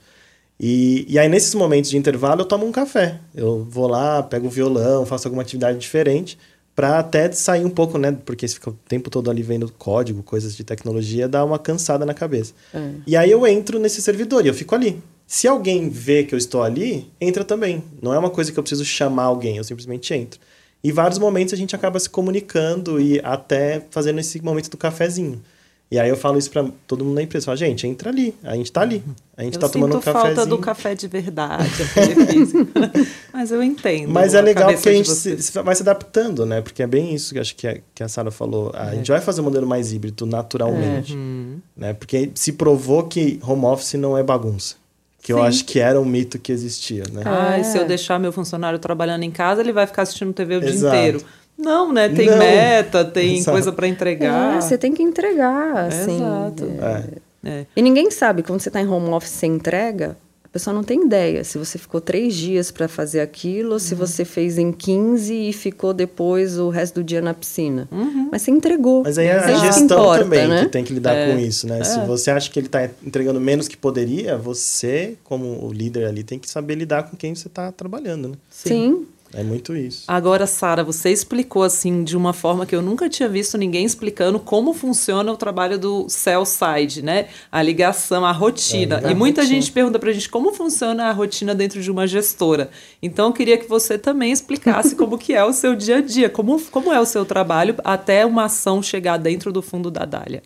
[0.59, 3.19] E, e aí, nesses momentos de intervalo, eu tomo um café.
[3.33, 6.37] Eu vou lá, pego o violão, faço alguma atividade diferente
[6.75, 8.15] para até sair um pouco, né?
[8.25, 12.05] Porque você fica o tempo todo ali vendo código, coisas de tecnologia, dá uma cansada
[12.05, 12.53] na cabeça.
[12.73, 12.91] É.
[13.07, 15.01] E aí eu entro nesse servidor e eu fico ali.
[15.31, 17.81] Se alguém vê que eu estou ali, entra também.
[18.01, 20.37] Não é uma coisa que eu preciso chamar alguém, eu simplesmente entro.
[20.83, 25.41] E vários momentos a gente acaba se comunicando e até fazendo esse momento do cafezinho.
[25.89, 27.45] E aí eu falo isso para todo mundo na empresa.
[27.45, 28.35] Falo, gente, entra ali.
[28.43, 29.01] A gente tá ali.
[29.37, 30.35] A gente eu tá tomando um cafezinho.
[30.35, 32.67] falta do café de verdade, físico.
[33.31, 34.11] Mas eu entendo.
[34.11, 36.59] Mas é legal porque a gente se, vai se adaptando, né?
[36.59, 38.69] Porque é bem isso que acho que a, que a Sara falou.
[38.75, 38.95] A é.
[38.97, 41.13] gente vai fazer um modelo mais híbrido naturalmente.
[41.13, 41.79] É.
[41.79, 41.93] Né?
[41.93, 44.80] Porque se provou que home office não é bagunça.
[45.21, 45.39] Que Sim.
[45.39, 47.21] eu acho que era um mito que existia, né?
[47.25, 47.63] Ah, é.
[47.63, 50.71] se eu deixar meu funcionário trabalhando em casa, ele vai ficar assistindo TV o Exato.
[50.71, 51.21] dia inteiro.
[51.57, 52.09] Não, né?
[52.09, 52.37] Tem Não.
[52.39, 53.51] meta, tem Exato.
[53.51, 54.57] coisa para entregar.
[54.57, 56.15] É, você tem que entregar, assim.
[56.15, 56.71] Exato.
[56.81, 57.31] É.
[57.43, 57.65] É.
[57.75, 60.17] E ninguém sabe, quando você está em home office, você entrega,
[60.51, 63.79] pessoa não tem ideia se você ficou três dias para fazer aquilo, uhum.
[63.79, 67.87] se você fez em 15 e ficou depois o resto do dia na piscina.
[67.91, 68.29] Uhum.
[68.31, 69.03] Mas você entregou.
[69.03, 70.63] Mas aí é a gestão importa, também né?
[70.63, 71.31] que tem que lidar é.
[71.31, 71.83] com isso, né?
[71.83, 72.05] Se é.
[72.05, 76.37] você acha que ele está entregando menos que poderia, você, como o líder ali, tem
[76.37, 78.35] que saber lidar com quem você está trabalhando, né?
[78.49, 78.69] Sim.
[78.69, 79.07] Sim.
[79.33, 80.03] É muito isso.
[80.07, 84.39] Agora, Sara, você explicou assim de uma forma que eu nunca tinha visto ninguém explicando
[84.39, 87.27] como funciona o trabalho do sell side, né?
[87.51, 89.01] A ligação, a rotina.
[89.03, 89.59] É, e muita rotina.
[89.59, 92.69] gente pergunta pra gente como funciona a rotina dentro de uma gestora.
[93.01, 96.29] Então, eu queria que você também explicasse como que é o seu dia a dia,
[96.29, 100.41] como, como é o seu trabalho até uma ação chegar dentro do fundo da Dália.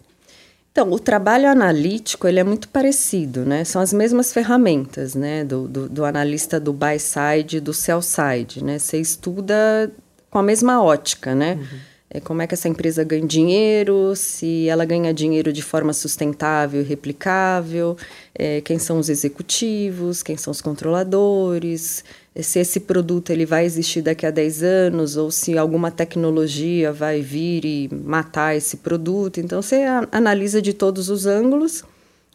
[0.76, 3.64] Então, o trabalho analítico ele é muito parecido, né?
[3.64, 5.46] São as mesmas ferramentas, né?
[5.46, 8.78] Do, do, do analista do buy side, do sell side, né?
[8.78, 9.90] Você estuda
[10.30, 11.54] com a mesma ótica, né?
[11.54, 11.80] Uhum.
[12.16, 16.80] É como é que essa empresa ganha dinheiro, se ela ganha dinheiro de forma sustentável
[16.80, 17.98] e replicável,
[18.34, 22.06] é, quem são os executivos, quem são os controladores,
[22.42, 27.20] se esse produto ele vai existir daqui a 10 anos ou se alguma tecnologia vai
[27.20, 29.42] vir e matar esse produto.
[29.42, 31.84] Então você analisa de todos os ângulos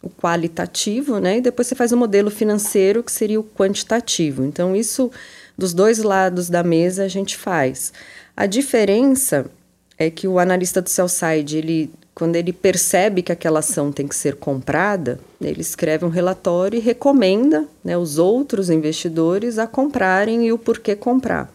[0.02, 1.39] o qualitativo, né?
[1.39, 4.44] E depois você faz o um modelo financeiro que seria o quantitativo.
[4.44, 5.11] Então isso
[5.57, 7.94] dos dois lados da mesa a gente faz.
[8.36, 9.51] A diferença
[10.01, 14.07] é que o analista do sell side, ele quando ele percebe que aquela ação tem
[14.07, 20.47] que ser comprada, ele escreve um relatório e recomenda né, os outros investidores a comprarem
[20.47, 21.51] e o porquê comprar.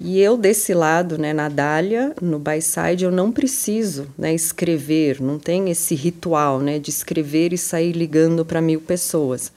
[0.00, 5.20] E eu, desse lado, né, na Dália, no buy side, eu não preciso né, escrever,
[5.20, 9.52] não tem esse ritual né, de escrever e sair ligando para mil pessoas.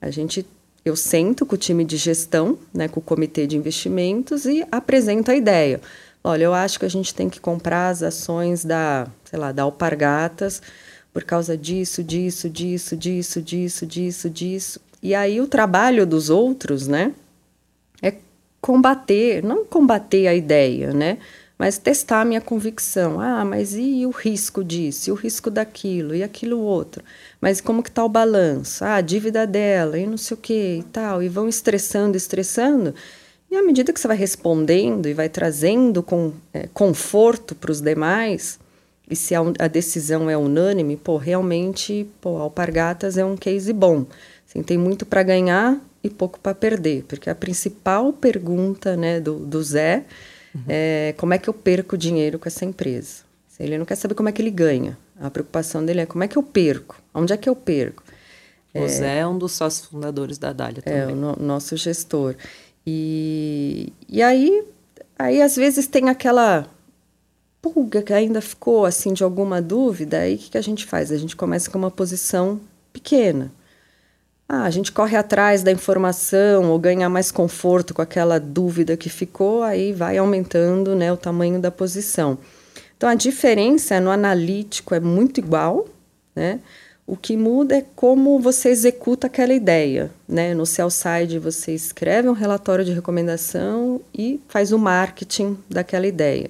[0.00, 0.44] A gente,
[0.84, 5.30] eu sento com o time de gestão, né, com o comitê de investimentos e apresento
[5.30, 5.80] a ideia.
[6.24, 9.64] Olha, eu acho que a gente tem que comprar as ações da, sei lá, da
[9.64, 10.62] Alpargatas
[11.12, 14.80] por causa disso, disso, disso, disso, disso, disso, disso.
[15.02, 17.12] E aí o trabalho dos outros, né,
[18.00, 18.14] é
[18.60, 21.18] combater, não combater a ideia, né,
[21.58, 23.20] mas testar a minha convicção.
[23.20, 27.04] Ah, mas e o risco disso, e o risco daquilo, e aquilo outro?
[27.40, 28.84] Mas como que está o balanço?
[28.84, 31.22] Ah, a dívida dela, e não sei o que e tal.
[31.22, 32.94] E vão estressando, estressando.
[33.52, 37.82] E à medida que você vai respondendo e vai trazendo com, é, conforto para os
[37.82, 38.58] demais,
[39.10, 44.06] e se a, a, decisão é unânime, pô, realmente, pô, Alpargatas é um case bom.
[44.48, 49.34] Assim, tem muito para ganhar e pouco para perder, porque a principal pergunta né, do,
[49.40, 50.06] do Zé
[50.54, 50.62] uhum.
[50.66, 53.20] é como é que eu perco dinheiro com essa empresa.
[53.60, 54.96] Ele não quer saber como é que ele ganha.
[55.20, 58.02] A preocupação dele é como é que eu perco, onde é que eu perco.
[58.74, 61.00] O é, Zé é um dos sócios fundadores da Dália também.
[61.00, 62.34] É, o no, nosso gestor.
[62.86, 64.64] E, e aí,
[65.18, 66.66] aí, às vezes, tem aquela
[67.62, 71.12] pulga que ainda ficou assim de alguma dúvida, aí o que, que a gente faz?
[71.12, 72.60] A gente começa com uma posição
[72.92, 73.52] pequena.
[74.48, 79.08] ah, a gente corre atrás da informação ou ganha mais conforto com aquela dúvida que
[79.08, 82.38] ficou, aí vai aumentando né, o tamanho da posição.
[82.96, 85.86] Então a diferença no analítico é muito igual,
[86.36, 86.60] né?
[87.04, 90.10] O que muda é como você executa aquela ideia.
[90.28, 90.54] Né?
[90.54, 96.48] No sell side, você escreve um relatório de recomendação e faz o marketing daquela ideia.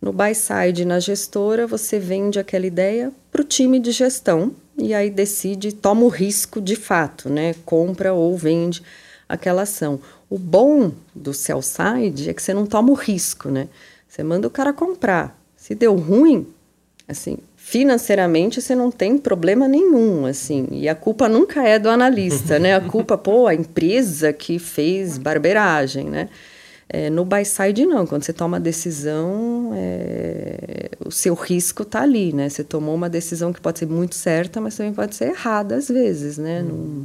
[0.00, 4.92] No buy side, na gestora, você vende aquela ideia para o time de gestão e
[4.92, 7.54] aí decide, toma o risco de fato, né?
[7.64, 8.82] compra ou vende
[9.26, 9.98] aquela ação.
[10.28, 13.68] O bom do sell side é que você não toma o risco, né?
[14.06, 15.38] Você manda o cara comprar.
[15.56, 16.46] Se deu ruim,
[17.08, 22.58] assim, financeiramente você não tem problema nenhum, assim, e a culpa nunca é do analista,
[22.58, 22.74] né?
[22.74, 26.28] A culpa, pô, a empresa que fez barbeiragem, né?
[26.88, 32.02] É, no buy side não, quando você toma a decisão, é, o seu risco está
[32.02, 32.48] ali, né?
[32.48, 35.88] Você tomou uma decisão que pode ser muito certa, mas também pode ser errada às
[35.88, 36.62] vezes, né?
[36.62, 37.04] Hum.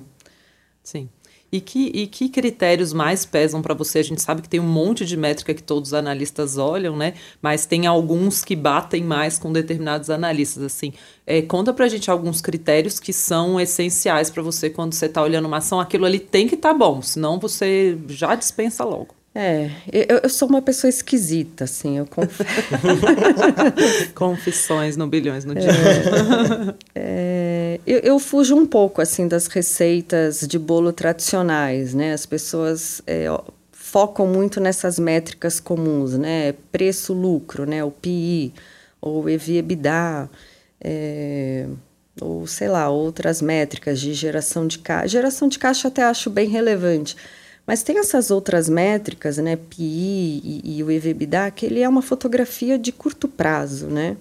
[0.84, 1.10] Sim.
[1.52, 4.00] E que, e que critérios mais pesam para você?
[4.00, 7.14] A gente sabe que tem um monte de métrica que todos os analistas olham, né?
[7.42, 10.64] Mas tem alguns que batem mais com determinados analistas.
[10.64, 10.94] Assim,
[11.28, 15.22] é, conta para a gente alguns critérios que são essenciais para você quando você está
[15.22, 15.80] olhando uma ação.
[15.82, 19.22] Aquilo ali tem que estar tá bom, senão você já dispensa logo.
[19.34, 22.52] É, eu, eu, sou uma pessoa esquisita, assim, eu confesso.
[24.14, 25.72] Confissões no bilhões no dia.
[25.72, 27.51] É, é,
[27.86, 32.14] eu, eu, fujo um pouco, assim, das receitas de bolo tradicionais, né?
[32.14, 33.28] As pessoas é,
[33.72, 36.54] focam muito nessas métricas comuns, né?
[36.72, 37.84] Preço-lucro, né?
[37.84, 38.54] O PI,
[39.02, 40.30] ou EV-EBITDA,
[40.80, 41.68] é,
[42.20, 45.08] ou, sei lá, outras métricas de geração de caixa.
[45.08, 47.16] Geração de caixa até acho bem relevante,
[47.66, 52.02] mas tem essas outras métricas, né, PI e, e o EVBDA, que ele é uma
[52.02, 54.18] fotografia de curto prazo, né?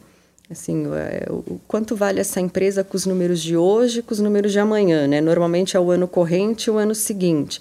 [0.51, 4.51] Assim, é, o quanto vale essa empresa com os números de hoje, com os números
[4.51, 5.21] de amanhã, né?
[5.21, 7.61] Normalmente é o ano corrente e o ano seguinte.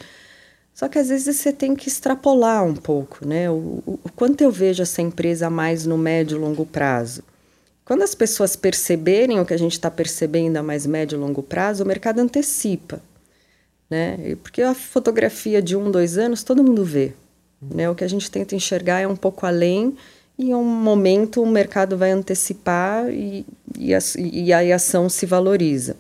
[0.74, 3.50] Só que às vezes você tem que extrapolar um pouco, né?
[3.50, 7.24] O, o, quanto eu vejo essa empresa mais no médio e longo prazo.
[7.86, 11.44] Quando as pessoas perceberem o que a gente está percebendo a mais médio e longo
[11.44, 13.02] prazo, o mercado antecipa
[13.90, 14.36] né?
[14.44, 17.14] Porque a fotografia de um, dois anos todo mundo vê,
[17.62, 17.90] né?
[17.90, 19.98] O que a gente tenta enxergar é um pouco além
[20.40, 23.46] em um momento o mercado vai antecipar e,
[23.78, 25.98] e, a, e a ação se valoriza.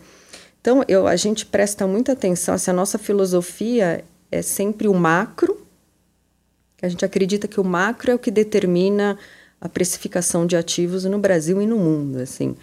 [0.61, 5.59] Então, eu, a gente presta muita atenção, assim, a nossa filosofia é sempre o macro,
[6.81, 9.17] a gente acredita que o macro é o que determina
[9.59, 12.55] a precificação de ativos no Brasil e no mundo, assim.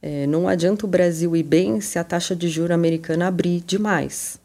[0.00, 4.38] É, não adianta o Brasil ir bem se a taxa de juro americana abrir demais.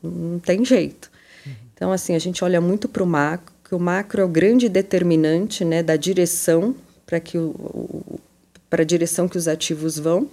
[0.00, 1.10] Não tem jeito.
[1.44, 1.52] Uhum.
[1.74, 4.68] Então, assim, a gente olha muito para o macro, que o macro é o grande
[4.68, 6.74] determinante né, da direção
[7.06, 8.18] para que o,
[8.68, 10.28] para a direção que os ativos vão.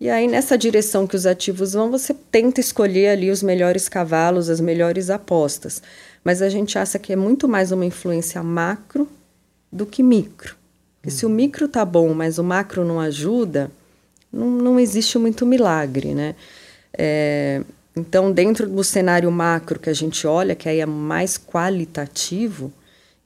[0.00, 4.50] E aí, nessa direção que os ativos vão, você tenta escolher ali os melhores cavalos,
[4.50, 5.80] as melhores apostas.
[6.24, 9.08] Mas a gente acha que é muito mais uma influência macro
[9.70, 10.56] do que micro.
[11.00, 11.36] Porque se o uhum.
[11.36, 13.70] micro tá bom, mas o macro não ajuda,
[14.32, 16.34] não, não existe muito milagre, né?
[16.92, 17.62] É,
[17.94, 22.72] então, dentro do cenário macro que a gente olha, que aí é mais qualitativo,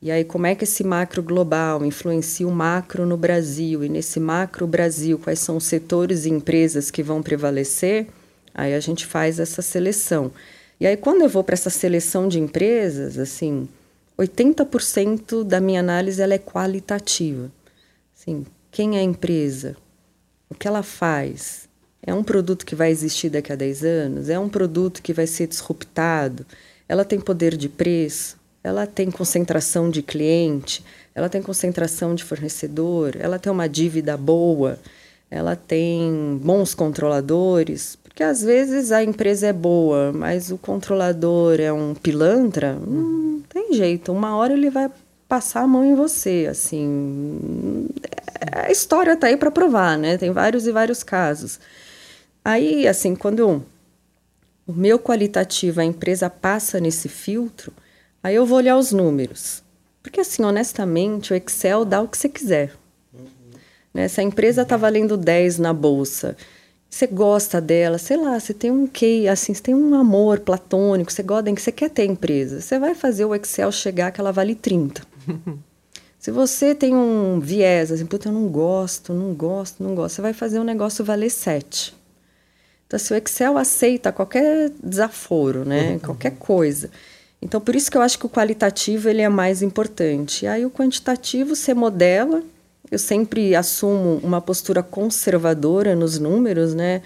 [0.02, 3.82] e aí como é que esse macro global influencia o macro no Brasil?
[3.84, 8.08] E nesse macro Brasil, quais são os setores e empresas que vão prevalecer?
[8.54, 10.30] Aí a gente faz essa seleção.
[10.78, 13.68] E aí quando eu vou para essa seleção de empresas, assim,
[14.18, 17.50] 80% da minha análise ela é qualitativa.
[18.16, 19.76] Assim, quem é a empresa?
[20.50, 21.65] O que ela faz?
[22.06, 24.28] É um produto que vai existir daqui a 10 anos?
[24.28, 26.46] É um produto que vai ser disruptado?
[26.88, 28.36] Ela tem poder de preço?
[28.62, 30.84] Ela tem concentração de cliente?
[31.14, 33.16] Ela tem concentração de fornecedor?
[33.18, 34.78] Ela tem uma dívida boa?
[35.28, 37.98] Ela tem bons controladores?
[38.04, 43.74] Porque às vezes a empresa é boa, mas o controlador é um pilantra, não tem
[43.74, 44.12] jeito.
[44.12, 44.90] Uma hora ele vai
[45.28, 47.88] passar a mão em você, assim.
[48.52, 50.16] A história está aí para provar, né?
[50.16, 51.58] Tem vários e vários casos.
[52.48, 53.64] Aí, assim, quando
[54.64, 57.72] o meu qualitativo, a empresa passa nesse filtro,
[58.22, 59.64] aí eu vou olhar os números.
[60.00, 62.72] Porque, assim, honestamente, o Excel dá o que você quiser.
[63.12, 63.24] Uhum.
[63.92, 64.06] Né?
[64.06, 66.36] Se a empresa está valendo 10 na bolsa,
[66.88, 71.10] você gosta dela, sei lá, você tem um que assim, você tem um amor platônico,
[71.10, 74.54] você gosta você quer ter empresa, você vai fazer o Excel chegar que ela vale
[74.54, 75.02] 30.
[76.16, 80.22] Se você tem um viés, assim, puta, eu não gosto, não gosto, não gosto, você
[80.22, 82.05] vai fazer o negócio valer 7.
[82.86, 85.92] Então, se o Excel aceita qualquer desaforo, né?
[85.92, 85.98] Uhum.
[85.98, 86.90] Qualquer coisa.
[87.42, 90.44] Então, por isso que eu acho que o qualitativo ele é mais importante.
[90.44, 92.42] E aí, o quantitativo, você modela.
[92.90, 97.02] Eu sempre assumo uma postura conservadora nos números, né?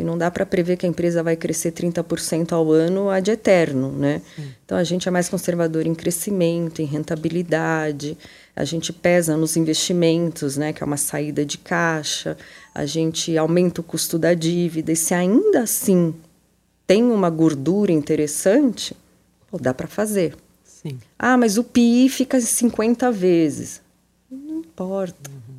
[0.00, 3.92] E não dá para prever que a empresa vai crescer 30% ao ano ad eterno,
[3.92, 4.22] né?
[4.64, 8.16] Então a gente é mais conservador em crescimento, em rentabilidade,
[8.56, 12.36] a gente pesa nos investimentos, né, que é uma saída de caixa,
[12.74, 16.14] a gente aumenta o custo da dívida, e se ainda assim
[16.86, 18.96] tem uma gordura interessante,
[19.50, 20.34] pô, dá para fazer.
[20.64, 20.98] Sim.
[21.18, 23.82] Ah, mas o PI fica 50 vezes.
[24.30, 25.30] Não importa.
[25.30, 25.49] Uhum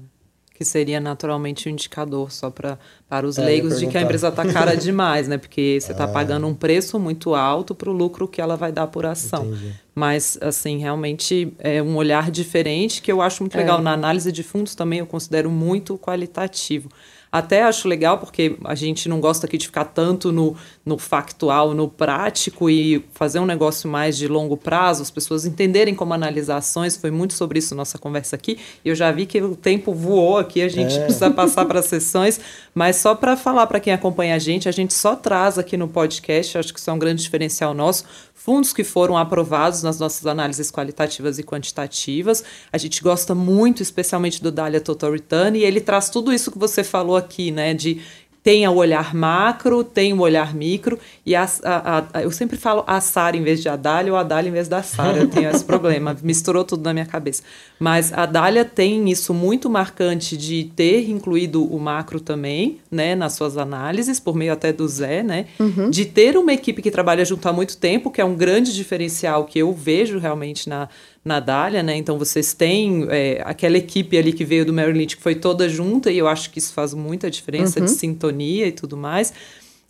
[0.61, 2.77] que seria naturalmente um indicador só pra,
[3.09, 5.39] para os é, leigos de que a empresa está cara demais, né?
[5.39, 6.07] Porque você está ah.
[6.07, 9.47] pagando um preço muito alto para o lucro que ela vai dar por ação.
[9.47, 9.73] Entendi.
[9.95, 13.79] Mas, assim, realmente é um olhar diferente que eu acho muito legal.
[13.79, 13.81] É.
[13.81, 16.89] Na análise de fundos também eu considero muito qualitativo.
[17.31, 21.73] Até acho legal, porque a gente não gosta aqui de ficar tanto no, no factual,
[21.75, 26.57] no prático e fazer um negócio mais de longo prazo, as pessoas entenderem como analisar
[26.57, 26.97] ações.
[26.97, 28.57] Foi muito sobre isso nossa conversa aqui.
[28.83, 31.03] E eu já vi que o tempo voou aqui, a gente é.
[31.03, 32.39] precisa passar para as sessões.
[32.73, 35.87] Mas só para falar para quem acompanha a gente, a gente só traz aqui no
[35.87, 40.25] podcast, acho que isso é um grande diferencial nosso, fundos que foram aprovados nas nossas
[40.25, 42.43] análises qualitativas e quantitativas.
[42.73, 46.57] A gente gosta muito, especialmente do Dália Total Return, e ele traz tudo isso que
[46.57, 48.01] você falou aqui, né, de
[48.43, 52.83] tem o olhar macro, tem o olhar micro, e a, a, a, eu sempre falo
[52.87, 55.27] a Sara em vez de a Dália ou a Dália em vez da Sara, eu
[55.27, 57.43] tenho esse problema, misturou tudo na minha cabeça.
[57.79, 63.33] Mas a Dália tem isso muito marcante de ter incluído o macro também, né, nas
[63.33, 65.89] suas análises, por meio até do Zé, né, uhum.
[65.89, 69.45] de ter uma equipe que trabalha junto há muito tempo, que é um grande diferencial
[69.45, 70.89] que eu vejo realmente na,
[71.23, 71.95] na Dália, né?
[71.95, 75.69] Então vocês têm é, aquela equipe ali que veio do Merrill Lynch que foi toda
[75.69, 77.85] junta e eu acho que isso faz muita diferença uhum.
[77.85, 79.31] de sintonia e tudo mais.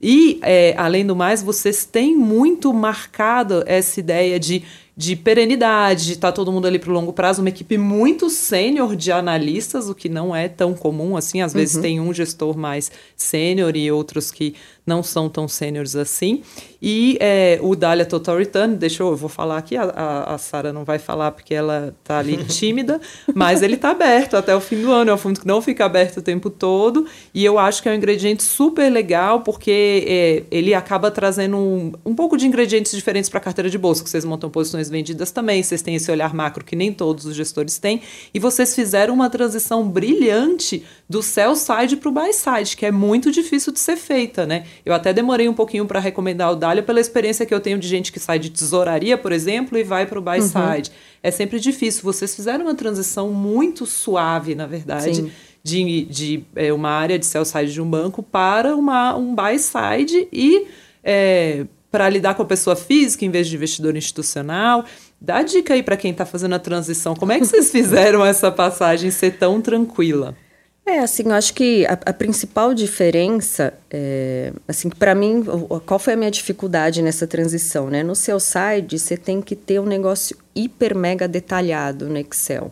[0.02, 4.64] E, é, além do mais, vocês têm muito marcado essa ideia de
[4.96, 8.30] de perenidade, de estar tá todo mundo ali para o longo prazo, uma equipe muito
[8.30, 11.42] sênior de analistas, o que não é tão comum assim.
[11.42, 11.82] Às vezes uhum.
[11.82, 14.56] tem um gestor mais sênior e outros que
[14.86, 16.42] não são tão sêniores assim.
[16.82, 20.38] E é, o Dália Total Return, deixa eu, eu vou falar aqui, a, a, a
[20.40, 23.00] Sara não vai falar porque ela está ali tímida,
[23.34, 25.12] mas ele está aberto até o fim do ano.
[25.12, 27.06] É um fundo que não fica aberto o tempo todo.
[27.34, 31.92] E eu acho que é um ingrediente super legal porque é, ele acaba trazendo um,
[32.04, 35.32] um pouco de ingredientes diferentes para a carteira de bolsa, que vocês montam posições vendidas
[35.32, 38.02] também, vocês têm esse olhar macro que nem todos os gestores têm,
[38.34, 42.92] e vocês fizeram uma transição brilhante do sell side para o buy side, que é
[42.92, 44.66] muito difícil de ser feita, né?
[44.86, 47.88] Eu até demorei um pouquinho para recomendar o Dália pela experiência que eu tenho de
[47.88, 50.48] gente que sai de tesouraria, por exemplo, e vai para o buy uhum.
[50.48, 50.92] side.
[51.24, 52.04] É sempre difícil.
[52.04, 55.16] Vocês fizeram uma transição muito suave, na verdade.
[55.16, 55.32] Sim
[55.64, 59.60] de, de é, uma área de sell side de um banco para uma, um buy
[59.60, 60.68] side e
[61.04, 64.86] é, para lidar com a pessoa física em vez de investidor institucional.
[65.20, 67.16] Dá dica aí para quem está fazendo a transição.
[67.16, 70.36] Como é que vocês fizeram essa passagem ser tão tranquila?
[70.84, 75.44] É, assim, eu acho que a, a principal diferença, é, assim, para mim,
[75.86, 78.02] qual foi a minha dificuldade nessa transição, né?
[78.02, 82.72] No seu site, você tem que ter um negócio hiper mega detalhado no Excel.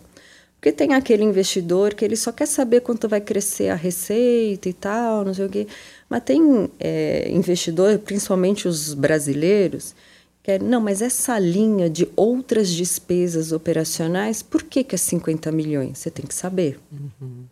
[0.59, 4.73] Porque tem aquele investidor que ele só quer saber quanto vai crescer a receita e
[4.73, 5.67] tal, não sei o quê.
[6.09, 9.93] Mas tem é, investidor, principalmente os brasileiros,
[10.41, 15.51] que é, não, mas essa linha de outras despesas operacionais, por que, que é 50
[15.51, 15.99] milhões?
[15.99, 16.79] Você tem que saber.
[16.91, 17.43] Uhum.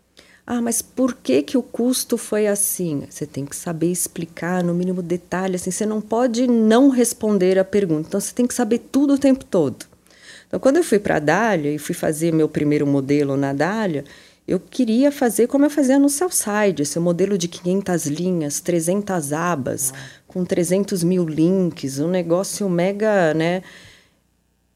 [0.49, 3.03] Ah, mas por que, que o custo foi assim?
[3.09, 5.57] Você tem que saber explicar no mínimo detalhe.
[5.57, 8.07] Assim, você não pode não responder a pergunta.
[8.07, 9.85] Então, você tem que saber tudo o tempo todo.
[10.47, 14.05] Então, quando eu fui para a Dália e fui fazer meu primeiro modelo na Dália,
[14.47, 19.93] eu queria fazer como eu fazia no Cellside, esse modelo de 500 linhas, 300 abas,
[19.93, 19.97] ah.
[20.25, 23.61] com 300 mil links, um negócio mega, né?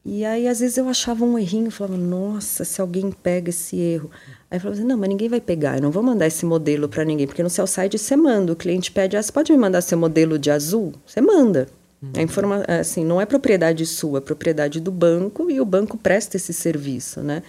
[0.04, 4.10] E aí, às vezes, eu achava um errinho, falava, nossa, se alguém pega esse erro.
[4.50, 6.88] Aí eu falava assim, não, mas ninguém vai pegar, eu não vou mandar esse modelo
[6.88, 9.80] para ninguém, porque no Cellside você manda, o cliente pede, ah, você pode me mandar
[9.80, 10.92] seu modelo de azul?
[11.06, 11.68] Você manda.
[12.02, 12.10] Uhum.
[12.16, 16.36] A informa assim, não é propriedade sua, é propriedade do banco e o banco presta
[16.36, 17.42] esse serviço, né?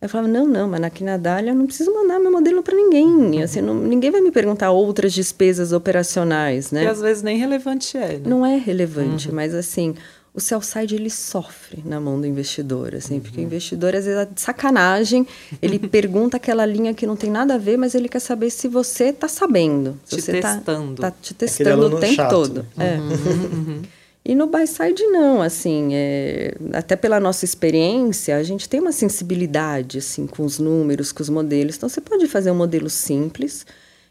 [0.00, 3.06] Eu falava, não, não, mas na Dália eu não preciso mandar meu modelo para ninguém.
[3.06, 3.42] Uhum.
[3.42, 6.82] Assim, não, ninguém vai me perguntar outras despesas operacionais, né?
[6.82, 8.14] Que às vezes nem relevante é.
[8.14, 8.22] Né?
[8.24, 9.34] Não é relevante, uhum.
[9.34, 9.94] mas assim,
[10.32, 13.20] o sell side ele sofre na mão do investidor, assim, uhum.
[13.20, 15.26] porque o investidor às vezes é de sacanagem,
[15.60, 18.68] ele pergunta aquela linha que não tem nada a ver, mas ele quer saber se
[18.68, 22.66] você está sabendo, se te você tá testando, tá, te testando o tempo chato, todo.
[22.74, 22.96] Né?
[22.96, 23.90] É.
[24.24, 28.92] E no buy side não, assim, é, até pela nossa experiência, a gente tem uma
[28.92, 31.76] sensibilidade assim com os números, com os modelos.
[31.76, 33.66] Então você pode fazer um modelo simples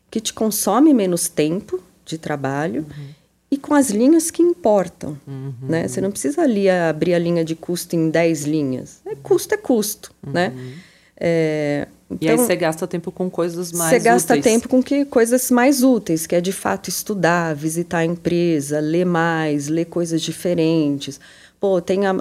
[0.09, 3.07] que te consome menos tempo de trabalho uhum.
[3.51, 5.53] e com as linhas que importam, uhum.
[5.61, 5.87] né?
[5.87, 9.01] Você não precisa ali abrir a linha de custo em 10 linhas.
[9.05, 10.49] É custo é custo, né?
[10.49, 10.55] uhum.
[10.55, 10.73] né?
[11.21, 14.03] É, Então, e aí então, você gasta tempo com coisas mais úteis.
[14.03, 18.05] Você gasta tempo com que, coisas mais úteis, que é de fato estudar, visitar a
[18.05, 21.19] empresa, ler mais, ler coisas diferentes.
[21.59, 22.15] Pô, tem a,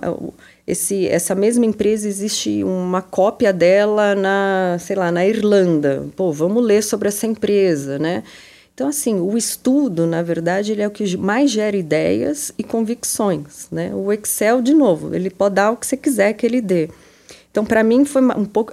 [0.67, 6.05] esse, essa mesma empresa existe uma cópia dela na, sei lá, na Irlanda.
[6.15, 8.23] Pô, vamos ler sobre essa empresa, né?
[8.75, 13.67] Então, assim, o estudo, na verdade, ele é o que mais gera ideias e convicções,
[13.73, 13.91] né?
[13.95, 16.89] O Excel, de novo, ele pode dar o que você quiser que ele dê.
[17.51, 18.73] Então, para mim, foi um pouco.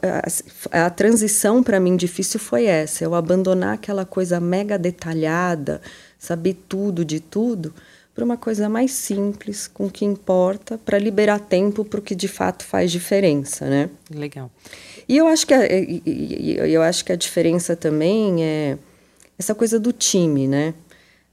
[0.72, 5.82] A, a transição, para mim, difícil foi essa: eu abandonar aquela coisa mega detalhada,
[6.20, 7.74] saber tudo de tudo,
[8.14, 12.16] para uma coisa mais simples, com o que importa, para liberar tempo para o que
[12.16, 13.90] de fato faz diferença, né?
[14.10, 14.52] Legal.
[15.08, 18.78] E eu acho que a, eu acho que a diferença também é
[19.38, 20.74] essa coisa do time, né?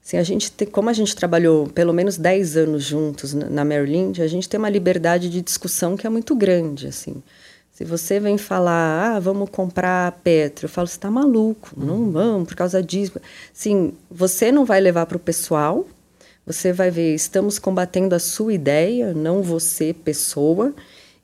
[0.05, 4.21] Assim, a gente tem, como a gente trabalhou pelo menos 10 anos juntos na Lynch,
[4.21, 7.23] a gente tem uma liberdade de discussão que é muito grande, assim.
[7.71, 11.85] Se você vem falar, ah, vamos comprar Petro, eu falo, você está maluco, uhum.
[11.85, 13.13] não vamos por causa disso.
[13.51, 15.87] Sim, você não vai levar para o pessoal,
[16.45, 20.73] você vai ver, estamos combatendo a sua ideia, não você, pessoa,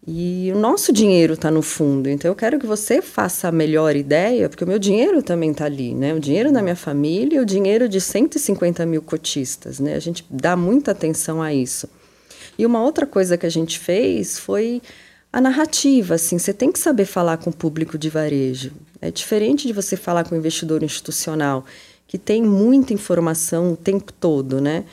[0.08, 2.10] e o nosso dinheiro está no fundo.
[2.10, 5.66] Então eu quero que você faça a melhor ideia, porque o meu dinheiro também está
[5.66, 6.14] ali, né?
[6.14, 9.96] O dinheiro da minha família e o dinheiro de 150 mil cotistas, né?
[9.96, 11.90] A gente dá muita atenção a isso.
[12.58, 14.82] E uma outra coisa que a gente fez foi
[15.32, 18.72] a narrativa, assim, você tem que saber falar com o público de varejo.
[19.00, 21.64] É diferente de você falar com o investidor institucional,
[22.08, 24.86] que tem muita informação o tempo todo, né?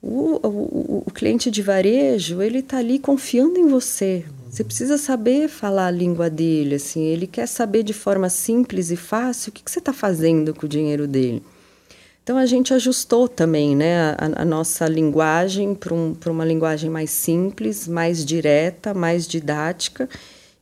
[0.00, 4.24] O, o, o cliente de varejo, ele está ali confiando em você.
[4.52, 7.04] Você precisa saber falar a língua dele, assim.
[7.06, 10.66] Ele quer saber de forma simples e fácil o que, que você está fazendo com
[10.66, 11.42] o dinheiro dele.
[12.22, 17.10] Então a gente ajustou também né, a, a nossa linguagem para um, uma linguagem mais
[17.10, 20.06] simples, mais direta, mais didática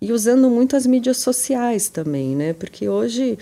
[0.00, 2.52] e usando muito as mídias sociais também, né?
[2.52, 3.36] Porque hoje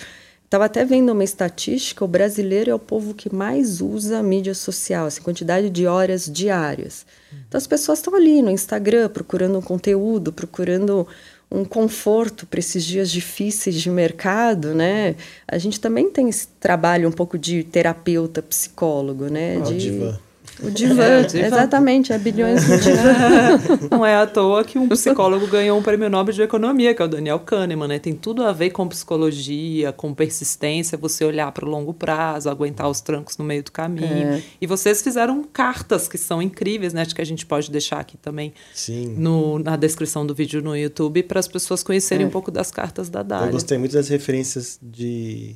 [0.49, 4.55] estava até vendo uma estatística, o brasileiro é o povo que mais usa a mídia
[4.55, 7.05] social, assim, quantidade de horas diárias.
[7.47, 11.07] Então as pessoas estão ali no Instagram procurando um conteúdo, procurando
[11.51, 15.16] um conforto para esses dias difíceis de mercado, né?
[15.47, 19.59] A gente também tem esse trabalho um pouco de terapeuta, psicólogo, né?
[19.59, 20.19] Oh, de...
[20.63, 21.47] O divã, é, divã.
[21.47, 23.89] exatamente, é bilhões no divã.
[23.91, 27.05] Não é à toa que um psicólogo ganhou um prêmio Nobel de Economia, que é
[27.05, 27.99] o Daniel Kahneman, né?
[27.99, 32.89] Tem tudo a ver com psicologia, com persistência, você olhar para o longo prazo, aguentar
[32.89, 34.07] os trancos no meio do caminho.
[34.07, 34.43] É.
[34.61, 37.03] E vocês fizeram cartas que são incríveis, né?
[37.03, 39.15] Acho que a gente pode deixar aqui também Sim.
[39.17, 42.29] No, na descrição do vídeo no YouTube para as pessoas conhecerem é.
[42.29, 43.47] um pouco das cartas da Dália.
[43.47, 45.55] Eu gostei muito das referências de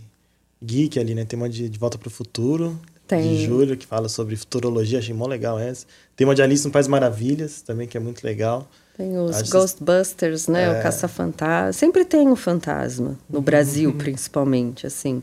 [0.62, 1.24] geek ali, né?
[1.24, 2.78] Tem uma de, de Volta para o Futuro,
[3.12, 3.36] tem.
[3.36, 5.86] de Júlio, que fala sobre futurologia, achei mó legal essa.
[6.16, 8.66] Tem uma de Alice no País Maravilhas, também, que é muito legal.
[8.96, 10.64] Tem os Acho Ghostbusters, né?
[10.64, 10.78] É...
[10.78, 11.72] O Caça-Fantasma.
[11.72, 13.44] Sempre tem um fantasma, no uhum.
[13.44, 15.22] Brasil, principalmente, assim.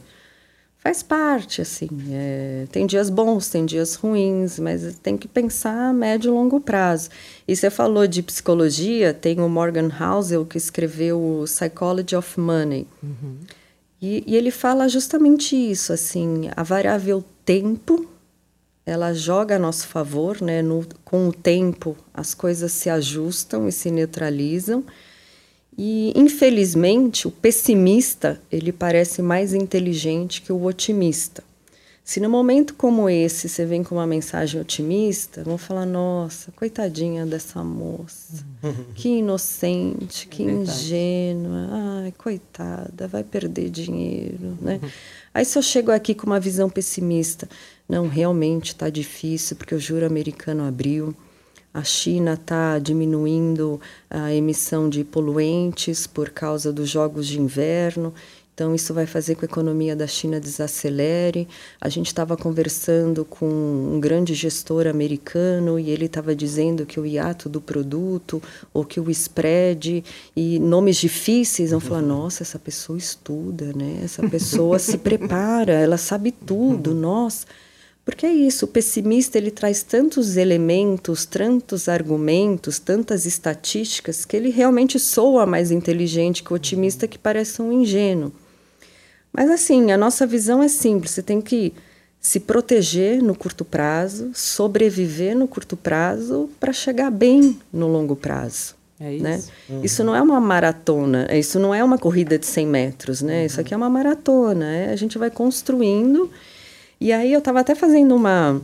[0.78, 1.90] Faz parte, assim.
[2.12, 2.66] É...
[2.72, 7.10] Tem dias bons, tem dias ruins, mas tem que pensar a médio e longo prazo.
[7.48, 12.88] E você falou de psicologia, tem o Morgan Housel, que escreveu o Psychology of Money.
[13.02, 13.38] Uhum.
[14.02, 18.08] E, e ele fala justamente isso, assim, a variável tempo,
[18.86, 20.62] ela joga a nosso favor, né?
[20.62, 24.84] No, com o tempo, as coisas se ajustam e se neutralizam.
[25.76, 31.44] E, infelizmente, o pessimista, ele parece mais inteligente que o otimista.
[32.04, 37.26] Se no momento como esse você vem com uma mensagem otimista, vão falar: nossa, coitadinha
[37.26, 38.46] dessa moça,
[38.94, 44.80] que inocente, que é ingênua, ai, coitada, vai perder dinheiro, né?
[45.34, 47.48] Aí se eu chego aqui com uma visão pessimista,
[47.88, 51.16] não, realmente está difícil porque o juro americano abriu,
[51.74, 53.80] a China está diminuindo
[54.10, 58.14] a emissão de poluentes por causa dos jogos de inverno
[58.60, 61.48] então, isso vai fazer com que a economia da China desacelere.
[61.80, 67.06] A gente estava conversando com um grande gestor americano e ele estava dizendo que o
[67.06, 70.04] hiato do produto ou que o spread
[70.36, 74.02] e nomes difíceis vão falar: nossa, essa pessoa estuda, né?
[74.04, 77.48] Essa pessoa se prepara, ela sabe tudo, nossa.
[78.04, 84.50] Porque é isso, o pessimista ele traz tantos elementos, tantos argumentos, tantas estatísticas que ele
[84.50, 88.34] realmente soa mais inteligente que o otimista que parece um ingênuo.
[89.32, 91.74] Mas assim, a nossa visão é simples: você tem que
[92.20, 98.76] se proteger no curto prazo, sobreviver no curto prazo para chegar bem no longo prazo.
[99.00, 99.24] É isso.
[99.24, 99.42] Né?
[99.70, 99.84] Uhum.
[99.84, 103.40] Isso não é uma maratona, isso não é uma corrida de 100 metros, né?
[103.40, 103.46] Uhum.
[103.46, 106.30] Isso aqui é uma maratona, é, a gente vai construindo.
[107.00, 108.62] E aí eu estava até fazendo uma,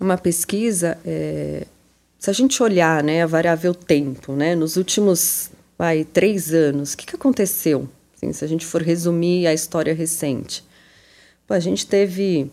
[0.00, 1.66] uma pesquisa, é,
[2.18, 6.96] se a gente olhar né, a variável tempo, né, nos últimos vai, três anos, o
[6.96, 7.86] que, que aconteceu?
[8.22, 10.64] Assim, se a gente for resumir a história recente.
[11.46, 12.50] Pô, a gente teve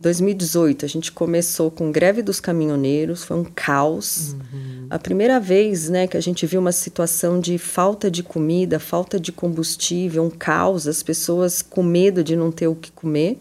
[0.00, 4.32] 2018, a gente começou com greve dos caminhoneiros, foi um caos.
[4.32, 4.86] Uhum.
[4.90, 9.20] A primeira vez né, que a gente viu uma situação de falta de comida, falta
[9.20, 13.38] de combustível, um caos, as pessoas com medo de não ter o que comer.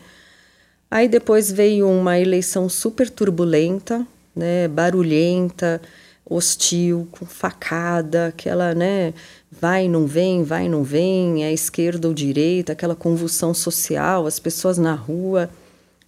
[0.92, 4.06] Aí depois veio uma eleição super turbulenta,
[4.36, 5.82] né, barulhenta,
[6.26, 9.14] hostil, com facada, aquela, né,
[9.52, 14.78] vai, não vem, vai, não vem, é esquerda ou direita, aquela convulsão social, as pessoas
[14.78, 15.50] na rua.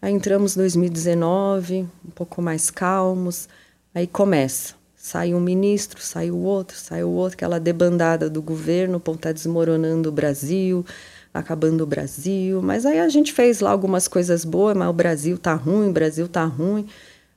[0.02, 3.48] Aí entramos em 2019, um pouco mais calmos,
[3.94, 4.76] aí começa.
[4.96, 10.10] Sai um ministro, sai o outro, sai o outro, aquela debandada do governo, está desmoronando
[10.10, 10.84] o Brasil,
[11.32, 12.60] acabando o Brasil.
[12.62, 15.94] Mas aí a gente fez lá algumas coisas boas, mas o Brasil tá ruim, o
[15.94, 16.88] Brasil tá ruim.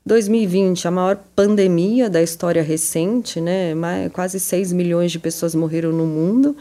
[0.09, 3.74] 2020, a maior pandemia da história recente, né?
[3.74, 6.56] Mais, quase 6 milhões de pessoas morreram no mundo.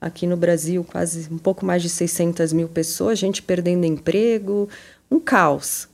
[0.00, 4.68] Aqui no Brasil, quase um pouco mais de 600 mil pessoas, gente perdendo emprego,
[5.10, 5.88] um caos.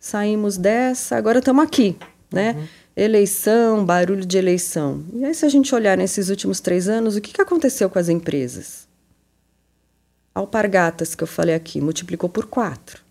[0.00, 1.96] Saímos dessa, agora estamos aqui,
[2.32, 2.52] né?
[2.52, 2.66] Uhum.
[2.96, 5.04] Eleição, barulho de eleição.
[5.14, 7.98] E aí, se a gente olhar nesses últimos três anos, o que, que aconteceu com
[7.98, 8.88] as empresas?
[10.34, 13.02] Alpargatas, que eu falei aqui, multiplicou por quatro.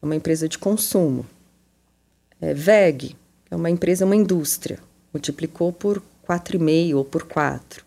[0.00, 1.26] É uma empresa de consumo.
[2.40, 3.16] É, VEG,
[3.50, 4.78] é uma empresa, uma indústria,
[5.12, 7.84] multiplicou por 4,5 ou por 4.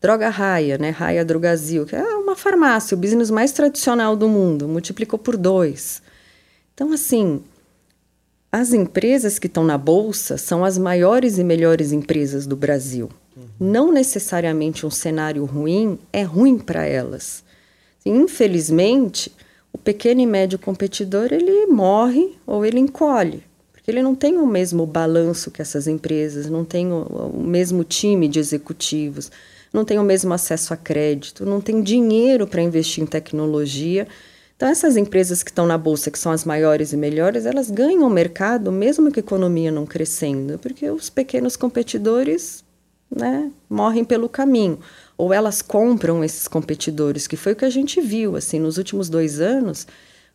[0.00, 0.90] Droga Raia, né?
[0.90, 6.02] Raia Drogazil, que é uma farmácia, o business mais tradicional do mundo, multiplicou por dois.
[6.74, 7.42] Então, assim,
[8.52, 13.08] as empresas que estão na bolsa são as maiores e melhores empresas do Brasil.
[13.36, 13.44] Uhum.
[13.58, 17.42] Não necessariamente um cenário ruim é ruim para elas.
[18.04, 19.32] Infelizmente,
[19.72, 23.42] o pequeno e médio competidor ele morre ou ele encolhe,
[23.86, 27.02] ele não tem o mesmo balanço que essas empresas, não tem o,
[27.34, 29.30] o mesmo time de executivos
[29.74, 34.06] não tem o mesmo acesso a crédito, não tem dinheiro para investir em tecnologia.
[34.56, 38.06] Então, essas empresas que estão na bolsa, que são as maiores e melhores, elas ganham
[38.06, 42.62] o mercado mesmo que a economia não crescendo, porque os pequenos competidores
[43.10, 44.78] né, morrem pelo caminho.
[45.18, 49.08] Ou elas compram esses competidores, que foi o que a gente viu assim nos últimos
[49.08, 49.88] dois anos.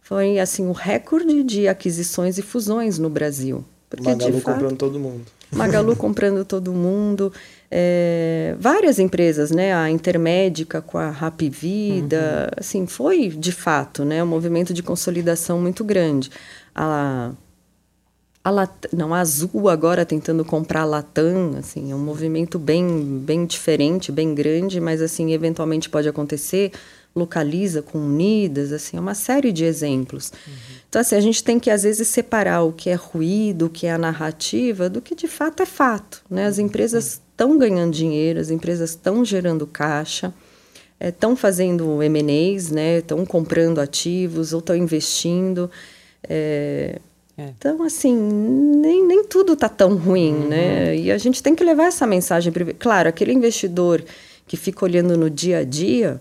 [0.10, 3.64] Foi assim o recorde de aquisições e fusões no Brasil.
[3.88, 5.26] Porque, Magalu fato, comprando todo mundo.
[5.52, 7.32] Magalu comprando todo mundo.
[7.70, 12.60] É, várias empresas, né, a Intermédica com a Rap Vida, uhum.
[12.60, 16.32] assim, foi de fato, né, um movimento de consolidação muito grande.
[16.74, 17.32] A,
[18.44, 23.22] a Lat, não, a Azul agora tentando comprar a Latam, assim, é um movimento bem,
[23.24, 26.72] bem diferente, bem grande, mas assim, eventualmente pode acontecer.
[27.20, 30.32] Localiza com Unidas, assim, é uma série de exemplos.
[30.48, 30.54] Uhum.
[30.90, 33.86] Então, assim, a gente tem que, às vezes, separar o que é ruído, o que
[33.86, 36.24] é a narrativa, do que de fato é fato.
[36.30, 36.48] Né?
[36.48, 40.34] As empresas estão ganhando dinheiro, as empresas estão gerando caixa,
[41.00, 42.98] estão é, fazendo M&As, né?
[42.98, 45.70] estão comprando ativos ou estão investindo.
[46.28, 47.00] É,
[47.40, 47.54] é.
[47.58, 50.48] Então, assim, nem, nem tudo está tão ruim, uhum.
[50.50, 50.98] né?
[50.98, 52.52] E a gente tem que levar essa mensagem.
[52.78, 54.04] Claro, aquele investidor
[54.46, 56.20] que fica olhando no dia a dia,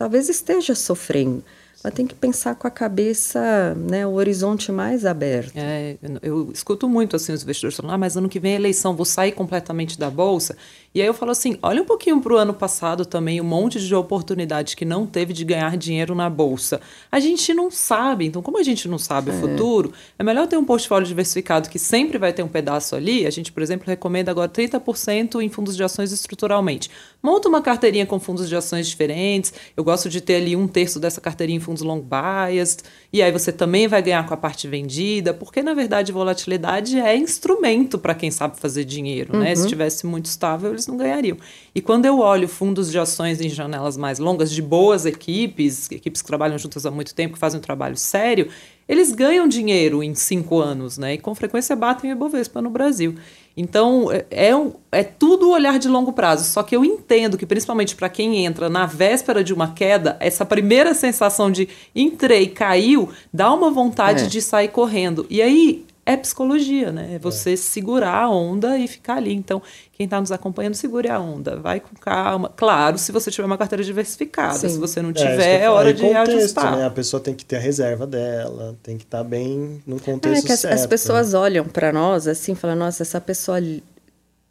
[0.00, 1.44] talvez esteja sofrendo
[1.82, 5.52] mas tem que pensar com a cabeça, né, o horizonte mais aberto.
[5.56, 8.94] É, eu escuto muito assim os investidores falando, ah, mas ano que vem é eleição,
[8.94, 10.56] vou sair completamente da bolsa.
[10.92, 13.78] E aí eu falo assim, olha um pouquinho para o ano passado também, um monte
[13.78, 16.80] de oportunidade que não teve de ganhar dinheiro na bolsa.
[17.12, 19.34] A gente não sabe, então como a gente não sabe é.
[19.34, 23.24] o futuro, é melhor ter um portfólio diversificado que sempre vai ter um pedaço ali.
[23.24, 26.90] A gente, por exemplo, recomenda agora 30% em fundos de ações estruturalmente.
[27.22, 29.54] Monta uma carteirinha com fundos de ações diferentes.
[29.76, 32.82] Eu gosto de ter ali um terço dessa carteirinha em fundos long biased.
[33.12, 37.16] E aí você também vai ganhar com a parte vendida, porque na verdade volatilidade é
[37.16, 39.40] instrumento para quem sabe fazer dinheiro, uhum.
[39.40, 39.54] né?
[39.54, 41.36] Se tivesse muito estável, eles não ganhariam.
[41.74, 46.20] E quando eu olho fundos de ações em janelas mais longas de boas equipes, equipes
[46.20, 48.48] que trabalham juntas há muito tempo, que fazem um trabalho sério,
[48.88, 51.14] eles ganham dinheiro em cinco anos, né?
[51.14, 53.14] E com frequência batem o Ibovespa no Brasil.
[53.56, 54.52] Então, é, é,
[54.92, 56.44] é tudo olhar de longo prazo.
[56.44, 60.44] Só que eu entendo que, principalmente para quem entra na véspera de uma queda, essa
[60.44, 64.26] primeira sensação de entrei, caiu, dá uma vontade é.
[64.26, 65.26] de sair correndo.
[65.28, 67.14] E aí é psicologia, né?
[67.14, 67.56] É você é.
[67.56, 69.32] segurar a onda e ficar ali.
[69.32, 69.62] Então,
[69.92, 72.50] quem está nos acompanhando, segure a onda, vai com calma.
[72.56, 74.70] Claro, se você tiver uma carteira diversificada, Sim.
[74.70, 76.76] se você não é, tiver, é, é hora de contexto, reajustar.
[76.76, 76.86] Né?
[76.86, 80.44] A pessoa tem que ter a reserva dela, tem que estar tá bem no contexto
[80.44, 80.74] é, que as, certo.
[80.74, 83.60] As pessoas olham para nós assim, falam, nossa, essa pessoa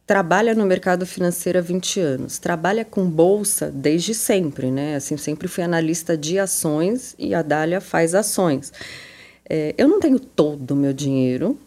[0.06, 4.96] trabalha no mercado financeiro há 20 anos, trabalha com bolsa desde sempre, né?
[4.96, 8.72] Assim, sempre fui analista de ações e a Dália faz ações.
[9.52, 11.58] É, eu não tenho todo o meu dinheiro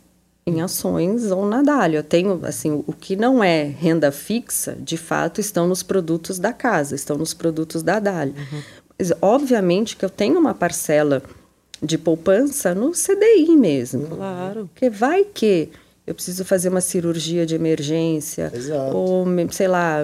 [0.48, 1.98] em ações ou na Dália.
[1.98, 6.54] Eu tenho, assim, o que não é renda fixa, de fato, estão nos produtos da
[6.54, 8.34] casa, estão nos produtos da Dália.
[8.34, 8.62] Uhum.
[8.98, 11.22] Mas, obviamente que eu tenho uma parcela
[11.82, 14.08] de poupança no CDI mesmo.
[14.08, 14.70] Claro.
[14.74, 15.70] Porque vai que
[16.06, 18.96] eu preciso fazer uma cirurgia de emergência, Exato.
[18.96, 20.00] ou sei lá,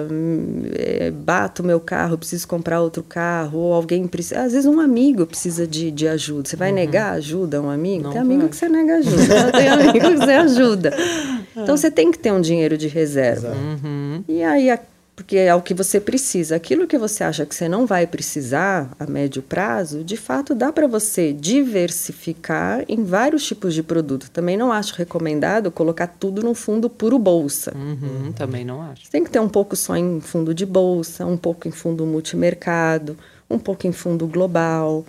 [0.74, 4.40] é, bato meu carro, preciso comprar outro carro, ou alguém precisa.
[4.40, 6.48] Às vezes um amigo precisa de, de ajuda.
[6.48, 6.76] Você vai uhum.
[6.76, 8.04] negar ajuda a um amigo?
[8.04, 10.96] Não tem amigo que você nega ajuda, tem amigo que você ajuda.
[11.54, 13.52] Então você tem que ter um dinheiro de reserva.
[13.52, 14.24] Uhum.
[14.26, 14.78] E aí a
[15.20, 16.56] porque é o que você precisa.
[16.56, 20.72] Aquilo que você acha que você não vai precisar a médio prazo, de fato dá
[20.72, 24.30] para você diversificar em vários tipos de produto.
[24.30, 27.74] Também não acho recomendado colocar tudo no fundo puro bolsa.
[27.76, 29.10] Uhum, também não acho.
[29.10, 33.14] Tem que ter um pouco só em fundo de bolsa, um pouco em fundo multimercado,
[33.50, 35.04] um pouco em fundo global.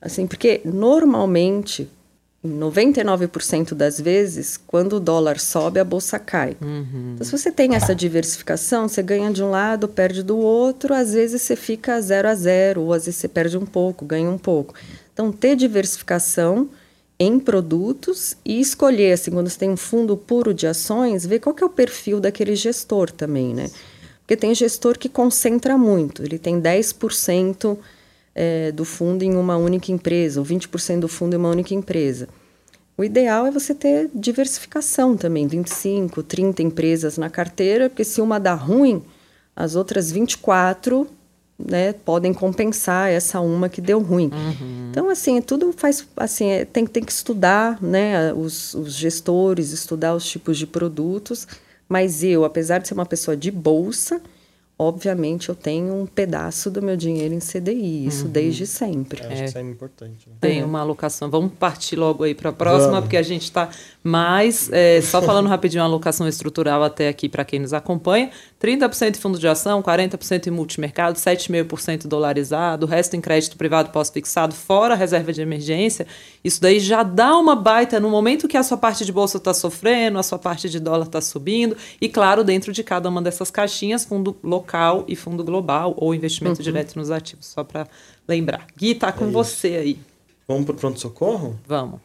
[0.00, 1.90] Assim, porque normalmente
[2.44, 6.56] 99% das vezes, quando o dólar sobe, a bolsa cai.
[6.60, 7.12] Uhum.
[7.14, 11.12] Então, se você tem essa diversificação, você ganha de um lado, perde do outro, às
[11.12, 14.38] vezes você fica zero a zero, ou às vezes você perde um pouco, ganha um
[14.38, 14.74] pouco.
[15.12, 16.68] Então, ter diversificação
[17.18, 21.54] em produtos e escolher, assim, quando você tem um fundo puro de ações, ver qual
[21.54, 23.70] que é o perfil daquele gestor também, né?
[24.20, 27.78] Porque tem gestor que concentra muito, ele tem 10%
[28.38, 32.28] é, do fundo em uma única empresa, ou 20% do fundo em uma única empresa.
[32.98, 38.38] O ideal é você ter diversificação também, 25, 30 empresas na carteira, porque se uma
[38.38, 39.02] dá ruim,
[39.54, 41.06] as outras 24
[41.58, 44.30] né, podem compensar essa uma que deu ruim.
[44.32, 44.88] Uhum.
[44.90, 46.06] Então, assim, tudo faz.
[46.16, 51.48] Assim, é, tem, tem que estudar né, os, os gestores, estudar os tipos de produtos.
[51.88, 54.20] Mas eu, apesar de ser uma pessoa de bolsa,
[54.78, 58.30] obviamente eu tenho um pedaço do meu dinheiro em CDI, isso uhum.
[58.30, 59.22] desde sempre.
[59.22, 59.36] É, acho é.
[59.36, 60.28] que isso é importante.
[60.28, 60.36] Né?
[60.40, 61.30] Tem uma alocação.
[61.30, 63.04] Vamos partir logo aí para a próxima, Vamos.
[63.04, 63.70] porque a gente está
[64.04, 64.70] mais.
[64.70, 68.30] É, só falando rapidinho, a alocação estrutural até aqui para quem nos acompanha:
[68.62, 73.90] 30% em fundo de ação, 40% em multimercado, 7,5% dolarizado, o resto em crédito privado
[73.90, 76.06] pós-fixado, fora a reserva de emergência.
[76.46, 79.52] Isso daí já dá uma baita no momento que a sua parte de bolsa está
[79.52, 83.50] sofrendo, a sua parte de dólar está subindo, e claro, dentro de cada uma dessas
[83.50, 86.64] caixinhas, fundo local e fundo global ou investimento uhum.
[86.64, 87.88] direto nos ativos, só para
[88.28, 88.64] lembrar.
[88.76, 89.98] Gui, tá com é você aí.
[90.46, 91.58] Vamos para o pronto-socorro?
[91.66, 91.98] Vamos.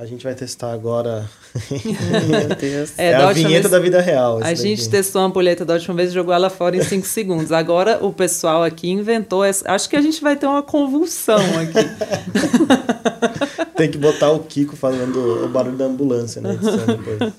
[0.00, 1.28] A gente vai testar agora.
[1.70, 2.98] Meu Deus.
[2.98, 4.40] É, é a vinheta vez, da vida real.
[4.42, 7.52] A gente testou a ampulheta da última vez e jogou ela fora em 5 segundos.
[7.52, 9.44] Agora o pessoal aqui inventou.
[9.44, 11.86] Essa, acho que a gente vai ter uma convulsão aqui.
[13.76, 17.34] Tem que botar o Kiko falando o barulho da ambulância depois.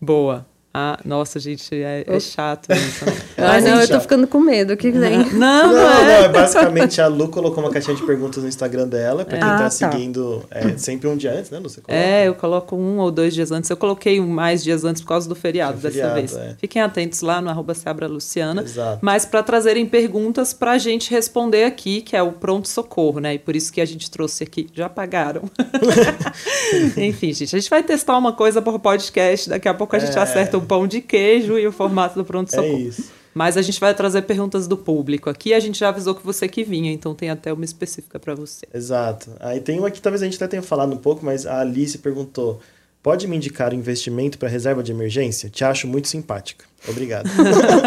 [0.00, 0.46] Boa.
[0.78, 3.06] Ah, nossa, gente, é, é chato isso.
[3.38, 4.74] Ah, não, eu tô ficando com medo.
[4.74, 5.24] O que vem?
[5.32, 6.04] Não, não, não, é.
[6.04, 6.28] não, é.
[6.28, 9.62] Basicamente, a Lu colocou uma caixinha de perguntas no Instagram dela, pra quem ah, tá,
[9.62, 11.70] tá, seguindo é, sempre um dia antes, né, Lu?
[11.70, 13.70] Você é, eu coloco um ou dois dias antes.
[13.70, 16.36] Eu coloquei mais dias antes por causa do feriado, dessa feriado, vez.
[16.36, 16.56] É.
[16.58, 18.60] Fiquem atentos lá no arroba Seabra Luciana.
[18.60, 18.98] Exato.
[19.00, 23.32] Mas para trazerem perguntas pra gente responder aqui, que é o pronto-socorro, né?
[23.32, 24.68] E por isso que a gente trouxe aqui.
[24.74, 25.40] Já pagaram.
[26.98, 29.48] Enfim, gente, a gente vai testar uma coisa por podcast.
[29.48, 30.20] Daqui a pouco a gente é.
[30.20, 32.76] acerta o pão de queijo e o formato do pronto-socorro.
[32.76, 33.10] É isso.
[33.36, 35.52] Mas a gente vai trazer perguntas do público aqui.
[35.52, 38.66] A gente já avisou que você que vinha, então tem até uma específica para você.
[38.72, 39.30] Exato.
[39.40, 41.98] Aí tem uma que talvez a gente até tenha falado um pouco, mas a Alice
[41.98, 42.60] perguntou:
[43.02, 45.50] pode me indicar um investimento para reserva de emergência?
[45.50, 46.64] Te acho muito simpática.
[46.88, 47.28] Obrigado.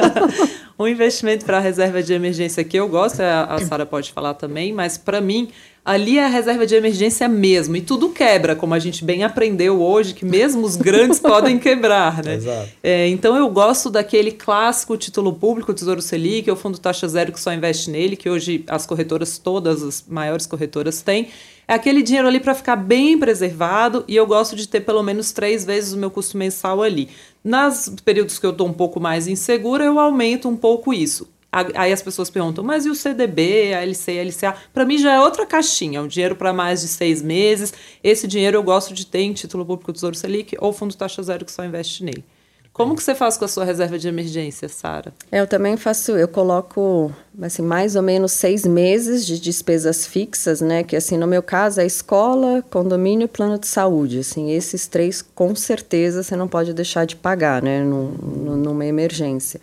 [0.78, 5.00] um investimento para reserva de emergência que eu gosto, a Sara pode falar também, mas
[5.00, 5.50] para mim
[5.90, 7.76] ali é a reserva de emergência mesmo.
[7.76, 12.24] E tudo quebra, como a gente bem aprendeu hoje, que mesmo os grandes podem quebrar,
[12.24, 12.36] né?
[12.36, 12.70] Exato.
[12.84, 17.32] É, então eu gosto daquele clássico título público, Tesouro Selic, é o fundo taxa zero
[17.32, 21.30] que só investe nele, que hoje as corretoras, todas as maiores corretoras têm.
[21.68, 25.32] É aquele dinheiro ali para ficar bem preservado e eu gosto de ter pelo menos
[25.32, 27.10] três vezes o meu custo mensal ali.
[27.44, 31.28] Nas períodos que eu estou um pouco mais insegura, eu aumento um pouco isso.
[31.52, 34.56] Aí as pessoas perguntam, mas e o CDB, a LC, a LCA?
[34.72, 37.74] Para mim já é outra caixinha, é um dinheiro para mais de seis meses.
[38.04, 41.24] Esse dinheiro eu gosto de ter em título público do Tesouro Selic ou fundo taxa
[41.24, 42.24] zero que só investe nele.
[42.72, 45.12] Como que você faz com a sua reserva de emergência, Sara?
[45.30, 50.82] Eu também faço, eu coloco assim mais ou menos seis meses de despesas fixas, né?
[50.82, 54.20] Que assim no meu caso é escola, condomínio e plano de saúde.
[54.20, 57.84] Assim esses três com certeza você não pode deixar de pagar, né?
[57.84, 58.12] Num,
[58.56, 59.60] numa emergência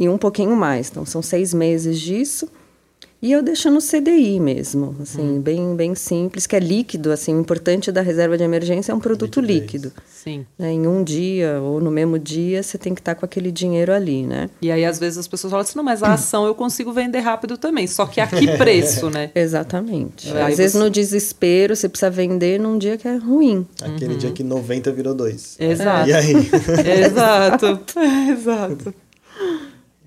[0.00, 0.90] e um pouquinho mais.
[0.90, 2.48] Então são seis meses disso.
[3.22, 5.40] E eu deixo no CDI mesmo, assim, hum.
[5.42, 8.98] bem, bem simples, que é líquido, assim, o importante da reserva de emergência é um
[8.98, 9.92] produto líquido.
[10.06, 10.46] Sim.
[10.58, 10.72] Né?
[10.72, 13.92] Em um dia ou no mesmo dia, você tem que estar tá com aquele dinheiro
[13.92, 14.48] ali, né?
[14.62, 17.20] E aí, às vezes, as pessoas falam assim, não, mas a ação eu consigo vender
[17.20, 19.30] rápido também, só que a que preço, né?
[19.34, 20.30] Exatamente.
[20.30, 20.78] Às vezes, você...
[20.78, 23.66] no desespero, você precisa vender num dia que é ruim.
[23.82, 24.18] Aquele uhum.
[24.18, 25.56] dia que 90 virou 2.
[25.60, 26.08] Exato.
[26.08, 26.32] E aí?
[27.04, 27.80] Exato.
[28.32, 28.94] Exato.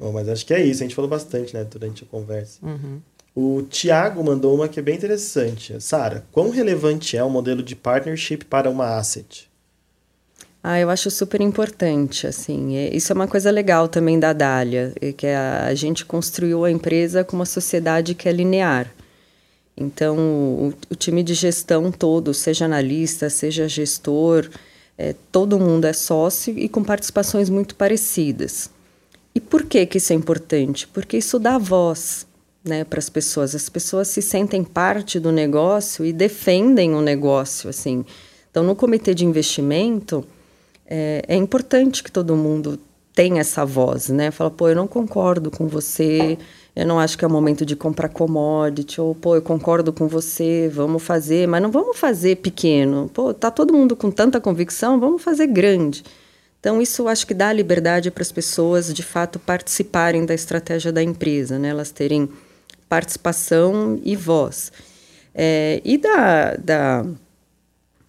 [0.03, 0.83] Bom, mas acho que é isso.
[0.83, 2.59] A gente falou bastante, né, durante a conversa.
[2.61, 2.99] Uhum.
[3.33, 5.79] O Tiago mandou uma que é bem interessante.
[5.79, 9.49] Sara, quão relevante é o modelo de partnership para uma asset?
[10.61, 12.75] Ah, eu acho super importante, assim.
[12.91, 16.71] Isso é uma coisa legal também da Dália, é que a, a gente construiu a
[16.71, 18.93] empresa com uma sociedade que é linear.
[19.75, 24.49] Então, o, o time de gestão todo, seja analista, seja gestor,
[24.97, 28.69] é, todo mundo é sócio e com participações muito parecidas.
[29.35, 30.87] E por que, que isso é importante?
[30.87, 32.27] Porque isso dá voz
[32.63, 33.55] né, para as pessoas.
[33.55, 37.69] As pessoas se sentem parte do negócio e defendem o negócio.
[37.69, 38.05] assim.
[38.49, 40.23] Então, no comitê de investimento,
[40.85, 42.79] é, é importante que todo mundo
[43.13, 44.09] tenha essa voz.
[44.09, 44.31] Né?
[44.31, 46.37] Fala, pô, eu não concordo com você,
[46.75, 50.07] eu não acho que é o momento de comprar commodity, ou, pô, eu concordo com
[50.07, 53.09] você, vamos fazer, mas não vamos fazer pequeno.
[53.13, 56.03] Pô, tá todo mundo com tanta convicção, vamos fazer grande.
[56.63, 61.03] Então, isso acho que dá liberdade para as pessoas, de fato, participarem da estratégia da
[61.03, 61.67] empresa, né?
[61.67, 62.29] elas terem
[62.87, 64.71] participação e voz.
[65.35, 67.05] É, e da, da,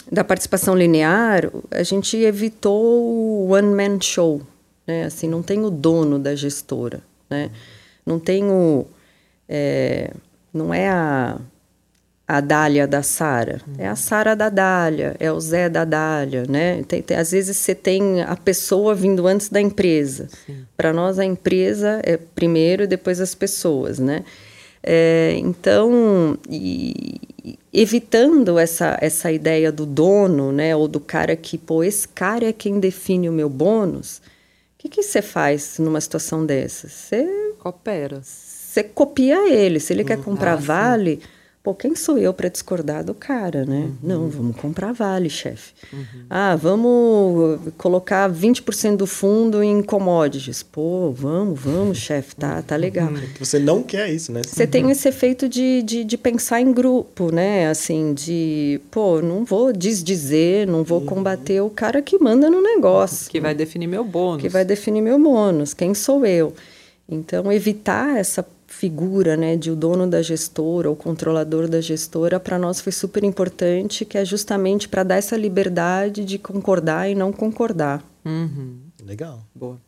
[0.09, 4.41] da, participação linear, a gente evitou o one-man show.
[4.87, 5.03] Né?
[5.03, 7.03] Assim, não tem o dono da gestora.
[7.29, 7.51] Né?
[8.07, 8.87] Não tem o...
[9.49, 10.13] É,
[10.53, 11.41] não é a
[12.27, 13.61] a Dália da Sara.
[13.67, 13.75] Uhum.
[13.79, 16.83] É a Sara da Dália, é o Zé da Dália, né?
[16.89, 20.29] Tem, tem, às vezes você tem a pessoa vindo antes da empresa.
[20.77, 24.25] Para nós, a empresa é primeiro e depois as pessoas, né?
[24.83, 27.21] É, então, e,
[27.73, 30.75] evitando essa, essa ideia do dono, né?
[30.75, 34.23] Ou do cara que, pô, esse cara é quem define o meu bônus.
[34.83, 36.89] O que você faz numa situação dessa?
[36.89, 37.27] Você...
[37.59, 38.21] Coopera.
[38.23, 39.81] Você copia ele.
[39.81, 40.09] Se ele uhum.
[40.09, 41.21] quer comprar ah, vale...
[41.23, 41.34] Sim
[41.65, 43.85] Pô, quem sou eu para discordar do cara, né?
[43.85, 43.95] Uhum.
[44.03, 45.73] Não, vamos comprar vale, chefe.
[45.91, 46.27] Uhum.
[46.29, 50.63] Ah, vamos colocar 20% do fundo em commodities.
[50.63, 53.09] Pô, vamos, vamos, chefe, tá, tá legal.
[53.09, 53.23] Uhum.
[53.39, 54.43] Você não quer isso, né?
[54.47, 57.71] Você tem esse efeito de, de, de, pensar em grupo, né?
[57.71, 61.07] Assim, de, pô, não vou desdizer, não vou uhum.
[61.07, 63.31] combater o cara que manda no negócio.
[63.31, 64.43] Que vai definir meu bônus.
[64.43, 66.53] Que vai definir meu bônus, quem sou eu.
[67.09, 72.59] Então, evitar essa figura né, de o dono da gestora ou controlador da gestora, para
[72.59, 77.33] nós foi super importante, que é justamente para dar essa liberdade de concordar e não
[77.33, 78.05] concordar.
[78.25, 78.79] Uhum.
[79.03, 79.41] Legal.
[79.55, 79.81] Boa.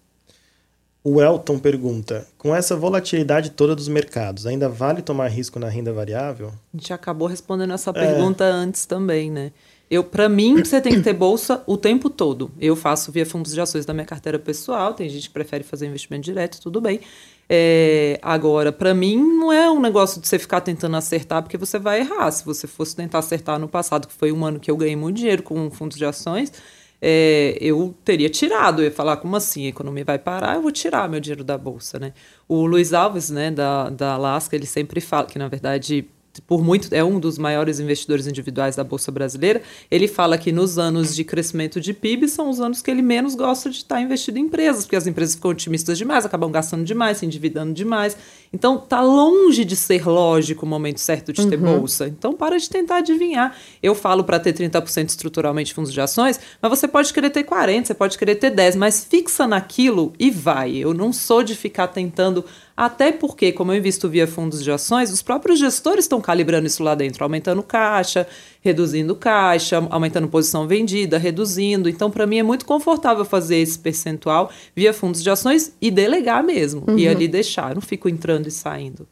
[1.03, 5.93] O Elton pergunta: com essa volatilidade toda dos mercados, ainda vale tomar risco na renda
[5.93, 6.53] variável?
[6.73, 8.51] A gente acabou respondendo essa pergunta é.
[8.51, 9.53] antes também, né?
[9.89, 12.51] Eu, para mim, você tem que ter bolsa o tempo todo.
[12.61, 14.95] Eu faço via fundos de ações da minha carteira pessoal.
[14.95, 17.01] Tem gente que prefere fazer investimento direto, tudo bem.
[17.49, 21.79] É, agora, para mim, não é um negócio de você ficar tentando acertar, porque você
[21.79, 22.31] vai errar.
[22.31, 25.17] Se você fosse tentar acertar no passado, que foi um ano que eu ganhei muito
[25.17, 26.53] dinheiro com fundos de ações,
[27.01, 28.83] é, eu teria tirado.
[28.83, 29.67] Eu ia falar, como assim?
[29.67, 32.13] A economia vai parar, eu vou tirar meu dinheiro da bolsa, né?
[32.49, 36.09] O Luiz Alves, né, da, da Alaska, ele sempre fala que, na verdade,
[36.43, 39.63] por muito é um dos maiores investidores individuais da bolsa brasileira.
[39.91, 43.35] Ele fala que nos anos de crescimento de PIB são os anos que ele menos
[43.35, 47.19] gosta de estar investido em empresas, porque as empresas ficam otimistas demais, acabam gastando demais,
[47.19, 48.17] se endividando demais.
[48.57, 51.79] Então tá longe de ser lógico o momento certo de ter uhum.
[51.81, 52.09] bolsa.
[52.09, 53.55] Então para de tentar adivinhar.
[53.83, 57.89] Eu falo para ter 30% estruturalmente fundos de ações, mas você pode querer ter 40,
[57.89, 60.75] você pode querer ter 10, mas fixa naquilo e vai.
[60.75, 65.11] Eu não sou de ficar tentando até porque, como eu invisto via fundos de ações,
[65.11, 68.27] os próprios gestores estão calibrando isso lá dentro, aumentando caixa,
[68.67, 71.89] reduzindo caixa, aumentando posição vendida, reduzindo.
[71.89, 76.43] Então, para mim, é muito confortável fazer esse percentual via fundos de ações e delegar
[76.43, 76.83] mesmo.
[76.87, 76.99] Uhum.
[76.99, 77.71] E ali deixar.
[77.71, 79.07] Eu não fico entrando e saindo.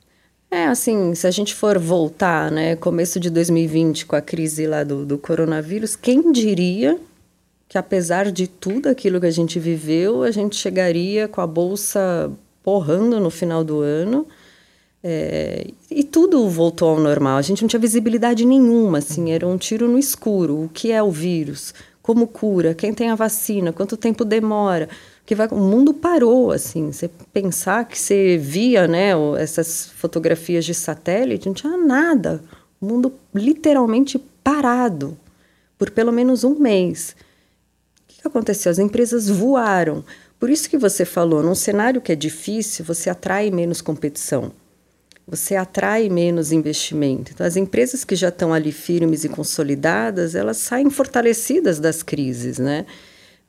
[0.50, 4.84] É, assim, se a gente for voltar, né, começo de 2020, com a crise lá
[4.84, 6.98] do, do coronavírus, quem diria
[7.68, 12.30] que apesar de tudo aquilo que a gente viveu, a gente chegaria com a bolsa
[12.62, 14.26] porrando no final do ano.
[15.06, 17.36] É, e tudo voltou ao normal.
[17.36, 20.62] A gente não tinha visibilidade nenhuma, assim, era um tiro no escuro.
[20.62, 21.74] O que é o vírus?
[22.00, 22.74] Como cura?
[22.74, 23.70] Quem tem a vacina?
[23.70, 24.88] Quanto tempo demora?
[25.26, 26.90] Que vai, o mundo parou, assim.
[26.90, 32.42] Você pensar que você via, né, essas fotografias de satélite, não tinha nada.
[32.80, 35.16] O mundo literalmente parado
[35.76, 37.14] por pelo menos um mês.
[38.08, 38.72] O que aconteceu?
[38.72, 40.02] As empresas voaram.
[40.40, 44.50] Por isso que você falou, num cenário que é difícil, você atrai menos competição.
[45.26, 47.32] Você atrai menos investimento.
[47.32, 52.58] Então, as empresas que já estão ali firmes e consolidadas, elas saem fortalecidas das crises,
[52.58, 52.84] né?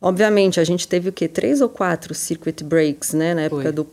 [0.02, 1.28] Obviamente, a gente teve o quê?
[1.28, 3.34] Três ou quatro circuit breaks, né?
[3.34, 3.72] Na época Foi.
[3.72, 3.88] do...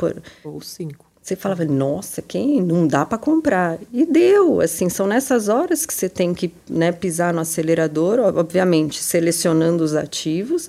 [0.44, 1.12] Ou cinco.
[1.22, 3.78] Você falava, nossa, quem não dá para comprar?
[3.92, 9.00] E deu, assim, são nessas horas que você tem que né, pisar no acelerador, obviamente,
[9.00, 10.68] selecionando os ativos,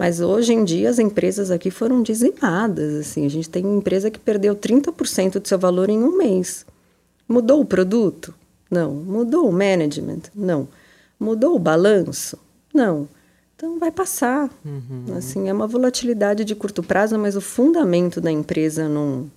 [0.00, 4.18] mas hoje em dia as empresas aqui foram dizimadas, assim, a gente tem empresa que
[4.18, 6.64] perdeu 30% do seu valor em um mês.
[7.28, 8.34] Mudou o produto?
[8.70, 8.94] Não.
[8.94, 10.22] Mudou o management?
[10.34, 10.66] Não.
[11.20, 12.38] Mudou o balanço?
[12.72, 13.06] Não.
[13.54, 14.48] Então vai passar.
[14.64, 15.04] Uhum.
[15.18, 19.30] Assim, é uma volatilidade de curto prazo, mas o fundamento da empresa não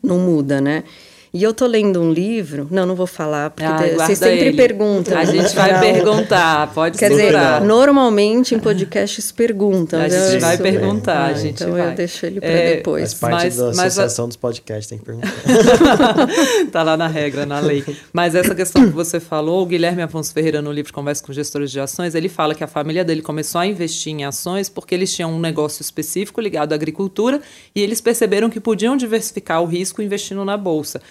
[0.00, 0.84] não muda, né?
[1.32, 4.46] E eu tô lendo um livro, não, não vou falar, porque Ah, vocês guarda sempre
[4.46, 4.56] ele.
[4.56, 5.18] perguntam.
[5.18, 5.80] A gente vai Não.
[5.80, 10.00] perguntar, pode Quer dizer, normalmente em podcasts perguntam.
[10.00, 11.90] A então gente vai Isso, perguntar, a Ah, gente então vai.
[11.90, 13.12] eu deixo ele para É, depois.
[13.12, 15.28] Faz parte Mas- da mas a- associação dos podcasts, tem que perguntar.
[16.72, 17.84] tá lá na regra, na lei.
[18.12, 21.70] Mas essa questão que você falou, o Guilherme Afonso Ferreira, no livro Conversa com Gestores
[21.70, 25.12] de Ações, ele fala que a família dele começou a investir em ações porque eles
[25.14, 27.40] tinham um negócio específico ligado à agricultura
[27.74, 31.00] e eles perceberam que podiam diversificar o risco investindo na bolsa.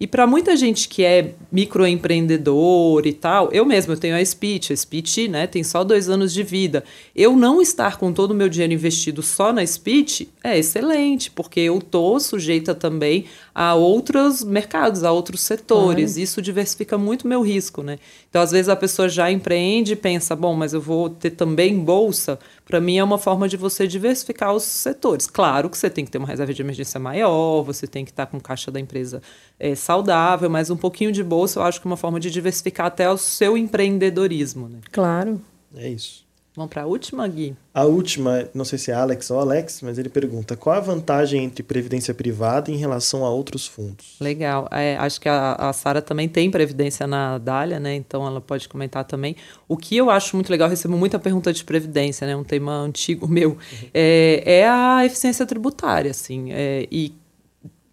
[0.00, 4.72] E para muita gente que é microempreendedor e tal, eu mesmo eu tenho a Speech,
[4.72, 6.84] a Speech né, tem só dois anos de vida.
[7.16, 11.58] Eu não estar com todo o meu dinheiro investido só na Speech é excelente, porque
[11.58, 16.16] eu tô sujeita também a outros mercados, a outros setores.
[16.16, 17.98] Isso diversifica muito meu risco, né?
[18.30, 21.76] Então, às vezes a pessoa já empreende e pensa, bom, mas eu vou ter também
[21.76, 22.38] bolsa.
[22.64, 25.26] Para mim é uma forma de você diversificar os setores.
[25.26, 28.26] Claro que você tem que ter uma reserva de emergência maior, você tem que estar
[28.26, 29.20] com caixa da empresa
[29.58, 32.88] é, saudável, mas um pouquinho de bolsa eu acho que é uma forma de diversificar
[32.88, 34.80] até o seu empreendedorismo, né?
[34.92, 35.40] Claro.
[35.74, 36.28] É isso.
[36.54, 37.56] Vamos para a última, Gui?
[37.72, 41.44] A última, não sei se é Alex ou Alex, mas ele pergunta: qual a vantagem
[41.44, 44.16] entre previdência privada em relação a outros fundos?
[44.20, 44.68] Legal.
[44.72, 47.94] É, acho que a, a Sara também tem previdência na Dália, né?
[47.94, 49.36] Então ela pode comentar também.
[49.68, 52.34] O que eu acho muito legal, eu recebo muita pergunta de previdência, né?
[52.34, 53.56] Um tema antigo meu,
[53.94, 56.50] é, é a eficiência tributária, assim.
[56.50, 57.14] É, e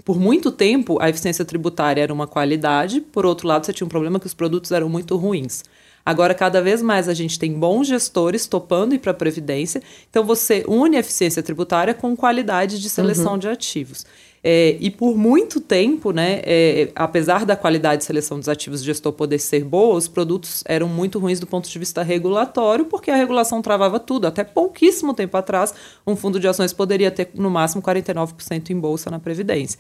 [0.06, 3.90] por muito tempo a eficiência tributária era uma qualidade, por outro lado, você tinha um
[3.90, 5.64] problema que os produtos eram muito ruins.
[6.06, 10.24] Agora, cada vez mais a gente tem bons gestores topando ir para a Previdência, então
[10.24, 14.06] você une a eficiência tributária com qualidade de seleção de ativos.
[14.48, 18.86] É, e por muito tempo, né, é, apesar da qualidade de seleção dos ativos do
[18.86, 23.10] gestor poder ser boa, os produtos eram muito ruins do ponto de vista regulatório, porque
[23.10, 24.28] a regulação travava tudo.
[24.28, 25.74] Até pouquíssimo tempo atrás,
[26.06, 29.80] um fundo de ações poderia ter no máximo 49% em bolsa na Previdência.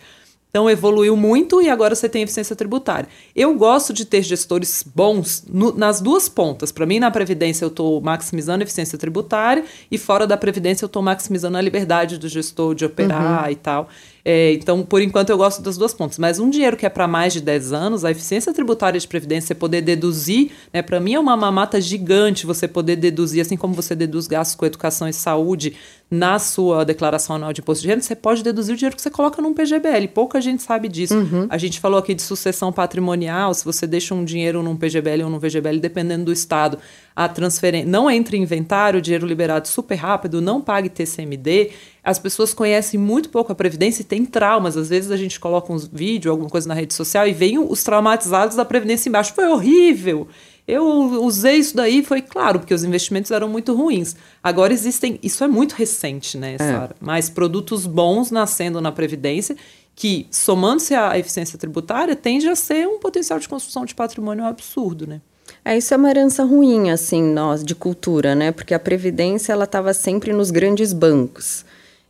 [0.49, 3.07] Então evoluiu muito e agora você tem eficiência tributária.
[3.35, 6.71] Eu gosto de ter gestores bons no- nas duas pontas.
[6.71, 10.87] Para mim, na Previdência, eu estou maximizando a eficiência tributária e fora da Previdência, eu
[10.87, 13.89] estou maximizando a liberdade do gestor de operar e tal.
[14.27, 16.17] É, então, por enquanto, eu gosto das duas pontas.
[16.17, 19.49] Mas um dinheiro que é para mais de 10 anos, a eficiência tributária de Previdência,
[19.49, 23.75] você poder deduzir, né, para mim é uma mamata gigante você poder deduzir, assim como
[23.75, 25.75] você deduz gastos com educação e saúde
[26.09, 29.09] na sua declaração anual de imposto de renda, você pode deduzir o dinheiro que você
[29.09, 30.07] coloca num PGBL.
[30.13, 31.15] Pouca gente sabe disso.
[31.49, 35.29] A gente falou aqui de sucessão patrimonial, se você deixa um dinheiro num PGBL ou
[35.29, 36.77] num VGBL, dependendo do estado,
[37.15, 41.71] a transferência não entre em inventário, o dinheiro liberado super rápido, não pague TCMD.
[42.05, 44.77] As pessoas conhecem muito pouco a Previdência e têm traumas.
[44.77, 47.83] Às vezes a gente coloca uns vídeos, alguma coisa na rede social e vem os
[47.83, 49.33] traumatizados da Previdência embaixo.
[49.33, 50.27] Foi horrível!
[50.67, 50.83] Eu
[51.23, 54.15] usei isso daí, foi claro, porque os investimentos eram muito ruins.
[54.43, 56.95] Agora existem, isso é muito recente, né, Sara?
[56.99, 59.55] Mas produtos bons nascendo na Previdência,
[59.95, 65.05] que, somando-se à eficiência tributária, tende a ser um potencial de construção de patrimônio absurdo,
[65.07, 65.21] né?
[65.63, 68.51] É, isso é uma herança ruim, assim, nós, de cultura, né?
[68.51, 71.63] Porque a Previdência, ela estava sempre nos grandes bancos.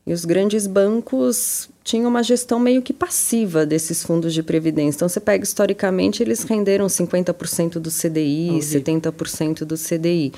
[0.08, 4.98] E os grandes bancos tinham uma gestão meio que passiva desses fundos de previdência.
[4.98, 8.82] Então, você pega historicamente, eles renderam 50% do CDI, Horrível.
[8.82, 10.32] 70% do CDI.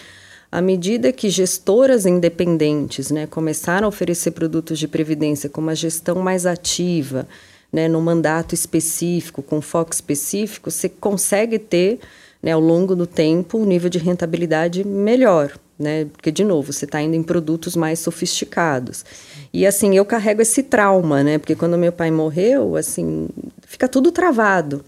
[0.50, 6.16] À medida que gestoras independentes né, começaram a oferecer produtos de previdência com uma gestão
[6.22, 7.28] mais ativa,
[7.72, 12.00] né, no mandato específico, com foco específico, você consegue ter,
[12.42, 15.60] né, ao longo do tempo, um nível de rentabilidade melhor.
[15.80, 16.06] Né?
[16.06, 19.06] Porque, de novo, você está indo em produtos mais sofisticados.
[19.54, 21.38] E, assim, eu carrego esse trauma, né?
[21.38, 23.30] Porque quando meu pai morreu, assim,
[23.62, 24.84] fica tudo travado.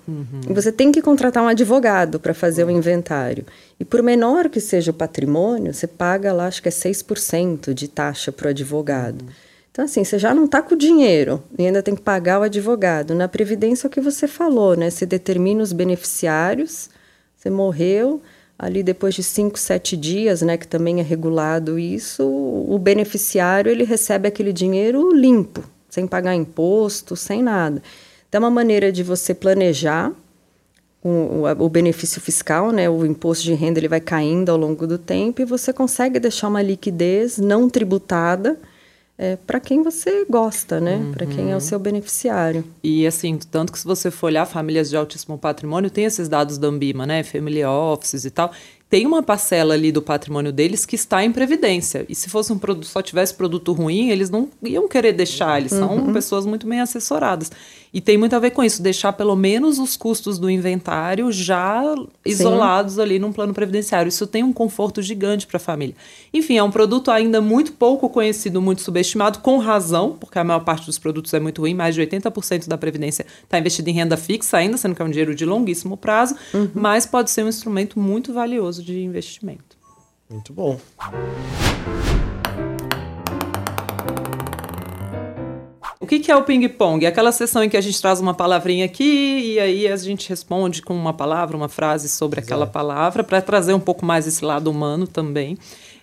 [0.50, 3.46] E você tem que contratar um advogado para fazer o inventário.
[3.80, 7.88] E por menor que seja o patrimônio, você paga lá, acho que é 6% de
[7.88, 9.24] taxa para o advogado.
[9.72, 12.44] Então, assim, você já não está com o dinheiro e ainda tem que pagar o
[12.44, 13.14] advogado.
[13.14, 14.90] Na Previdência, é o que você falou, né?
[14.90, 16.90] Você determina os beneficiários,
[17.38, 18.22] você morreu,
[18.60, 23.86] ali depois de 5, 7 dias, né, que também é regulado isso, o beneficiário ele
[23.86, 27.82] recebe aquele dinheiro limpo, sem pagar imposto, sem nada.
[28.28, 30.12] Então, é uma maneira de você planejar
[31.02, 34.98] o, o, benefício fiscal, né, o imposto de renda ele vai caindo ao longo do
[34.98, 38.60] tempo e você consegue deixar uma liquidez não tributada
[39.22, 40.96] é, para quem você gosta, né?
[40.96, 41.12] Uhum.
[41.12, 42.64] Para quem é o seu beneficiário.
[42.82, 46.58] E assim, tanto que se você for olhar famílias de altíssimo patrimônio, tem esses dados
[46.58, 47.22] da Ambima, né?
[47.22, 48.54] Family offices e tal
[48.90, 52.06] tem uma parcela ali do patrimônio deles que está em previdência.
[52.10, 55.60] E se fosse um produto, só tivesse produto ruim, eles não iam querer deixar.
[55.60, 56.12] Eles são uhum.
[56.12, 57.52] pessoas muito bem assessoradas.
[57.94, 61.82] E tem muito a ver com isso, deixar pelo menos os custos do inventário já
[62.24, 63.02] isolados Sim.
[63.02, 64.10] ali num plano previdenciário.
[64.10, 65.96] Isso tem um conforto gigante para a família.
[66.34, 70.62] Enfim, é um produto ainda muito pouco conhecido, muito subestimado, com razão, porque a maior
[70.62, 74.18] parte dos produtos é muito ruim, mais de 80% da previdência está investido em renda
[74.18, 76.70] fixa ainda, sendo que é um dinheiro de longuíssimo prazo, uhum.
[76.74, 79.78] mas pode ser um instrumento muito valioso de investimento.
[80.30, 80.80] Muito bom.
[86.02, 87.06] O que, que é o ping-pong?
[87.06, 90.30] É aquela sessão em que a gente traz uma palavrinha aqui e aí a gente
[90.30, 94.46] responde com uma palavra, uma frase sobre aquela palavra, para trazer um pouco mais esse
[94.46, 95.58] lado humano também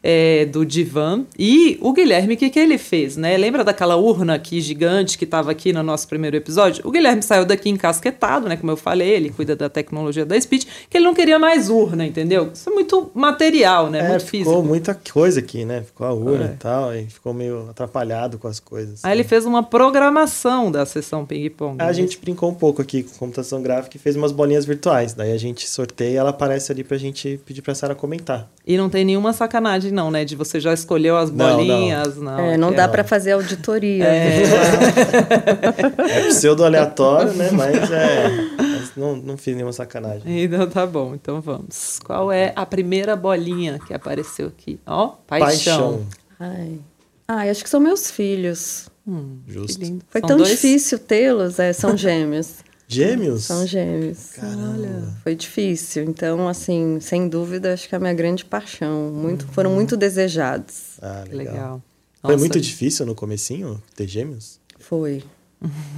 [0.09, 1.24] é, do divã.
[1.37, 3.16] E o Guilherme, o que, que ele fez?
[3.16, 3.37] Né?
[3.37, 6.87] Lembra daquela urna aqui gigante que estava aqui no nosso primeiro episódio?
[6.87, 8.57] O Guilherme saiu daqui encasquetado, né?
[8.57, 12.07] Como eu falei, ele cuida da tecnologia da Speech, que ele não queria mais urna,
[12.07, 12.53] entendeu?
[12.55, 13.99] Isso é muito material, né?
[13.99, 14.62] É, muito ficou físico.
[14.62, 15.83] muita coisa aqui, né?
[15.83, 16.55] Ficou a urna é.
[16.55, 19.05] e tal, e ficou meio atrapalhado com as coisas.
[19.05, 21.83] Aí ele fez uma programação da sessão ping-pong.
[21.83, 21.93] A né?
[21.93, 25.15] gente brincou um pouco aqui com computação gráfica e fez umas bolinhas virtuais.
[25.15, 28.49] Daí a gente sorteia e ela aparece ali pra gente pedir pra Sara comentar.
[28.65, 30.24] E não tem nenhuma sacanagem, não, né?
[30.24, 32.36] De você já escolheu as bolinhas, não.
[32.36, 32.40] não.
[32.40, 34.05] É, não dá para fazer auditoria.
[34.05, 34.43] É,
[36.09, 37.51] é pseudo aleatório, né?
[37.51, 38.28] Mas é.
[38.59, 40.44] Mas não, não fiz nenhuma sacanagem.
[40.44, 41.98] Então tá bom, então vamos.
[42.05, 44.78] Qual é a primeira bolinha que apareceu aqui?
[44.86, 45.47] Ó, paixão.
[45.48, 46.06] paixão.
[46.39, 46.78] Ai.
[47.27, 48.89] Ai, acho que são meus filhos.
[49.09, 49.81] Hum, Justo.
[50.09, 50.51] Foi são tão dois?
[50.51, 52.65] difícil tê-los, é, são gêmeos.
[52.89, 53.45] Gêmeos?
[53.45, 54.31] São gêmeos.
[54.33, 54.73] Caramba.
[54.73, 56.05] Olha, foi difícil.
[56.05, 59.11] Então, assim, sem dúvida, acho que é a minha grande paixão.
[59.11, 59.53] Muito, uhum.
[59.53, 60.99] Foram muito desejados.
[61.03, 61.55] Ah, legal.
[61.55, 61.83] legal.
[62.23, 64.61] Foi muito difícil no comecinho ter gêmeos?
[64.79, 65.23] Foi.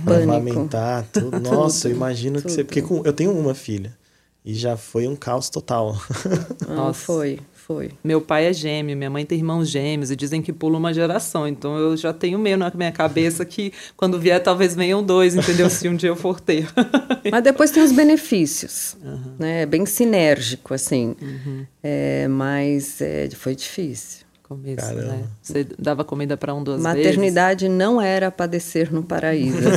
[0.04, 0.32] Pânico.
[0.32, 1.40] Amamentar, tudo.
[1.40, 2.46] Nossa, eu imagino tudo.
[2.46, 2.64] que você...
[2.64, 3.96] Porque eu tenho uma filha.
[4.44, 6.00] E já foi um caos total.
[6.66, 7.40] Nossa, foi.
[7.68, 7.90] Foi.
[8.02, 11.46] Meu pai é gêmeo, minha mãe tem irmãos gêmeos e dizem que pula uma geração.
[11.46, 15.68] Então eu já tenho meio na minha cabeça que quando vier talvez venham dois, entendeu?
[15.68, 16.66] Se um dia eu for ter.
[17.30, 19.34] Mas depois tem os benefícios, uhum.
[19.38, 19.60] né?
[19.64, 21.14] É bem sinérgico, assim.
[21.20, 21.66] Uhum.
[21.82, 24.24] É, mas é, foi difícil.
[24.42, 25.24] Começo, né?
[25.42, 27.78] Você dava comida para um, duas Maternidade vezes?
[27.78, 29.58] não era padecer no paraíso.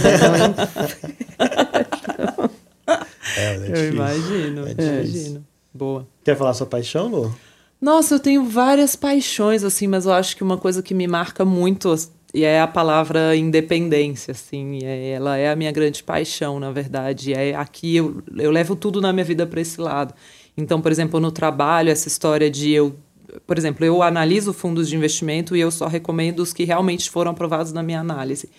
[3.36, 5.46] é, é eu imagino, é imagino.
[5.74, 6.08] Boa.
[6.24, 7.36] Quer falar sua paixão, Lu?
[7.82, 11.44] Nossa, eu tenho várias paixões, assim, mas eu acho que uma coisa que me marca
[11.44, 11.94] muito
[12.34, 17.34] e é a palavra independência, assim, é, ela é a minha grande paixão, na verdade.
[17.34, 20.14] É aqui eu, eu levo tudo na minha vida para esse lado.
[20.56, 22.96] Então, por exemplo, no trabalho, essa história de eu,
[23.48, 27.32] por exemplo, eu analiso fundos de investimento e eu só recomendo os que realmente foram
[27.32, 28.50] aprovados na minha análise.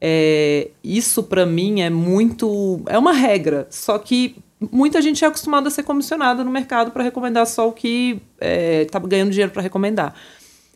[0.00, 3.66] É, isso para mim é muito, é uma regra.
[3.70, 7.72] Só que muita gente é acostumada a ser comissionada no mercado para recomendar só o
[7.72, 10.14] que está é, ganhando dinheiro para recomendar.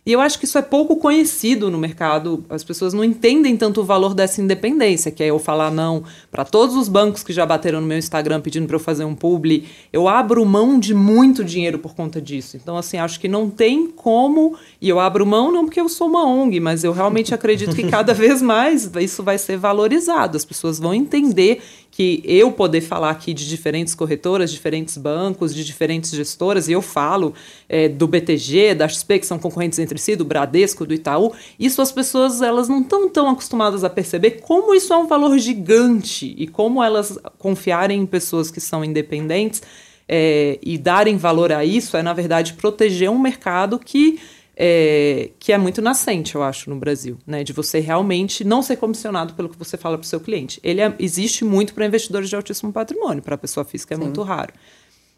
[0.06, 2.44] E eu acho que isso é pouco conhecido no mercado.
[2.50, 6.44] As pessoas não entendem tanto o valor dessa independência, que é eu falar não para
[6.44, 9.66] todos os bancos que já bateram no meu Instagram pedindo para eu fazer um publi.
[9.90, 12.58] Eu abro mão de muito dinheiro por conta disso.
[12.58, 14.58] Então, assim, acho que não tem como.
[14.78, 17.88] E eu abro mão não porque eu sou uma ONG, mas eu realmente acredito que
[17.88, 20.36] cada vez mais isso vai ser valorizado.
[20.36, 21.62] As pessoas vão entender
[21.94, 26.82] que eu poder falar aqui de diferentes corretoras, diferentes bancos, de diferentes gestoras, e eu
[26.82, 27.32] falo
[27.68, 31.80] é, do BTG, da XP, que são concorrentes entre si, do Bradesco, do Itaú, isso
[31.80, 36.34] as pessoas elas não estão tão acostumadas a perceber como isso é um valor gigante
[36.36, 39.62] e como elas confiarem em pessoas que são independentes
[40.08, 44.18] é, e darem valor a isso é, na verdade, proteger um mercado que
[44.56, 47.42] é, que é muito nascente, eu acho, no Brasil, né?
[47.42, 50.60] De você realmente não ser comissionado pelo que você fala para o seu cliente.
[50.62, 54.04] Ele é, existe muito para investidores de altíssimo patrimônio, para a pessoa física é Sim.
[54.04, 54.52] muito raro.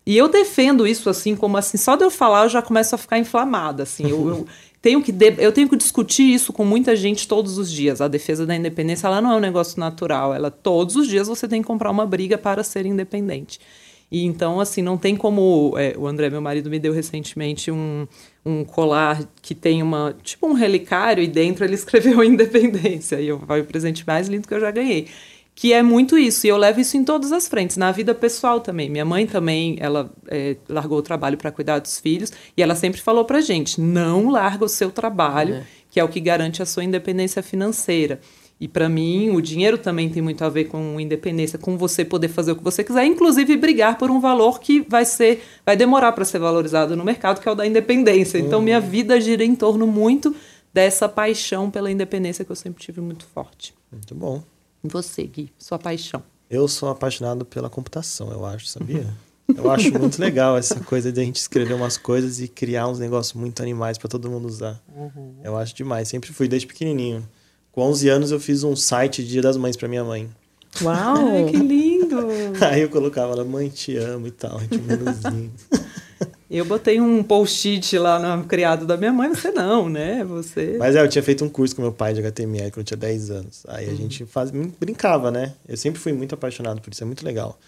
[0.07, 2.99] E eu defendo isso assim, como assim, só de eu falar eu já começo a
[2.99, 4.09] ficar inflamada, assim.
[4.09, 4.47] Eu, eu
[4.81, 8.01] tenho que de, eu tenho que discutir isso com muita gente todos os dias.
[8.01, 10.33] A defesa da independência, ela não é um negócio natural.
[10.33, 13.59] Ela todos os dias você tem que comprar uma briga para ser independente.
[14.11, 15.75] E então, assim, não tem como.
[15.77, 18.07] É, o André, meu marido, me deu recentemente um,
[18.45, 20.17] um colar que tem uma.
[20.23, 23.21] tipo um relicário, e dentro ele escreveu Independência.
[23.21, 25.09] E eu, foi o presente mais lindo que eu já ganhei.
[25.55, 28.61] Que é muito isso, e eu levo isso em todas as frentes, na vida pessoal
[28.61, 28.91] também.
[28.91, 33.01] Minha mãe também, ela é, largou o trabalho para cuidar dos filhos, e ela sempre
[33.01, 35.65] falou pra gente: não larga o seu trabalho, é.
[35.91, 38.21] que é o que garante a sua independência financeira.
[38.59, 42.29] E para mim, o dinheiro também tem muito a ver com independência, com você poder
[42.29, 46.13] fazer o que você quiser, inclusive brigar por um valor que vai ser, vai demorar
[46.13, 48.39] para ser valorizado no mercado, que é o da independência.
[48.39, 48.89] Então, minha uhum.
[48.89, 50.35] vida gira em torno muito
[50.73, 53.75] dessa paixão pela independência que eu sempre tive muito forte.
[53.93, 54.43] Muito bom.
[54.83, 56.23] E você, Gui, sua paixão?
[56.49, 59.07] Eu sou apaixonado pela computação, eu acho, sabia?
[59.55, 62.99] Eu acho muito legal essa coisa de a gente escrever umas coisas e criar uns
[62.99, 64.81] negócios muito animais para todo mundo usar.
[64.95, 65.35] Uhum.
[65.43, 66.09] Eu acho demais.
[66.09, 67.27] Sempre fui desde pequenininho.
[67.77, 70.31] Com 11 anos eu fiz um site de Dia das Mães para minha mãe.
[70.81, 72.17] Uau, Ai, que lindo!
[72.59, 75.51] Aí eu colocava lá, mãe, te amo e tal, um
[76.49, 80.25] Eu botei um post-it lá no criado da minha mãe, você não, né?
[80.25, 80.77] Você.
[80.79, 82.97] Mas é, eu tinha feito um curso com meu pai de HTML quando eu tinha
[82.97, 83.63] 10 anos.
[83.69, 83.93] Aí uhum.
[83.93, 85.53] a gente faz, brincava, né?
[85.69, 87.59] Eu sempre fui muito apaixonado por isso, é muito legal.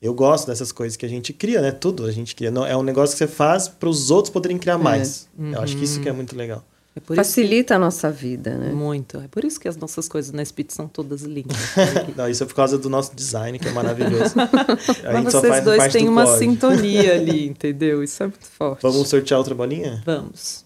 [0.00, 1.72] Eu gosto dessas coisas que a gente cria, né?
[1.72, 2.48] Tudo a gente cria.
[2.66, 4.82] É um negócio que você faz para os outros poderem criar é.
[4.82, 5.28] mais.
[5.38, 5.52] Uhum.
[5.52, 6.64] Eu acho que isso que é muito legal.
[7.10, 7.72] É Facilita que...
[7.74, 8.70] a nossa vida, né?
[8.72, 9.18] Muito.
[9.18, 11.56] É por isso que as nossas coisas na Speed são todas lindas.
[12.16, 14.34] Não, isso é por causa do nosso design, que é maravilhoso.
[15.12, 16.52] Mas vocês dois têm uma código.
[16.52, 18.02] sintonia ali, entendeu?
[18.02, 18.82] Isso é muito forte.
[18.82, 20.02] Vamos sortear outra bolinha?
[20.04, 20.64] Vamos.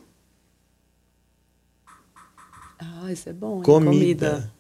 [2.78, 3.59] Ah, isso é bom.
[3.59, 3.62] Hein?
[3.62, 4.30] Comida.
[4.30, 4.52] Comida.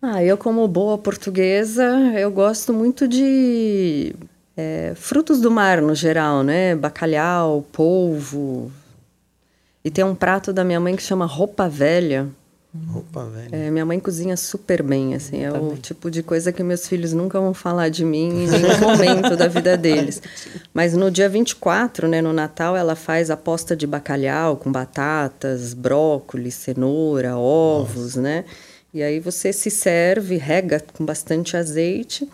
[0.00, 1.84] Ah, eu como boa portuguesa,
[2.16, 4.14] eu gosto muito de
[4.56, 6.76] é, frutos do mar no geral, né?
[6.76, 8.70] Bacalhau, polvo,
[9.88, 12.28] e tem um prato da minha mãe que chama roupa velha.
[12.88, 13.48] Roupa velha.
[13.50, 15.42] É, minha mãe cozinha super bem, assim.
[15.42, 18.80] É o tipo de coisa que meus filhos nunca vão falar de mim em nenhum
[18.84, 20.20] momento da vida deles.
[20.74, 25.72] Mas no dia 24, né, no Natal, ela faz a posta de bacalhau com batatas,
[25.72, 28.20] brócolis, cenoura, ovos, Nossa.
[28.20, 28.44] né?
[28.92, 32.28] E aí você se serve, rega com bastante azeite.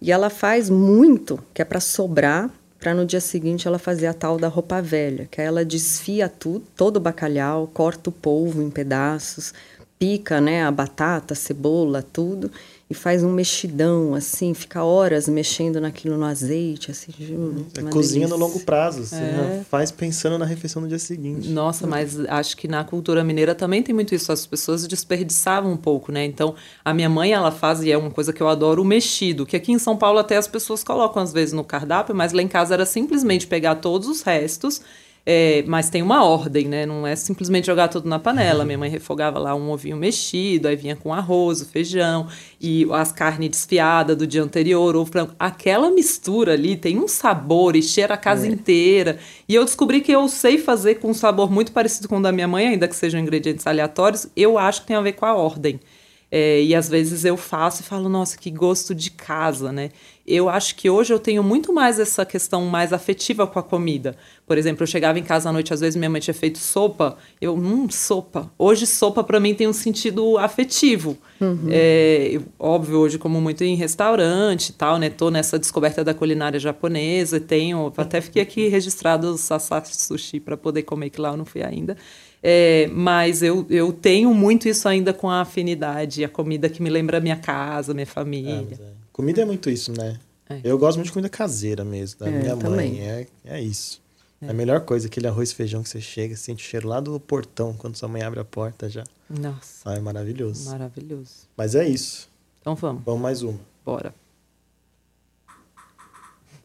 [0.00, 2.48] E ela faz muito, que é para sobrar
[2.80, 6.64] para no dia seguinte ela fazer a tal da roupa velha, que ela desfia tudo,
[6.74, 9.52] todo o bacalhau, corta o polvo em pedaços,
[9.98, 12.50] pica, né, a batata, a cebola, tudo
[12.90, 17.64] e faz um mexidão, assim, fica horas mexendo naquilo no azeite, assim, juro.
[17.78, 18.28] É, cozinha delícia.
[18.28, 19.64] no longo prazo, você é.
[19.70, 21.48] faz pensando na refeição no dia seguinte.
[21.50, 25.76] Nossa, mas acho que na cultura mineira também tem muito isso, as pessoas desperdiçavam um
[25.76, 26.24] pouco, né?
[26.24, 29.46] Então, a minha mãe, ela faz, e é uma coisa que eu adoro, o mexido,
[29.46, 32.42] que aqui em São Paulo até as pessoas colocam às vezes no cardápio, mas lá
[32.42, 34.80] em casa era simplesmente pegar todos os restos
[35.24, 36.86] é, mas tem uma ordem, né?
[36.86, 38.64] Não é simplesmente jogar tudo na panela.
[38.64, 42.26] Minha mãe refogava lá um ovinho mexido, aí vinha com arroz, o feijão
[42.60, 45.34] e as carnes desfiadas do dia anterior, ovo branco.
[45.38, 48.50] Aquela mistura ali tem um sabor e cheira a casa é.
[48.50, 49.18] inteira.
[49.48, 52.32] E eu descobri que eu sei fazer com um sabor muito parecido com o da
[52.32, 54.26] minha mãe, ainda que sejam ingredientes aleatórios.
[54.34, 55.78] Eu acho que tem a ver com a ordem.
[56.30, 59.90] É, e às vezes eu faço e falo, nossa, que gosto de casa, né?
[60.30, 64.16] Eu acho que hoje eu tenho muito mais essa questão mais afetiva com a comida.
[64.46, 67.16] Por exemplo, eu chegava em casa à noite, às vezes minha mãe tinha feito sopa,
[67.40, 68.50] eu, hum, sopa.
[68.56, 71.18] Hoje sopa para mim tem um sentido afetivo.
[71.40, 71.68] Uhum.
[71.68, 75.10] É, eu, óbvio, hoje como muito em restaurante e tal, né?
[75.10, 80.56] Tô nessa descoberta da culinária japonesa, tenho, até fiquei aqui registrado o Sasashi Sushi para
[80.56, 81.96] poder comer, que lá eu não fui ainda.
[82.42, 86.88] É, mas eu, eu tenho muito isso ainda com a afinidade, a comida que me
[86.88, 88.78] lembra a minha casa, minha família.
[88.78, 88.99] É, é.
[89.20, 90.18] Comida é muito isso, né?
[90.48, 90.62] É.
[90.64, 93.00] Eu gosto muito de comida caseira mesmo, da minha mãe.
[93.00, 94.00] É, é isso.
[94.40, 94.48] É.
[94.48, 97.20] a melhor coisa, aquele arroz e feijão que você chega, sente o cheiro lá do
[97.20, 99.04] portão, quando sua mãe abre a porta já.
[99.28, 99.90] Nossa.
[99.90, 100.70] Ah, é maravilhoso.
[100.70, 101.46] Maravilhoso.
[101.54, 102.30] Mas é isso.
[102.62, 103.04] Então vamos.
[103.04, 103.60] Vamos mais uma.
[103.84, 104.14] Bora.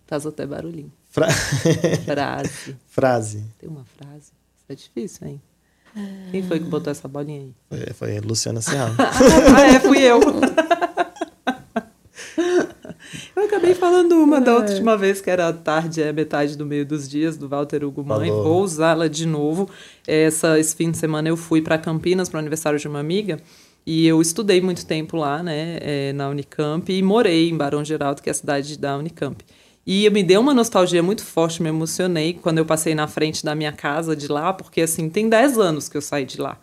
[0.08, 0.94] Faz até barulhinho.
[1.10, 1.28] Fra...
[2.08, 2.78] frase.
[2.88, 3.44] Frase.
[3.60, 4.32] Tem uma frase.
[4.56, 5.42] Isso é difícil, hein?
[6.32, 7.54] Quem foi que botou essa bolinha aí?
[7.70, 8.96] Foi, foi a Luciana Serra.
[9.00, 10.22] ah, é, fui eu.
[13.46, 17.08] Eu acabei falando uma da última vez, que era tarde, é metade do meio dos
[17.08, 18.30] dias, do Walter Hugo Mãe.
[18.30, 18.44] Falou.
[18.44, 19.70] Vou usá-la de novo.
[20.08, 23.40] Essa, esse fim de semana eu fui para Campinas, para o aniversário de uma amiga.
[23.86, 28.20] E eu estudei muito tempo lá, né, é, na Unicamp, e morei em Barão Geraldo,
[28.20, 29.46] que é a cidade da Unicamp.
[29.86, 33.54] E me deu uma nostalgia muito forte, me emocionei quando eu passei na frente da
[33.54, 36.58] minha casa de lá, porque assim, tem 10 anos que eu saí de lá.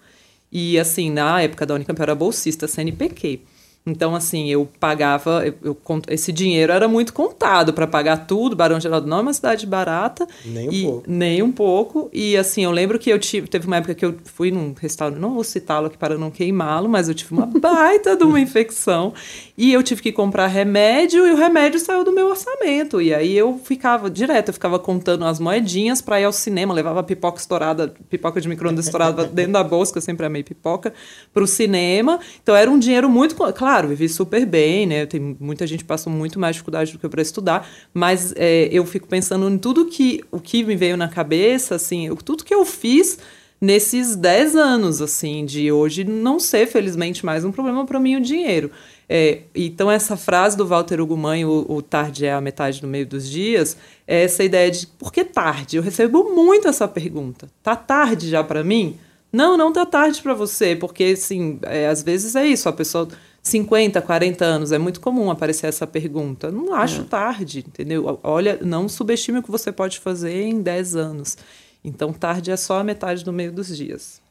[0.50, 3.40] E assim, na época da Unicamp eu era bolsista CNPq.
[3.84, 5.76] Então, assim, eu pagava, eu, eu,
[6.08, 8.54] esse dinheiro era muito contado para pagar tudo.
[8.54, 10.24] Barão Geraldo não é uma cidade barata.
[10.44, 11.04] Nem um e, pouco.
[11.08, 12.10] Nem um pouco.
[12.12, 15.18] E, assim, eu lembro que eu tive, teve uma época que eu fui num restaurante,
[15.18, 19.12] não vou citá-lo aqui para não queimá-lo, mas eu tive uma baita de uma infecção.
[19.58, 23.02] E eu tive que comprar remédio e o remédio saiu do meu orçamento.
[23.02, 27.02] E aí eu ficava, direto, eu ficava contando as moedinhas para ir ao cinema, levava
[27.02, 30.94] pipoca estourada, pipoca de micro-ondas estourada dentro da bolsa, que eu sempre amei pipoca,
[31.34, 32.20] para o cinema.
[32.40, 33.34] Então era um dinheiro muito.
[33.34, 35.06] Claro, claro, vivi super bem, né?
[35.06, 38.84] Tem muita gente passou muito mais dificuldade do que eu para estudar, mas é, eu
[38.84, 42.66] fico pensando em tudo que o que me veio na cabeça, assim, tudo que eu
[42.66, 43.18] fiz
[43.58, 48.20] nesses 10 anos, assim, de hoje não ser, felizmente, mais um problema para mim o
[48.20, 48.70] dinheiro.
[49.08, 53.06] É, então, essa frase do Walter Ugumãe, o, o, tarde é a metade do meio
[53.06, 53.74] dos dias,
[54.06, 55.78] é essa ideia de por que tarde?
[55.78, 57.48] Eu recebo muito essa pergunta.
[57.62, 58.98] Tá tarde já para mim?
[59.32, 63.08] Não, não tá tarde para você, porque, assim, é, às vezes é isso, a pessoa
[63.42, 66.50] 50, 40 anos, é muito comum aparecer essa pergunta.
[66.50, 67.04] Não acho é.
[67.04, 68.20] tarde, entendeu?
[68.22, 71.36] Olha, não subestime o que você pode fazer em 10 anos.
[71.84, 74.22] Então, tarde é só a metade do meio dos dias.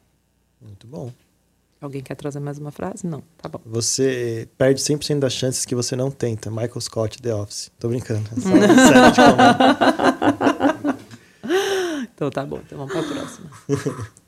[0.62, 1.12] Muito bom.
[1.82, 3.06] Alguém quer trazer mais uma frase?
[3.06, 3.60] Não, tá bom.
[3.66, 6.50] Você perde 100% das chances que você não tenta.
[6.50, 7.72] Michael Scott, The Office.
[7.80, 8.30] Tô brincando.
[11.44, 13.50] É então tá bom, então vamos pra próxima.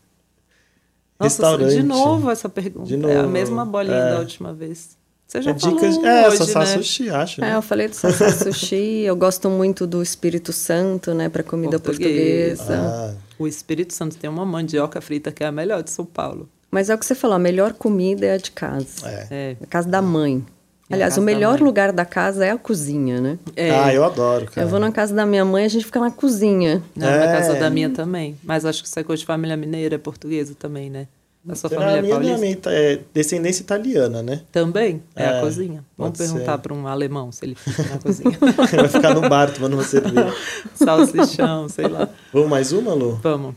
[1.24, 2.88] Nossa, de novo essa pergunta.
[2.88, 4.12] De novo, é a mesma bolinha é...
[4.12, 4.98] da última vez.
[5.28, 6.66] Você já é falou dicas, É, hoje, Sassá né?
[6.66, 7.41] Sushi, acho.
[7.41, 7.52] Né?
[7.52, 9.02] É, eu falei do Sassá Sushi.
[9.06, 12.60] eu gosto muito do Espírito Santo, né, para comida Português.
[12.60, 13.16] portuguesa.
[13.16, 13.16] Ah.
[13.40, 16.48] O Espírito Santo tem uma mandioca frita que é a melhor de São Paulo.
[16.70, 19.08] Mas é o que você falou, a melhor comida é a de casa.
[19.08, 19.28] É.
[19.32, 19.58] é.
[19.62, 20.45] A casa da mãe.
[20.90, 23.40] É Aliás, o melhor lugar da casa é a cozinha, né?
[23.56, 23.72] É.
[23.72, 24.66] Ah, eu adoro, cara.
[24.66, 26.84] Eu vou na casa da minha mãe, a gente fica na cozinha.
[26.95, 27.26] Não, é.
[27.26, 28.38] na casa da minha também.
[28.44, 31.08] Mas acho que você é coisa de família mineira, portuguesa também, né?
[31.44, 32.70] Da sua família minha, paulista?
[32.70, 34.44] Minha é descendência italiana, né?
[34.49, 35.03] Também?
[35.14, 35.84] É, é a cozinha.
[35.98, 38.38] Vamos perguntar para um alemão se ele fica na cozinha.
[38.40, 40.34] Vai ficar no bar tomando uma cerveja.
[40.74, 42.07] Salsichão, sei lá.
[42.32, 43.20] Vamos mais uma, Lu?
[43.22, 43.56] Vamos.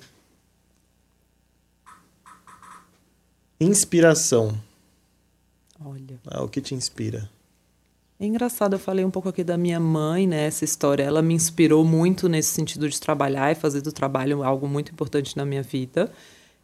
[3.61, 4.59] Inspiração.
[5.85, 6.19] Olha.
[6.27, 7.31] Ah, o que te inspira?
[8.19, 10.47] É engraçado, eu falei um pouco aqui da minha mãe, né?
[10.47, 14.67] Essa história, ela me inspirou muito nesse sentido de trabalhar e fazer do trabalho algo
[14.67, 16.11] muito importante na minha vida.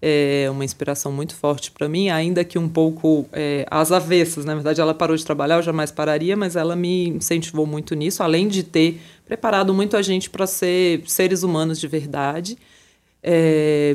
[0.05, 4.45] É uma inspiração muito forte para mim, ainda que um pouco é, às avessas.
[4.45, 8.20] Na verdade, ela parou de trabalhar, eu jamais pararia, mas ela me incentivou muito nisso,
[8.20, 12.59] além de ter preparado muito a gente para ser seres humanos de verdade.
[13.24, 13.95] É,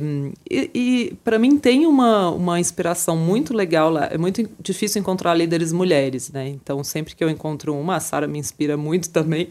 [0.49, 4.07] e, e para mim tem uma, uma inspiração muito legal lá.
[4.09, 6.47] É muito difícil encontrar líderes mulheres, né?
[6.47, 9.49] Então, sempre que eu encontro uma, a Sara me inspira muito também.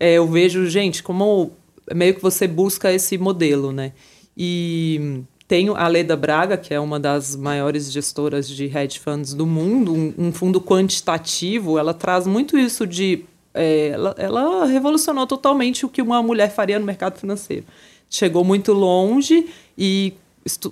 [0.00, 1.52] É, eu vejo, gente, como
[1.94, 3.92] meio que você busca esse modelo, né?
[4.36, 9.46] E tenho a Leda Braga, que é uma das maiores gestoras de hedge funds do
[9.46, 11.78] mundo, um, um fundo quantitativo.
[11.78, 13.24] Ela traz muito isso de.
[13.54, 17.64] É, ela, ela revolucionou totalmente o que uma mulher faria no mercado financeiro
[18.10, 19.46] chegou muito longe
[19.76, 20.14] e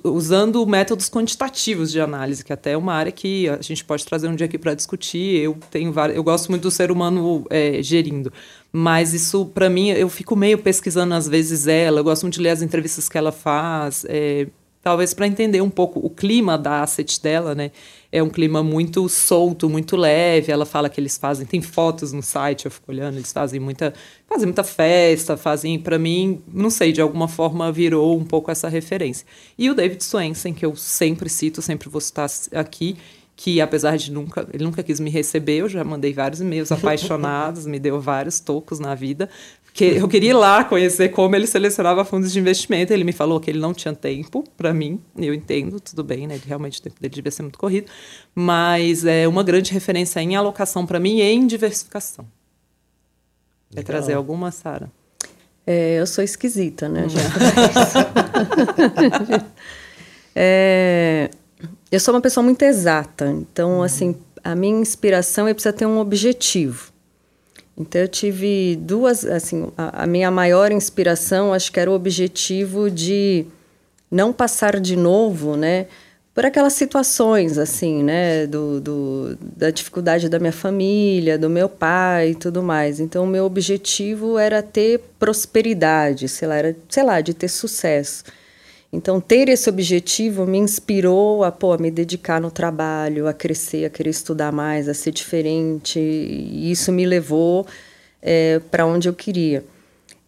[0.03, 4.27] usando métodos quantitativos de análise, que até é uma área que a gente pode trazer
[4.27, 5.43] um dia aqui para discutir.
[5.43, 8.33] Eu tenho eu gosto muito do ser humano é, gerindo,
[8.73, 12.01] mas isso para mim eu fico meio pesquisando às vezes ela.
[12.01, 14.07] Eu gosto muito de ler as entrevistas que ela faz.
[14.09, 14.47] É,
[14.87, 17.73] talvez para entender um pouco o clima da asset dela, né?
[18.13, 20.53] É um clima muito solto, muito leve.
[20.53, 23.93] Ela fala que eles fazem, tem fotos no site, eu fico olhando, eles fazem muita,
[24.29, 28.69] fazem muita festa, fazem, para mim, não sei, de alguma forma virou um pouco essa
[28.69, 29.27] referência.
[29.59, 32.97] E o David Swensen, que eu sempre cito, sempre vou citar aqui,
[33.35, 37.67] que apesar de nunca, ele nunca quis me receber, eu já mandei vários e-mails apaixonados,
[37.67, 39.29] me deu vários tocos na vida,
[39.77, 42.95] que eu queria ir lá conhecer como ele selecionava fundos de investimento.
[42.95, 44.99] Ele me falou que ele não tinha tempo para mim.
[45.15, 46.41] Eu entendo, tudo bem, né?
[46.47, 47.87] Realmente o tempo dele devia ser muito corrido,
[48.35, 52.25] mas é uma grande referência em alocação para mim e em diversificação.
[53.71, 53.77] Legal.
[53.77, 54.91] Quer trazer alguma, Sara?
[55.67, 57.05] É, eu sou esquisita, né?
[57.05, 57.11] Hum.
[60.35, 61.29] é,
[61.93, 63.83] eu sou uma pessoa muito exata, então, uhum.
[63.83, 66.96] assim, a minha inspiração é precisa ter um objetivo.
[67.79, 72.91] Então eu tive duas, assim, a, a, minha maior inspiração acho que era o objetivo
[72.91, 73.45] de
[74.11, 75.87] não passar de novo, né,
[76.35, 82.31] por aquelas situações assim, né, do, do, da dificuldade da minha família, do meu pai
[82.31, 82.99] e tudo mais.
[82.99, 88.25] Então o meu objetivo era ter prosperidade, sei lá, era, sei lá, de ter sucesso.
[88.93, 93.85] Então, ter esse objetivo me inspirou a, pô, a me dedicar no trabalho, a crescer,
[93.85, 95.99] a querer estudar mais, a ser diferente.
[95.99, 97.67] E isso me levou
[98.23, 99.65] é, para onde eu queria.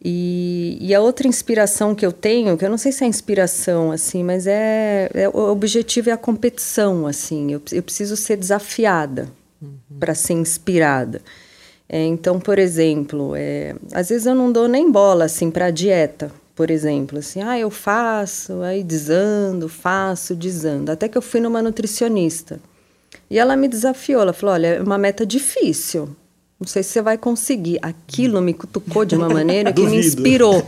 [0.05, 3.91] E, e, a outra inspiração que eu tenho, que eu não sei se é inspiração,
[3.91, 7.53] assim, mas é, é o objetivo é a competição, assim.
[7.53, 9.29] Eu, eu preciso ser desafiada
[9.61, 9.99] uhum.
[9.99, 11.21] para ser inspirada.
[11.89, 15.71] É, então, por exemplo, é, às vezes eu não dou nem bola, assim, para a
[15.71, 20.91] dieta por exemplo, assim, ah, eu faço, aí desando, faço, desando.
[20.91, 22.59] Até que eu fui numa nutricionista.
[23.31, 26.09] E ela me desafiou, ela falou: olha, é uma meta difícil.
[26.59, 27.79] Não sei se você vai conseguir.
[27.81, 30.67] Aquilo me cutucou de uma maneira que me inspirou.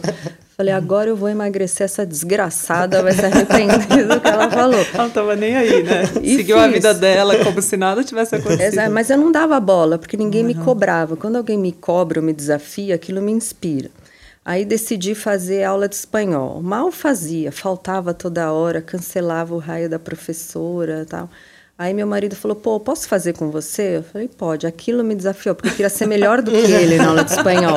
[0.57, 4.79] Falei, agora eu vou emagrecer essa desgraçada, vai se arrepender do que ela falou.
[4.79, 6.03] Ela não estava nem aí, né?
[6.23, 6.67] E Seguiu fiz.
[6.67, 8.63] a vida dela como se nada tivesse acontecido.
[8.63, 10.47] Exato, mas eu não dava bola, porque ninguém uhum.
[10.49, 11.17] me cobrava.
[11.17, 13.91] Quando alguém me cobra ou me desafia, aquilo me inspira.
[14.51, 16.61] Aí decidi fazer aula de espanhol.
[16.61, 21.31] Mal fazia, faltava toda hora, cancelava o raio da professora, tal.
[21.79, 24.67] Aí meu marido falou: "Pô, posso fazer com você?" Eu falei: "Pode".
[24.67, 27.77] Aquilo me desafiou, porque eu queria ser melhor do que ele na aula de espanhol.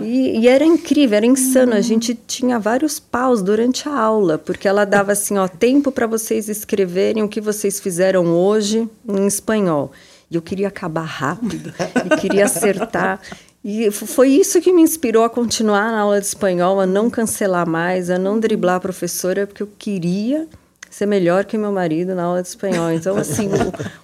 [0.00, 1.74] E, e, era incrível, era insano.
[1.74, 6.06] A gente tinha vários paus durante a aula, porque ela dava assim, ó, tempo para
[6.06, 9.92] vocês escreverem o que vocês fizeram hoje em espanhol.
[10.30, 11.72] E eu queria acabar rápido,
[12.04, 13.20] e queria acertar.
[13.68, 17.68] E foi isso que me inspirou a continuar na aula de espanhol, a não cancelar
[17.68, 20.46] mais, a não driblar a professora, porque eu queria
[20.96, 22.90] ser melhor que meu marido na aula de espanhol.
[22.90, 23.50] Então, assim,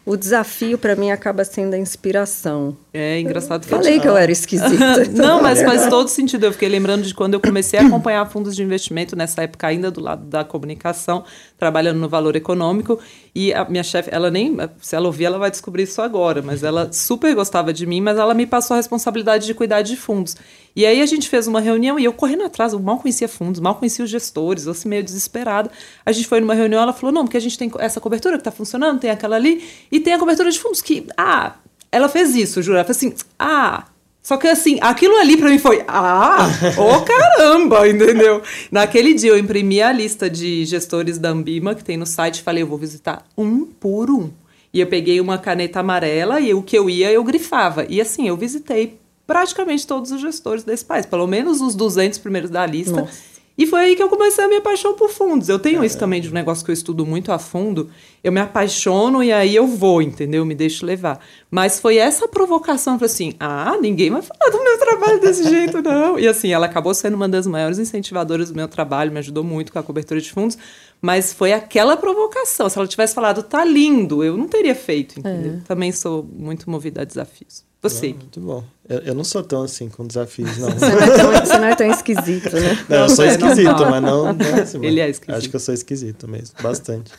[0.04, 2.76] o, o desafio para mim acaba sendo a inspiração.
[2.92, 3.64] É engraçado.
[3.64, 5.06] Falei que eu era esquisita.
[5.10, 6.44] Não, mas faz todo sentido.
[6.44, 9.90] Eu fiquei lembrando de quando eu comecei a acompanhar fundos de investimento, nessa época ainda
[9.90, 11.24] do lado da comunicação,
[11.58, 13.00] trabalhando no valor econômico.
[13.34, 16.62] E a minha chefe, ela nem, se ela ouvir, ela vai descobrir isso agora, mas
[16.62, 20.36] ela super gostava de mim, mas ela me passou a responsabilidade de cuidar de fundos.
[20.74, 23.60] E aí a gente fez uma reunião e eu correndo atrás, eu mal conhecia fundos,
[23.60, 25.70] mal conhecia os gestores, eu assim meio desesperada.
[26.04, 28.40] A gente foi numa reunião, ela falou: "Não, porque a gente tem essa cobertura que
[28.40, 31.54] está funcionando, tem aquela ali e tem a cobertura de fundos que, ah,
[31.90, 33.84] ela fez isso, juro, ela falou assim: "Ah,
[34.22, 38.40] só que assim, aquilo ali para mim foi, ah, ô oh, caramba, entendeu?
[38.70, 42.62] Naquele dia eu imprimi a lista de gestores da Ambima que tem no site falei,
[42.62, 44.30] eu vou visitar um por um.
[44.72, 47.84] E eu peguei uma caneta amarela e o que eu ia eu grifava.
[47.88, 48.96] E assim, eu visitei
[49.32, 53.00] praticamente todos os gestores desse país, pelo menos os 200 primeiros da lista.
[53.00, 53.32] Nossa.
[53.56, 55.48] E foi aí que eu comecei a minha paixão por fundos.
[55.48, 55.86] Eu tenho é.
[55.86, 57.88] isso também de um negócio que eu estudo muito a fundo.
[58.22, 60.44] Eu me apaixono e aí eu vou, entendeu?
[60.44, 61.18] Me deixo levar.
[61.50, 66.18] Mas foi essa provocação, assim, ah, ninguém vai falar do meu trabalho desse jeito, não.
[66.18, 69.72] E assim, ela acabou sendo uma das maiores incentivadoras do meu trabalho, me ajudou muito
[69.72, 70.58] com a cobertura de fundos.
[71.00, 72.68] Mas foi aquela provocação.
[72.68, 75.54] Se ela tivesse falado, tá lindo, eu não teria feito, entendeu?
[75.54, 75.60] É.
[75.66, 77.64] Também sou muito movida a desafios.
[77.82, 78.10] Você.
[78.10, 78.64] Não, muito bom.
[78.92, 80.68] Eu, eu, não sou tão assim com desafios, não.
[80.76, 82.84] Você não é tão, você não é tão esquisito, né?
[82.88, 84.32] Não, eu sou esquisito, mas não.
[84.34, 85.34] não é assim, Ele é esquisito.
[85.34, 87.10] Acho que eu sou esquisito mesmo, bastante.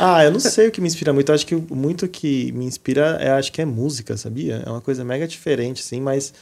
[0.00, 1.28] Ah, eu não sei o que me inspira muito.
[1.28, 4.62] Eu acho que muito que me inspira, é, acho que é música, sabia?
[4.66, 6.32] É uma coisa mega diferente, assim, mas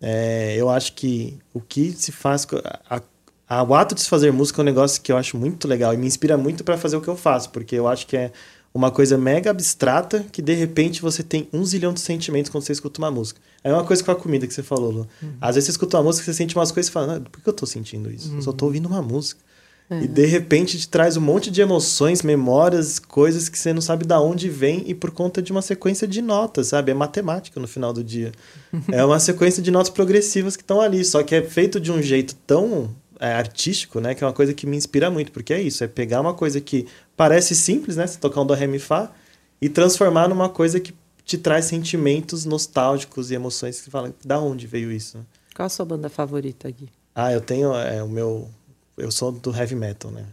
[0.00, 2.46] é, eu acho que o que se faz.
[2.88, 3.00] A,
[3.48, 5.94] a, o ato de se fazer música é um negócio que eu acho muito legal
[5.94, 8.32] e me inspira muito para fazer o que eu faço, porque eu acho que é
[8.74, 12.72] uma coisa mega abstrata que de repente você tem um zilhão de sentimentos quando você
[12.72, 13.40] escuta uma música.
[13.62, 15.08] É uma coisa com a comida que você falou, Lu.
[15.22, 15.32] Uhum.
[15.40, 17.52] Às vezes você escuta uma música, você sente umas coisas e fala, por que eu
[17.52, 18.30] tô sentindo isso?
[18.30, 18.36] Uhum.
[18.36, 18.70] Eu só tô uhum.
[18.70, 19.40] ouvindo uma música.
[19.88, 20.02] Uhum.
[20.02, 24.04] E de repente te traz um monte de emoções, memórias, coisas que você não sabe
[24.04, 26.90] de onde vem e por conta de uma sequência de notas, sabe?
[26.90, 28.32] É matemática no final do dia.
[28.90, 32.02] é uma sequência de notas progressivas que estão ali, só que é feito de um
[32.02, 32.90] jeito tão
[33.20, 34.14] é, artístico, né?
[34.14, 36.60] Que é uma coisa que me inspira muito, porque é isso, é pegar uma coisa
[36.60, 36.86] que
[37.16, 38.06] parece simples, né?
[38.06, 39.12] Você tocar um do ré mi fá
[39.60, 44.66] e transformar numa coisa que te traz sentimentos nostálgicos e emoções que fala da onde
[44.66, 45.24] veio isso.
[45.54, 46.88] Qual a sua banda favorita, Gui?
[47.14, 48.48] Ah, eu tenho é, o meu
[48.96, 50.26] eu sou do heavy metal, né?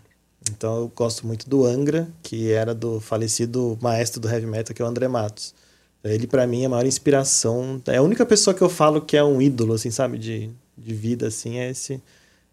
[0.51, 4.81] Então eu gosto muito do Angra, que era do falecido maestro do heavy metal, que
[4.81, 5.53] é o André Matos.
[6.03, 9.15] Ele para mim é a maior inspiração, é a única pessoa que eu falo que
[9.15, 12.01] é um ídolo assim, sabe, de, de vida assim, é esse.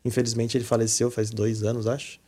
[0.05, 2.21] Infelizmente ele faleceu faz dois anos, acho.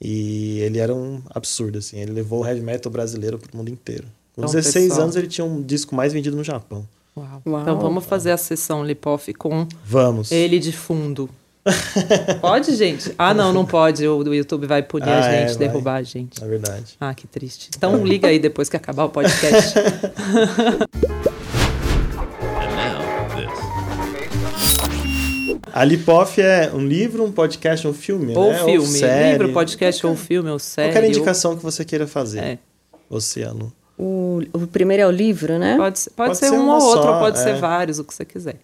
[0.00, 1.98] E ele era um absurdo, assim.
[1.98, 4.04] Ele levou o heavy metal brasileiro pro mundo inteiro.
[4.34, 5.02] Com então, 16 pessoal...
[5.02, 6.86] anos ele tinha um disco mais vendido no Japão.
[7.16, 7.42] Uau.
[7.44, 7.62] Uau.
[7.62, 10.30] Então vamos fazer a sessão Lipoff com vamos.
[10.30, 11.28] ele de fundo.
[12.40, 13.12] pode, gente?
[13.18, 14.06] Ah, não, não pode.
[14.06, 16.42] O, o YouTube vai punir ah, a gente, é, derrubar a gente.
[16.42, 16.96] É verdade.
[17.00, 17.70] Ah, que triste.
[17.76, 19.74] Então liga aí depois que acabar o podcast.
[25.78, 28.58] A Lipoff é um livro, um podcast, um filme, ou né?
[28.58, 28.78] Filme.
[28.78, 29.30] Ou série.
[29.30, 30.90] Livro, podcast, ou filme, ou série.
[30.90, 31.56] Qualquer indicação ou...
[31.56, 32.40] que você queira fazer.
[32.40, 32.58] É.
[33.08, 33.72] Oceano.
[33.96, 35.76] O, o primeiro é o livro, né?
[35.76, 37.42] Pode, pode, pode ser, ser, um ou outro, ou pode é.
[37.44, 38.56] ser vários, o que você quiser.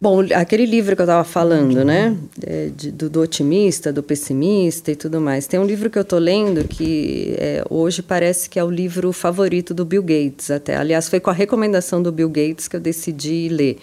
[0.00, 2.16] Bom, aquele livro que eu estava falando, né?
[2.46, 5.48] É, de, do, do, otimista, do pessimista e tudo mais.
[5.48, 9.12] Tem um livro que eu estou lendo que é, hoje parece que é o livro
[9.12, 10.76] favorito do Bill Gates, até.
[10.76, 13.78] Aliás, foi com a recomendação do Bill Gates que eu decidi ler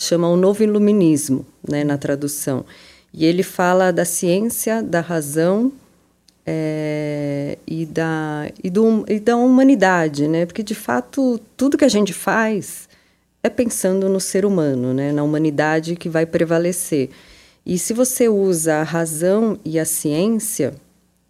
[0.00, 2.64] chama o Novo Iluminismo, né, na tradução.
[3.12, 5.70] E ele fala da ciência, da razão
[6.46, 10.46] é, e, da, e, do, e da humanidade, né?
[10.46, 12.88] Porque, de fato, tudo que a gente faz
[13.42, 15.12] é pensando no ser humano, né?
[15.12, 17.10] Na humanidade que vai prevalecer.
[17.66, 20.72] E se você usa a razão e a ciência,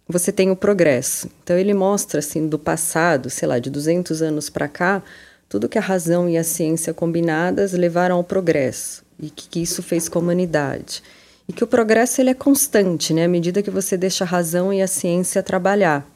[0.07, 1.29] você tem o progresso.
[1.43, 5.03] Então, ele mostra, assim, do passado, sei lá, de 200 anos para cá,
[5.51, 9.83] tudo que a razão e a ciência combinadas levaram ao progresso e que, que isso
[9.83, 11.03] fez com a humanidade.
[11.45, 13.25] E que o progresso ele é constante, né?
[13.25, 16.09] À medida que você deixa a razão e a ciência trabalhar.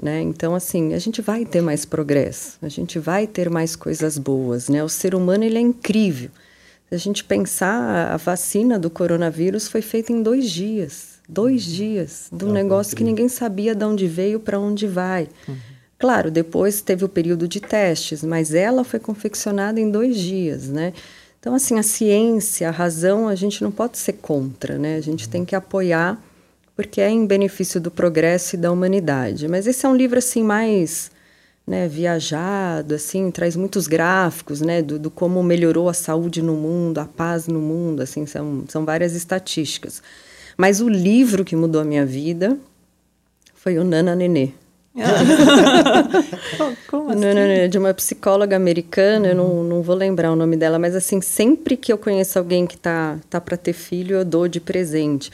[0.00, 0.20] Né?
[0.20, 4.68] Então, assim, a gente vai ter mais progresso, a gente vai ter mais coisas boas,
[4.68, 4.84] né?
[4.84, 6.30] O ser humano, ele é incrível.
[6.88, 11.18] Se a gente pensar, a vacina do coronavírus foi feita em dois dias.
[11.28, 11.72] Dois uhum.
[11.72, 12.28] dias.
[12.32, 15.26] De um é negócio que ninguém sabia de onde veio, para onde vai.
[15.48, 15.56] Uhum.
[15.98, 20.92] Claro, depois teve o período de testes, mas ela foi confeccionada em dois dias, né?
[21.40, 24.96] Então, assim, a ciência, a razão, a gente não pode ser contra, né?
[24.96, 26.20] A gente tem que apoiar,
[26.76, 29.48] porque é em benefício do progresso e da humanidade.
[29.48, 31.10] Mas esse é um livro, assim, mais
[31.66, 36.98] né, viajado, assim, traz muitos gráficos, né, do, do, como melhorou a saúde no mundo,
[36.98, 40.02] a paz no mundo, assim, são, são várias estatísticas.
[40.56, 42.56] Mas o livro que mudou a minha vida
[43.54, 44.52] foi o Nana Nenê.
[46.88, 47.20] Como assim?
[47.20, 50.94] Nana Nenê, de uma psicóloga americana, eu não, não vou lembrar o nome dela, mas
[50.96, 54.60] assim, sempre que eu conheço alguém que tá, tá para ter filho, eu dou de
[54.60, 55.30] presente.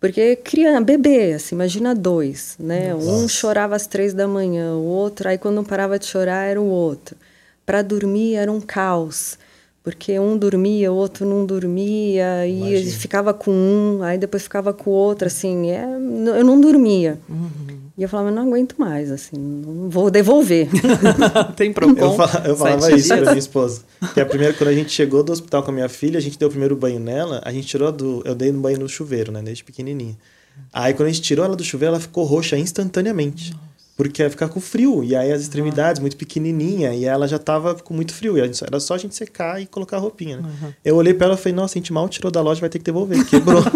[0.00, 2.92] Porque criança, bebê, assim, imagina dois, né?
[2.92, 3.10] Nossa.
[3.10, 6.60] Um chorava às três da manhã, o outro, aí quando não parava de chorar era
[6.60, 7.16] o outro.
[7.64, 9.38] Para dormir era um caos,
[9.84, 14.88] porque um dormia, o outro não dormia, e ficava com um, aí depois ficava com
[14.88, 17.20] o outro, assim, é, eu não dormia.
[17.28, 17.84] Uhum.
[17.96, 20.68] E eu falava, não aguento mais, assim, não vou devolver.
[21.54, 22.08] Tem problema.
[22.08, 23.82] Eu, falava, eu falava isso pra minha esposa.
[24.14, 26.38] Que a primeira, quando a gente chegou do hospital com a minha filha, a gente
[26.38, 28.22] deu o primeiro banho nela, a gente tirou do.
[28.24, 29.42] Eu dei no banho no chuveiro, né?
[29.42, 30.16] Desde pequenininha.
[30.72, 33.52] Aí quando a gente tirou ela do chuveiro, ela ficou roxa instantaneamente.
[33.52, 33.73] Nossa.
[33.96, 35.04] Porque ia ficar com frio.
[35.04, 36.92] E aí as extremidades muito pequenininha.
[36.94, 38.36] E ela já tava com muito frio.
[38.36, 40.42] E era só a gente secar e colocar a roupinha, né?
[40.42, 40.72] Uhum.
[40.84, 42.78] Eu olhei pra ela e falei, nossa, a gente mal tirou da loja, vai ter
[42.78, 43.24] que devolver.
[43.24, 43.62] Quebrou.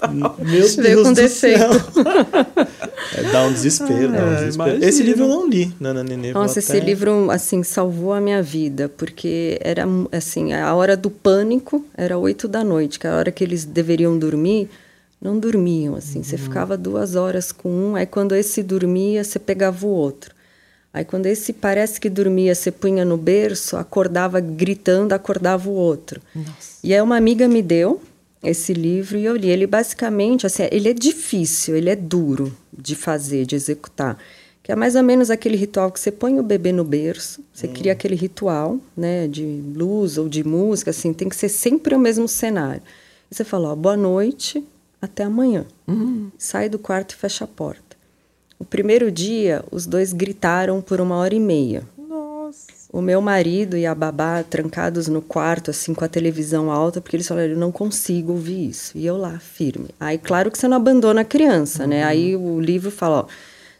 [0.12, 1.58] Meu Deus Veio com do defeito.
[1.58, 1.70] céu.
[3.12, 4.84] É, dá um desespero, dá um é, desespero.
[4.84, 6.32] Esse livro eu não li, Nana Nenê.
[6.32, 11.84] Nossa, esse livro, assim, salvou a minha vida, porque era, assim, a hora do pânico
[11.96, 14.70] era oito da noite, que é a hora que eles deveriam dormir,
[15.20, 16.18] não dormiam, assim.
[16.18, 16.24] Uhum.
[16.24, 20.34] Você ficava duas horas com um, aí quando esse dormia, você pegava o outro.
[20.92, 26.20] Aí quando esse parece que dormia, você punha no berço, acordava gritando, acordava o outro.
[26.34, 26.78] Nossa.
[26.82, 28.00] E aí uma amiga me deu,
[28.42, 29.48] esse livro e eu li.
[29.48, 34.18] Ele basicamente, assim, ele é difícil, ele é duro de fazer, de executar.
[34.62, 37.66] Que é mais ou menos aquele ritual que você põe o bebê no berço, você
[37.66, 37.72] hum.
[37.72, 41.98] cria aquele ritual, né, de blues ou de música, assim, tem que ser sempre o
[41.98, 42.82] mesmo cenário.
[43.30, 44.64] E você fala, ó, boa noite,
[45.00, 45.66] até amanhã.
[45.86, 46.30] Uhum.
[46.38, 47.96] Sai do quarto e fecha a porta.
[48.58, 51.84] O primeiro dia, os dois gritaram por uma hora e meia
[52.92, 57.16] o meu marido e a babá trancados no quarto, assim, com a televisão alta, porque
[57.16, 58.96] eles falaram, eu não consigo ouvir isso.
[58.98, 59.88] E eu lá, firme.
[59.98, 61.96] Aí, claro que você não abandona a criança, né?
[61.96, 62.02] uhum.
[62.02, 62.04] né?
[62.04, 63.26] Aí o livro fala, ó,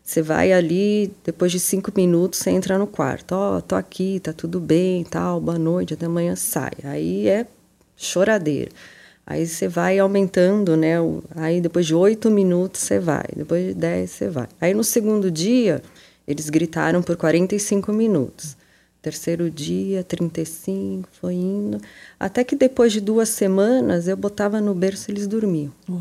[0.03, 3.33] você vai ali, depois de cinco minutos, você entra no quarto.
[3.33, 6.73] Ó, oh, tô aqui, tá tudo bem, tal, boa noite, até amanhã sai.
[6.85, 7.47] Aí é
[7.97, 8.71] choradeira.
[9.31, 10.95] Aí você vai aumentando, né?
[11.37, 14.49] Aí depois de oito minutos você vai, depois de dez você vai.
[14.61, 15.81] Aí no segundo dia,
[16.27, 18.57] eles gritaram por 45 minutos.
[19.01, 21.81] Terceiro dia, 35, foi indo.
[22.19, 25.73] Até que depois de duas semanas eu botava no berço e eles dormiam.
[25.89, 26.01] Uau,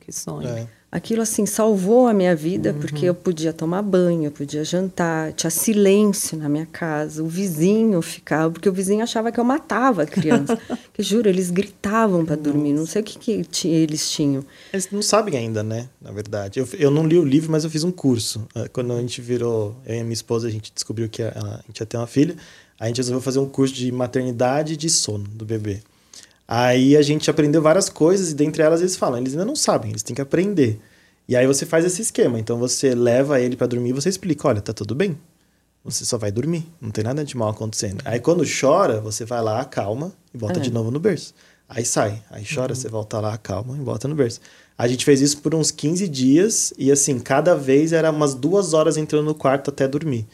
[0.00, 0.48] que sonho.
[0.48, 2.80] É aquilo assim salvou a minha vida uhum.
[2.80, 8.02] porque eu podia tomar banho, eu podia jantar, tinha silêncio na minha casa, o vizinho
[8.02, 10.58] ficava porque o vizinho achava que eu matava a criança.
[10.92, 14.44] que juro, eles gritavam para dormir, não sei o que, que eles tinham.
[14.72, 15.88] Eles não sabem ainda, né?
[16.00, 18.46] Na verdade, eu, eu não li o livro, mas eu fiz um curso.
[18.54, 21.28] Ah, quando a gente virou, eu e a minha esposa, a gente descobriu que a,
[21.28, 22.36] a gente ia ter uma filha,
[22.78, 25.82] a gente resolveu fazer um curso de maternidade e de sono do bebê.
[26.52, 29.92] Aí a gente aprendeu várias coisas e dentre elas eles falam, eles ainda não sabem,
[29.92, 30.80] eles têm que aprender.
[31.28, 32.40] E aí você faz esse esquema.
[32.40, 35.16] Então você leva ele para dormir e você explica, olha, tá tudo bem.
[35.84, 38.02] Você só vai dormir, não tem nada de mal acontecendo.
[38.04, 40.62] Aí quando chora, você vai lá, acalma e volta é.
[40.62, 41.32] de novo no berço.
[41.68, 42.80] Aí sai, aí chora, uhum.
[42.80, 44.40] você volta lá, calma e volta no berço.
[44.76, 48.74] A gente fez isso por uns 15 dias e assim, cada vez era umas duas
[48.74, 50.26] horas entrando no quarto até dormir.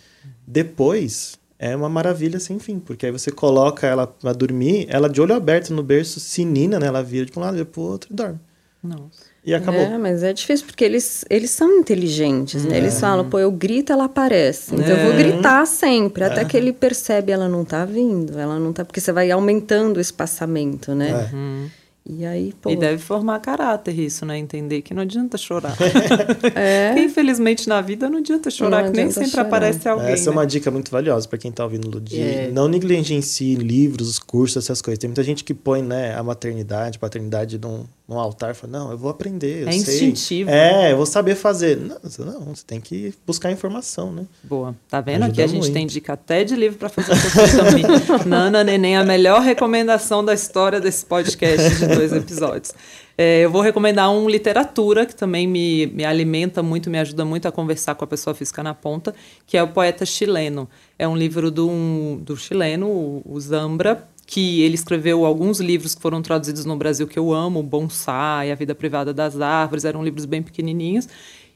[0.47, 5.21] Depois, é uma maravilha sem fim, porque aí você coloca ela para dormir, ela de
[5.21, 6.87] olho aberto no berço, sinina, né?
[6.87, 8.39] Ela vira de um lado e pro outro e dorme.
[8.83, 9.37] Nossa.
[9.45, 9.81] E acabou.
[9.81, 12.75] É, mas é difícil porque eles, eles são inteligentes, né?
[12.75, 12.79] É.
[12.79, 14.75] Eles falam, pô, eu grito, ela aparece.
[14.75, 14.93] Então é.
[14.93, 15.17] eu vou é.
[15.17, 18.85] gritar sempre, até que ele percebe, ela não tá vindo, ela não tá.
[18.85, 21.11] Porque você vai aumentando o espaçamento, né?
[21.11, 21.35] É.
[21.35, 21.71] Uhum.
[22.09, 22.71] E aí, pô.
[22.71, 24.39] E deve formar caráter isso, né?
[24.39, 25.77] Entender que não adianta chorar.
[26.55, 26.95] é.
[26.99, 29.47] infelizmente na vida não adianta chorar, não que nem sempre chorar.
[29.47, 30.13] aparece alguém.
[30.13, 30.37] Essa né?
[30.37, 32.21] é uma dica muito valiosa para quem tá ouvindo Ludi.
[32.21, 32.51] É.
[32.53, 34.99] Não negligencie livros, cursos, essas coisas.
[34.99, 38.91] Tem muita gente que põe, né, a maternidade, paternidade num, num altar e fala: Não,
[38.91, 39.63] eu vou aprender.
[39.63, 39.95] Eu é sei.
[39.95, 40.51] instintivo.
[40.51, 41.77] É, eu vou saber fazer.
[41.77, 44.27] Não, não, você tem que buscar informação, né?
[44.45, 44.75] Boa.
[44.89, 45.25] Tá vendo?
[45.25, 45.73] Ajuda Aqui a gente muito.
[45.73, 47.13] tem dica até de livro para fazer
[47.57, 47.85] também.
[48.27, 52.73] Nana Neném, a melhor recomendação da história desse podcast de dois episódios.
[53.19, 57.49] É, eu vou recomendar um literatura que também me, me alimenta muito, me ajuda muito
[57.49, 59.15] a conversar com a pessoa física na ponta,
[59.47, 60.69] que é o Poeta Chileno.
[60.99, 66.21] É um livro do, do chileno, o Zambra, que ele escreveu alguns livros que foram
[66.21, 70.43] traduzidos no Brasil que eu amo, Bonsai, A Vida Privada das Árvores, eram livros bem
[70.43, 71.09] pequenininhos.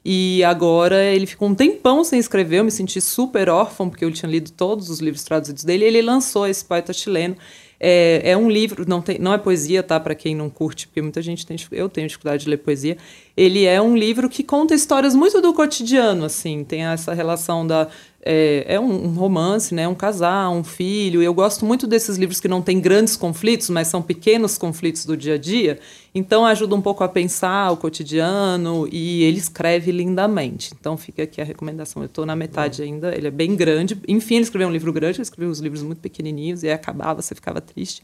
[0.04, 4.12] E agora ele ficou um tempão sem escrever, eu me senti super órfão, porque eu
[4.12, 7.36] tinha lido todos os livros traduzidos dele, ele lançou esse poeta chileno.
[7.82, 9.98] É, é um livro, não, tem, não é poesia, tá?
[9.98, 11.56] Para quem não curte, porque muita gente tem.
[11.72, 12.98] Eu tenho dificuldade de ler poesia.
[13.34, 16.62] Ele é um livro que conta histórias muito do cotidiano, assim.
[16.62, 17.88] Tem essa relação da
[18.22, 19.88] é, é um, um, romance, né?
[19.88, 21.22] Um casal, um filho.
[21.22, 25.16] Eu gosto muito desses livros que não têm grandes conflitos, mas são pequenos conflitos do
[25.16, 25.78] dia a dia.
[26.14, 30.72] Então ajuda um pouco a pensar o cotidiano e ele escreve lindamente.
[30.78, 32.02] Então fica aqui a recomendação.
[32.02, 33.14] Eu estou na metade ainda.
[33.14, 33.98] Ele é bem grande.
[34.06, 35.16] Enfim, ele escreveu um livro grande.
[35.16, 38.02] Ele escreveu uns livros muito pequenininhos e aí acabava, você ficava triste.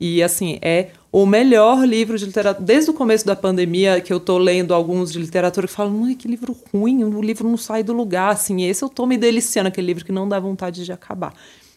[0.00, 2.64] E, assim, é o melhor livro de literatura.
[2.64, 6.26] Desde o começo da pandemia, que eu estou lendo alguns de literatura, que falam, que
[6.26, 8.32] livro ruim, o livro não sai do lugar.
[8.32, 11.34] Assim, esse eu estou me deliciando, aquele livro que não dá vontade de acabar.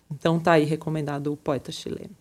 [0.10, 2.11] Então, tá aí recomendado o poeta chileno.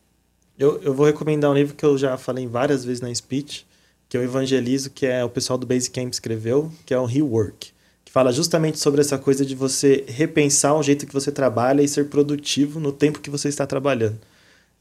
[0.58, 3.66] Eu, eu vou recomendar um livro que eu já falei várias vezes na speech,
[4.08, 7.70] que eu evangelizo, que é o pessoal do Basecamp escreveu, que é o Rework.
[8.05, 11.89] Que fala justamente sobre essa coisa de você repensar o jeito que você trabalha e
[11.89, 14.18] ser produtivo no tempo que você está trabalhando.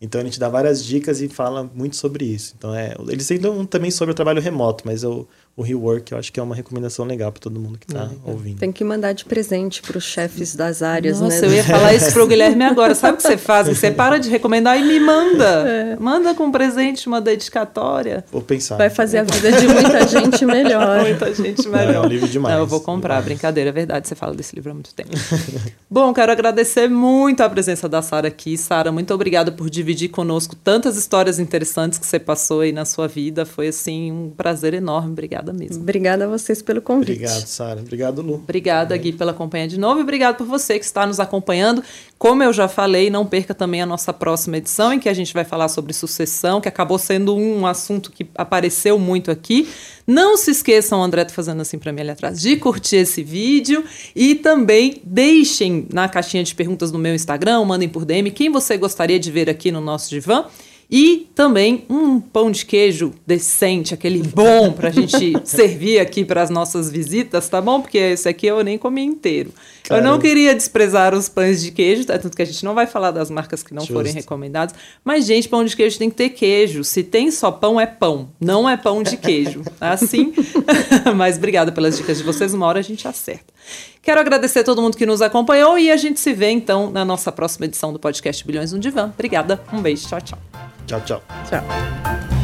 [0.01, 2.55] Então a gente dá várias dicas e fala muito sobre isso.
[2.57, 6.31] Então é, eles um também sobre o trabalho remoto, mas eu, o Rework eu acho
[6.31, 8.59] que é uma recomendação legal para todo mundo que está ouvindo.
[8.59, 11.47] Tem que mandar de presente para os chefes das áreas, Nossa, né?
[11.47, 12.95] eu ia falar isso pro Guilherme agora.
[12.95, 13.67] Sabe o que você faz?
[13.67, 15.67] Você para de recomendar e me manda.
[15.67, 15.97] É.
[15.99, 18.23] Manda com um presente, uma dedicatória.
[18.31, 18.77] Vou pensar.
[18.77, 21.01] Vai fazer a vida de muita gente melhor.
[21.05, 21.93] muita gente melhor.
[21.93, 22.55] É, é um livro demais.
[22.55, 23.25] Não, eu vou comprar, demais.
[23.25, 24.07] brincadeira, é verdade.
[24.07, 25.11] Você fala desse livro há muito tempo.
[25.89, 28.57] Bom, quero agradecer muito a presença da Sara aqui.
[28.57, 33.07] Sara, muito obrigada por dividir conosco tantas histórias interessantes que você passou aí na sua
[33.07, 33.45] vida.
[33.45, 35.11] Foi, assim, um prazer enorme.
[35.11, 35.81] Obrigada mesmo.
[35.81, 37.11] Obrigada a vocês pelo convite.
[37.11, 37.81] Obrigado, Sara.
[37.81, 38.35] Obrigado, Lu.
[38.35, 39.99] Obrigada, Gui, pela companhia de novo.
[39.99, 41.83] E obrigado por você que está nos acompanhando.
[42.17, 45.33] Como eu já falei, não perca também a nossa próxima edição, em que a gente
[45.33, 49.67] vai falar sobre sucessão, que acabou sendo um assunto que apareceu muito aqui.
[50.05, 53.23] Não se esqueçam, o André tá fazendo assim para mim ali atrás, de curtir esse
[53.23, 53.83] vídeo
[54.15, 58.77] e também deixem na caixinha de perguntas no meu Instagram, mandem por DM quem você
[58.77, 60.45] gostaria de ver aqui no nosso divã.
[60.91, 66.41] E também um pão de queijo decente, aquele bom para a gente servir aqui para
[66.41, 67.81] as nossas visitas, tá bom?
[67.81, 69.53] Porque esse aqui eu nem comi inteiro.
[69.89, 72.17] Eu não queria desprezar os pães de queijo, tá?
[72.17, 73.93] tanto que a gente não vai falar das marcas que não Justo.
[73.93, 74.75] forem recomendadas.
[75.03, 76.83] Mas, gente, pão de queijo tem que ter queijo.
[76.83, 78.29] Se tem só pão, é pão.
[78.39, 79.61] Não é pão de queijo.
[79.79, 80.33] Assim.
[81.15, 82.53] mas obrigada pelas dicas de vocês.
[82.53, 83.53] Uma hora a gente acerta.
[84.01, 87.05] Quero agradecer a todo mundo que nos acompanhou e a gente se vê então na
[87.05, 89.11] nossa próxima edição do podcast Bilhões no Divã.
[89.13, 90.39] Obrigada, um beijo, tchau, tchau.
[90.87, 91.23] Tchau, tchau.
[91.47, 92.40] Tchau.